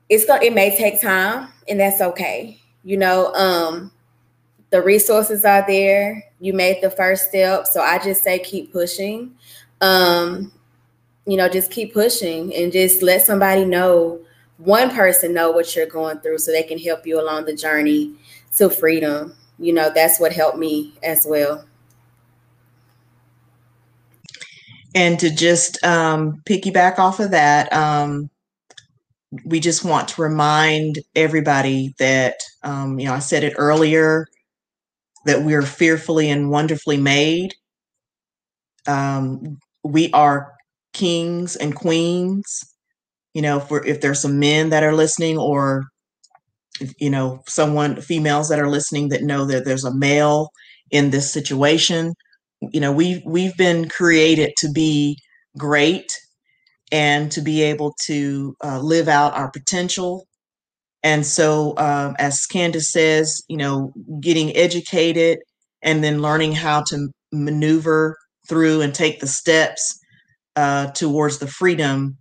it's 0.10 0.26
going 0.26 0.44
it 0.44 0.54
may 0.54 0.78
take 0.78 1.02
time 1.02 1.50
and 1.68 1.80
that's 1.80 2.00
okay. 2.02 2.60
You 2.84 2.98
know, 2.98 3.34
um 3.34 3.92
the 4.70 4.82
resources 4.82 5.46
are 5.46 5.64
there. 5.66 6.24
You 6.40 6.54
made 6.54 6.82
the 6.82 6.92
first 6.92 7.30
step. 7.30 7.66
So 7.68 7.82
I 7.82 7.98
just 8.00 8.24
say 8.24 8.38
keep 8.40 8.72
pushing. 8.72 9.36
Um 9.82 10.52
you 11.26 11.38
know, 11.38 11.48
just 11.48 11.72
keep 11.72 11.94
pushing 11.94 12.54
and 12.54 12.72
just 12.72 13.02
let 13.02 13.26
somebody 13.26 13.66
know, 13.66 14.20
one 14.64 14.90
person 14.92 15.34
know 15.34 15.52
what 15.52 15.76
you're 15.76 15.86
going 15.86 16.20
through 16.20 16.38
so 16.38 16.52
they 16.52 16.64
can 16.64 16.80
help 16.80 17.06
you 17.06 17.20
along 17.20 17.46
the 17.46 17.56
journey 17.56 18.14
to 18.56 18.70
freedom. 18.70 19.36
You 19.60 19.74
know, 19.74 19.92
that's 19.94 20.20
what 20.20 20.32
helped 20.32 20.58
me 20.58 20.94
as 21.04 21.26
well. 21.28 21.66
And 24.96 25.20
to 25.20 25.34
just 25.34 25.84
um, 25.84 26.42
piggyback 26.46 26.98
off 26.98 27.20
of 27.20 27.32
that, 27.32 27.74
um, 27.74 28.30
we 29.44 29.60
just 29.60 29.84
want 29.84 30.08
to 30.10 30.22
remind 30.22 31.00
everybody 31.16 31.94
that, 31.98 32.36
um, 32.62 33.00
you 33.00 33.08
know, 33.08 33.14
I 33.14 33.20
said 33.20 33.44
it 33.44 33.56
earlier 33.58 34.28
that 35.26 35.42
we're 35.42 35.64
fearfully 35.64 36.30
and 36.30 36.52
wonderfully 36.52 36.98
made. 36.98 37.56
Um, 38.88 39.58
we 39.84 40.12
are 40.12 40.54
kings 40.94 41.56
and 41.56 41.76
queens 41.76 42.73
you 43.34 43.42
know 43.42 43.60
for 43.60 43.86
if 43.86 44.02
there's 44.02 44.22
some 44.22 44.40
men 44.40 44.70
that 44.70 44.84
are 44.84 44.96
listening 44.96 45.38
or 45.38 45.86
you 47.00 47.10
know 47.10 47.42
someone 47.48 48.02
females 48.02 48.50
that 48.50 48.60
are 48.60 48.70
listening 48.70 49.10
that 49.10 49.24
know 49.24 49.46
that 49.46 49.66
there's 49.66 49.86
a 49.86 49.96
male 49.96 50.50
in 50.92 51.10
this 51.12 51.32
situation 51.32 52.14
you 52.72 52.80
know 52.80 52.92
we 52.92 53.16
we've, 53.16 53.22
we've 53.26 53.58
been 53.58 53.90
created 53.90 54.54
to 54.58 54.72
be 54.72 55.18
great 55.58 56.12
and 56.92 57.32
to 57.32 57.42
be 57.42 57.62
able 57.64 57.96
to 58.06 58.56
uh, 58.64 58.80
live 58.80 59.08
out 59.08 59.34
our 59.34 59.50
potential. 59.52 60.28
And 61.04 61.26
so 61.26 61.74
um, 61.78 62.16
as 62.20 62.46
candice 62.52 62.84
says 62.86 63.42
you 63.50 63.58
know 63.58 63.94
getting 64.22 64.56
educated 64.56 65.40
and 65.82 66.04
then 66.04 66.22
learning 66.22 66.54
how 66.54 66.84
to 66.84 67.10
maneuver 67.34 68.18
through 68.48 68.82
and 68.82 68.94
take 68.94 69.20
the 69.20 69.28
steps 69.28 70.00
uh, 70.56 70.92
towards 70.92 71.40
the 71.40 71.48
freedom 71.48 72.18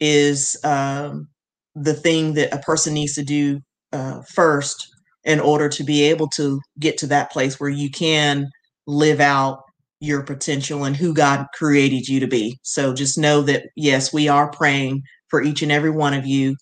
is 0.00 0.56
um, 0.64 1.28
the 1.74 1.94
thing 1.94 2.34
that 2.34 2.52
a 2.54 2.58
person 2.58 2.94
needs 2.94 3.14
to 3.14 3.24
do 3.24 3.60
uh, 3.92 4.22
first 4.34 4.88
in 5.24 5.40
order 5.40 5.68
to 5.68 5.84
be 5.84 6.02
able 6.02 6.28
to 6.28 6.60
get 6.78 6.98
to 6.98 7.06
that 7.06 7.30
place 7.32 7.58
where 7.58 7.70
you 7.70 7.90
can 7.90 8.50
live 8.86 9.20
out 9.20 9.62
your 10.00 10.22
potential 10.22 10.84
and 10.84 10.96
who 10.96 11.14
God 11.14 11.46
created 11.54 12.08
you 12.08 12.20
to 12.20 12.26
be. 12.26 12.58
So 12.62 12.92
just 12.92 13.16
know 13.16 13.40
that 13.42 13.66
yes, 13.76 14.12
we 14.12 14.28
are 14.28 14.50
praying 14.50 15.02
for 15.28 15.42
each 15.42 15.62
and 15.62 15.72
every 15.72 15.90
one 15.90 16.14
of 16.14 16.26
you 16.26 16.56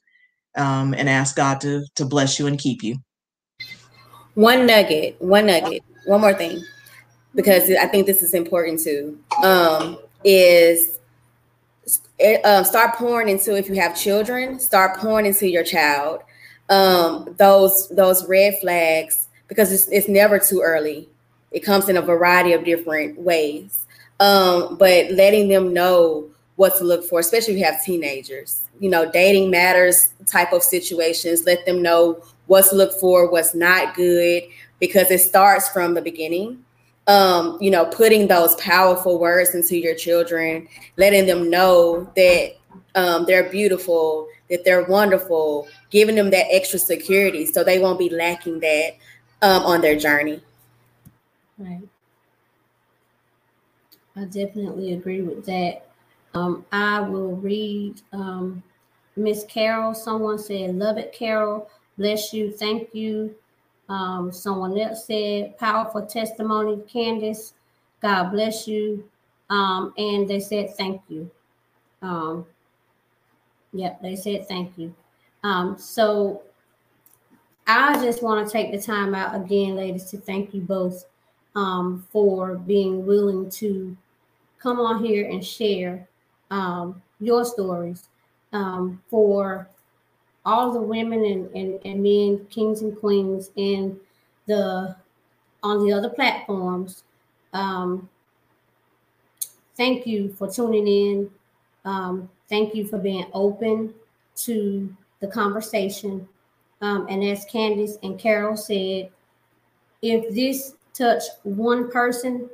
um, 0.57 0.95
and 0.95 1.09
ask 1.09 1.37
God 1.37 1.61
to 1.63 1.85
to 1.97 2.05
bless 2.05 2.39
you 2.39 2.47
and 2.47 2.59
keep 2.59 2.83
you. 2.83 2.97
One 4.35 4.67
nugget, 4.67 5.17
one 5.21 5.47
nugget, 5.47 5.83
one 6.07 6.21
more 6.21 6.35
thing, 6.35 6.63
because 7.35 7.71
I 7.71 7.87
think 7.87 8.07
this 8.07 8.23
is 8.23 8.33
important 8.33 8.81
too. 8.81 9.19
Um, 9.43 9.99
is 10.25 11.01
uh, 12.45 12.63
start 12.65 12.95
pouring 12.95 13.29
into 13.29 13.57
if 13.57 13.69
you 13.69 13.75
have 13.75 13.97
children, 13.97 14.61
start 14.61 14.99
pouring 14.99 15.27
into 15.27 15.49
your 15.49 15.65
child. 15.65 16.21
Um, 16.69 17.35
those 17.39 17.89
those 17.89 18.27
red 18.29 18.55
flags 18.61 19.29
because 19.49 19.73
it's 19.73 19.89
it's 19.89 20.09
never 20.09 20.39
too 20.39 20.61
early. 20.61 21.09
It 21.51 21.61
comes 21.61 21.89
in 21.89 21.97
a 21.97 22.03
variety 22.03 22.53
of 22.53 22.65
different 22.65 23.19
ways. 23.19 23.87
Um, 24.21 24.77
but 24.79 25.11
letting 25.11 25.49
them 25.49 25.73
know 25.73 26.31
what 26.57 26.77
to 26.79 26.85
look 26.85 27.05
for, 27.05 27.21
especially 27.21 27.55
if 27.55 27.59
you 27.59 27.65
have 27.65 27.85
teenagers. 27.85 28.63
You 28.79 28.89
know, 28.89 29.11
dating 29.11 29.51
matters 29.51 30.13
type 30.27 30.53
of 30.53 30.63
situations. 30.63 31.45
Let 31.45 31.67
them 31.67 31.83
know 31.83 32.23
what 32.47 32.67
to 32.67 32.77
look 32.77 32.93
for, 33.01 33.31
what's 33.31 33.55
not 33.55 33.95
good, 33.95 34.45
because 34.79 35.11
it 35.11 35.21
starts 35.21 35.69
from 35.69 35.95
the 35.95 36.03
beginning. 36.03 36.65
Um, 37.09 37.59
you 37.61 37.71
know, 37.71 37.87
putting 37.87 38.29
those 38.29 38.55
powerful 38.57 39.19
words 39.19 39.57
into 39.57 39.77
your 39.77 39.97
children, 39.97 40.69
letting 40.97 41.27
them 41.27 41.51
know 41.51 42.09
that 42.15 42.53
um, 42.95 43.25
they're 43.27 43.51
beautiful, 43.51 44.29
that 44.51 44.65
they're 44.65 44.85
wonderful, 44.85 45.67
giving 45.91 46.15
them 46.15 46.31
that 46.31 46.47
extra 46.51 46.79
security 46.79 47.45
so 47.45 47.65
they 47.65 47.81
won't 47.81 47.99
be 47.99 48.09
lacking 48.09 48.61
that 48.61 48.93
um, 49.43 49.63
on 49.65 49.81
their 49.81 49.99
journey. 49.99 50.41
Right. 51.59 51.89
I 54.17 54.25
definitely 54.25 54.93
agree 54.93 55.23
with 55.23 55.45
that. 55.47 55.87
Um, 56.35 56.65
I 56.73 57.01
will 57.01 57.37
read 57.37 58.01
um, 58.13 58.63
Miss 59.17 59.45
Carol. 59.45 59.95
Someone 59.95 60.39
said, 60.39 60.75
Love 60.75 60.99
it, 60.99 61.13
Carol. 61.13 61.69
Bless 61.99 62.33
you. 62.33 62.51
Thank 62.51 62.95
you. 62.95 63.35
Um, 63.93 64.33
someone 64.33 64.79
else 64.79 65.05
said, 65.05 65.59
Powerful 65.59 66.07
testimony, 66.07 66.77
Candice. 66.91 67.53
God 68.01 68.31
bless 68.31 68.67
you. 68.67 69.05
Um, 69.51 69.93
and 69.99 70.27
they 70.27 70.41
said, 70.41 70.75
Thank 70.77 71.03
you. 71.09 71.31
Um, 72.01 72.47
yep, 73.75 74.01
they 74.01 74.17
said, 74.17 74.49
Thank 74.49 74.79
you. 74.79 74.95
Um, 75.45 75.77
so 75.77 76.41
I 77.67 78.03
just 78.03 78.23
want 78.23 78.47
to 78.47 78.51
take 78.51 78.73
the 78.73 78.81
time 78.81 79.15
out 79.15 79.35
again, 79.35 79.77
ladies, 79.77 80.07
to 80.07 80.17
thank 80.17 80.55
you 80.55 80.63
both 80.63 81.05
um, 81.55 82.07
for 82.11 82.55
being 82.55 83.05
willing 83.05 83.51
to 83.51 83.95
come 84.59 84.81
on 84.81 85.05
here 85.05 85.29
and 85.29 85.45
share 85.45 86.09
um, 86.51 87.03
your 87.21 87.45
stories 87.45 88.09
um, 88.55 89.03
for 89.11 89.69
all 90.45 90.73
the 90.73 90.81
women 90.81 91.25
and, 91.25 91.51
and, 91.55 91.81
and 91.85 92.03
men, 92.03 92.47
kings 92.51 92.83
and 92.83 92.99
queens 92.99 93.51
in 93.57 93.99
the 94.47 94.97
on 95.63 95.87
the 95.87 95.93
other 95.93 96.09
platforms. 96.09 97.05
Um, 97.53 98.09
thank 99.77 100.07
you 100.07 100.35
for 100.37 100.51
tuning 100.51 100.89
in. 100.89 101.31
Um, 101.85 102.29
thank 102.49 102.75
you 102.75 102.87
for 102.87 102.99
being 102.99 103.27
open 103.33 103.95
to 104.37 104.95
the 105.21 105.29
conversation. 105.29 106.29
Um, 106.81 107.07
and 107.09 107.23
as 107.23 107.47
Candice 107.47 107.97
and 108.03 108.19
Carol 108.19 108.57
said, 108.57 109.11
if 110.03 110.35
this 110.35 110.75
touched 110.95 111.31
one 111.45 111.91
person, 111.91 112.51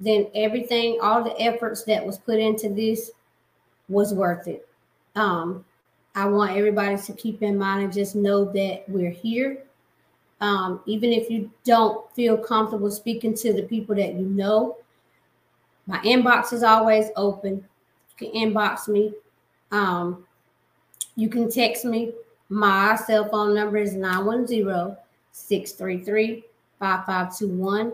then 0.00 0.26
everything, 0.34 0.98
all 1.00 1.22
the 1.22 1.40
efforts 1.40 1.84
that 1.84 2.04
was 2.04 2.18
put 2.18 2.38
into 2.38 2.68
this 2.68 3.12
was 3.88 4.12
worth 4.12 4.48
it. 4.48 4.68
Um, 5.14 5.64
I 6.16 6.24
want 6.24 6.56
everybody 6.56 6.96
to 6.96 7.12
keep 7.12 7.42
in 7.42 7.58
mind 7.58 7.84
and 7.84 7.92
just 7.92 8.16
know 8.16 8.46
that 8.52 8.84
we're 8.88 9.10
here. 9.10 9.62
Um, 10.40 10.80
even 10.86 11.12
if 11.12 11.30
you 11.30 11.50
don't 11.64 12.10
feel 12.14 12.38
comfortable 12.38 12.90
speaking 12.90 13.34
to 13.34 13.52
the 13.52 13.64
people 13.64 13.94
that 13.96 14.14
you 14.14 14.24
know, 14.24 14.78
my 15.86 15.98
inbox 15.98 16.54
is 16.54 16.62
always 16.62 17.10
open. 17.16 17.64
You 18.18 18.30
can 18.30 18.50
inbox 18.50 18.88
me. 18.88 19.12
Um, 19.70 20.24
you 21.16 21.28
can 21.28 21.50
text 21.50 21.84
me. 21.84 22.12
My 22.48 22.96
cell 22.96 23.28
phone 23.28 23.54
number 23.54 23.76
is 23.76 23.94
910 23.94 24.96
633 25.32 26.44
5521. 26.78 27.92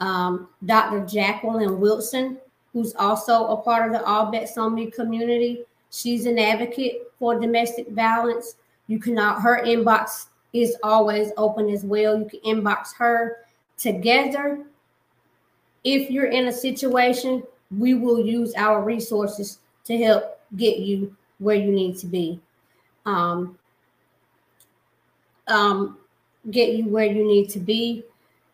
Um, 0.00 0.48
Dr. 0.66 1.06
Jacqueline 1.06 1.80
Wilson, 1.80 2.36
who's 2.74 2.94
also 2.96 3.46
a 3.46 3.56
part 3.56 3.86
of 3.86 3.92
the 3.98 4.04
All 4.04 4.30
Bets 4.30 4.58
on 4.58 4.74
Me 4.74 4.90
community, 4.90 5.64
she's 5.90 6.26
an 6.26 6.38
advocate 6.38 7.11
for 7.22 7.38
domestic 7.38 7.88
violence. 7.90 8.56
You 8.88 8.98
cannot, 8.98 9.42
her 9.42 9.64
inbox 9.64 10.26
is 10.52 10.74
always 10.82 11.30
open 11.36 11.70
as 11.70 11.84
well. 11.84 12.18
You 12.18 12.24
can 12.24 12.40
inbox 12.40 12.92
her 12.96 13.36
together. 13.78 14.66
If 15.84 16.10
you're 16.10 16.32
in 16.32 16.48
a 16.48 16.52
situation, 16.52 17.44
we 17.78 17.94
will 17.94 18.26
use 18.26 18.52
our 18.56 18.82
resources 18.82 19.60
to 19.84 19.96
help 20.02 20.40
get 20.56 20.80
you 20.80 21.14
where 21.38 21.54
you 21.54 21.70
need 21.70 21.96
to 21.98 22.06
be. 22.06 22.40
Um, 23.06 23.56
um, 25.46 25.96
get 26.50 26.70
you 26.70 26.88
where 26.88 27.06
you 27.06 27.24
need 27.24 27.50
to 27.50 27.60
be. 27.60 28.02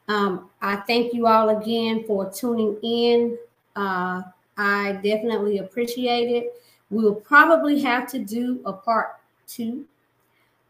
Um, 0.09 0.51
I 0.61 0.77
thank 0.77 1.15
you 1.15 1.27
all 1.27 1.49
again 1.57 2.05
for 2.07 2.31
tuning 2.31 2.77
in. 2.83 3.39
Uh, 3.75 4.25
I 4.59 4.93
definitely 5.03 5.57
appreciate 5.57 6.29
it. 6.29 6.53
We'll 6.91 7.15
probably 7.15 7.81
have 7.81 8.11
to 8.13 8.19
do 8.19 8.61
a 8.65 8.73
part 8.73 9.17
two 9.47 9.85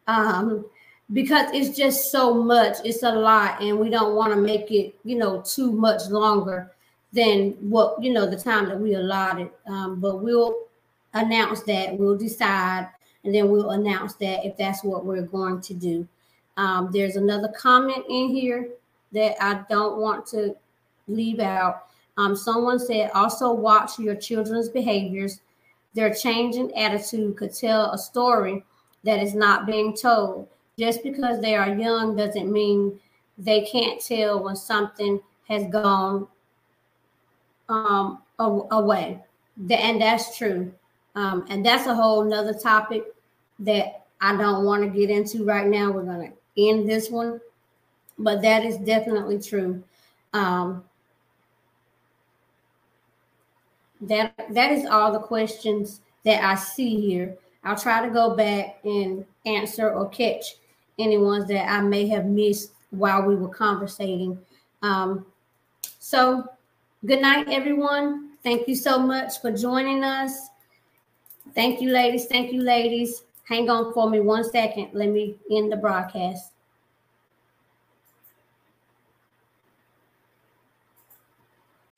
um, 0.07 0.65
because 1.12 1.51
it's 1.53 1.77
just 1.77 2.11
so 2.11 2.35
much. 2.35 2.77
It's 2.85 3.03
a 3.03 3.12
lot, 3.12 3.62
and 3.62 3.78
we 3.78 3.89
don't 3.90 4.16
want 4.16 4.32
to 4.32 4.40
make 4.40 4.70
it, 4.70 4.95
you 5.05 5.16
know, 5.16 5.43
too 5.43 5.70
much 5.70 6.09
longer 6.09 6.73
than 7.12 7.53
what 7.61 8.03
you 8.03 8.12
know 8.12 8.28
the 8.28 8.36
time 8.36 8.69
that 8.69 8.78
we 8.78 8.95
allotted. 8.95 9.51
Um, 9.66 10.01
but 10.01 10.23
we'll 10.23 10.57
announce 11.15 11.62
that. 11.62 11.97
We'll 11.97 12.16
decide, 12.16 12.89
and 13.24 13.35
then 13.35 13.49
we'll 13.49 13.70
announce 13.70 14.15
that 14.15 14.45
if 14.45 14.57
that's 14.57 14.82
what 14.82 15.05
we're 15.05 15.23
going 15.23 15.61
to 15.61 15.74
do. 15.74 16.09
Um, 16.57 16.90
there's 16.93 17.16
another 17.16 17.49
comment 17.57 18.05
in 18.09 18.28
here 18.28 18.70
that 19.12 19.36
I 19.40 19.65
don't 19.70 19.99
want 19.99 20.27
to 20.27 20.57
leave 21.07 21.39
out. 21.40 21.85
Um, 22.16 22.35
someone 22.35 22.81
said 22.81 23.11
also 23.15 23.53
watch 23.53 23.99
your 23.99 24.16
children's 24.16 24.69
behaviors. 24.69 25.40
Their 25.94 26.12
changing 26.15 26.77
attitude 26.77 27.36
could 27.36 27.55
tell 27.55 27.90
a 27.90 27.98
story 27.98 28.65
that 29.05 29.23
is 29.23 29.35
not 29.35 29.66
being 29.66 29.97
told. 29.97 30.48
Just 30.78 31.02
because 31.02 31.40
they 31.40 31.56
are 31.56 31.74
young 31.74 32.16
doesn't 32.16 32.52
mean 32.52 32.98
they 33.36 33.62
can't 33.62 34.01
tell 34.01 34.43
when 34.43 34.56
something 34.56 35.20
has 35.48 35.66
gone 35.66 36.28
um, 37.69 38.23
away. 38.39 39.20
And 39.70 40.01
that's 40.01 40.36
true. 40.36 40.73
Um, 41.15 41.47
and 41.48 41.65
that's 41.65 41.86
a 41.86 41.94
whole 41.94 42.23
nother 42.23 42.55
topic 42.55 43.05
that 43.60 44.06
I 44.20 44.36
don't 44.36 44.65
want 44.65 44.85
to 44.85 44.89
get 44.89 45.10
into 45.10 45.44
right 45.44 45.66
now. 45.66 45.90
We're 45.90 46.05
going 46.05 46.32
to 46.32 46.69
end 46.69 46.89
this 46.89 47.10
one 47.10 47.40
but 48.19 48.43
that 48.43 48.65
is 48.65 48.77
definitely 48.78 49.39
true. 49.39 49.82
Um, 50.32 50.85
that 54.03 54.35
that 54.51 54.73
is 54.73 54.87
all 54.87 55.12
the 55.12 55.19
questions 55.19 56.01
that 56.25 56.45
I 56.45 56.55
see 56.55 57.01
here. 57.01 57.37
I'll 57.65 57.77
try 57.79 58.07
to 58.07 58.12
go 58.12 58.37
back 58.37 58.79
and 58.85 59.25
answer 59.45 59.91
or 59.91 60.09
catch 60.09 60.57
any 60.99 61.19
ones 61.19 61.49
that 61.49 61.70
I 61.70 61.81
may 61.81 62.07
have 62.09 62.27
missed 62.27 62.73
while 62.91 63.23
we 63.23 63.37
were 63.37 63.49
conversating. 63.49 64.39
Um, 64.83 65.27
so, 65.99 66.45
good 67.05 67.20
night, 67.20 67.49
everyone. 67.49 68.31
Thank 68.43 68.69
you 68.69 68.75
so 68.75 68.99
much 68.99 69.41
for 69.41 69.51
joining 69.51 70.05
us. 70.05 70.49
Thank 71.55 71.81
you, 71.81 71.91
ladies. 71.91 72.27
Thank 72.27 72.53
you, 72.53 72.62
ladies. 72.62 73.23
Hang 73.45 73.69
on 73.69 73.93
for 73.93 74.09
me 74.09 74.20
one 74.20 74.45
second. 74.45 74.91
Let 74.93 75.09
me 75.09 75.37
end 75.51 75.73
the 75.73 75.77
broadcast. 75.77 76.53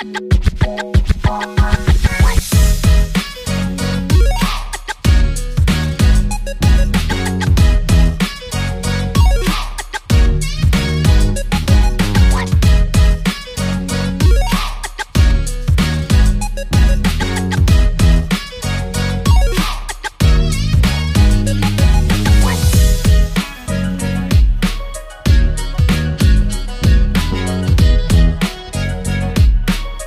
Thank 0.03 0.23
you. 2.05 2.10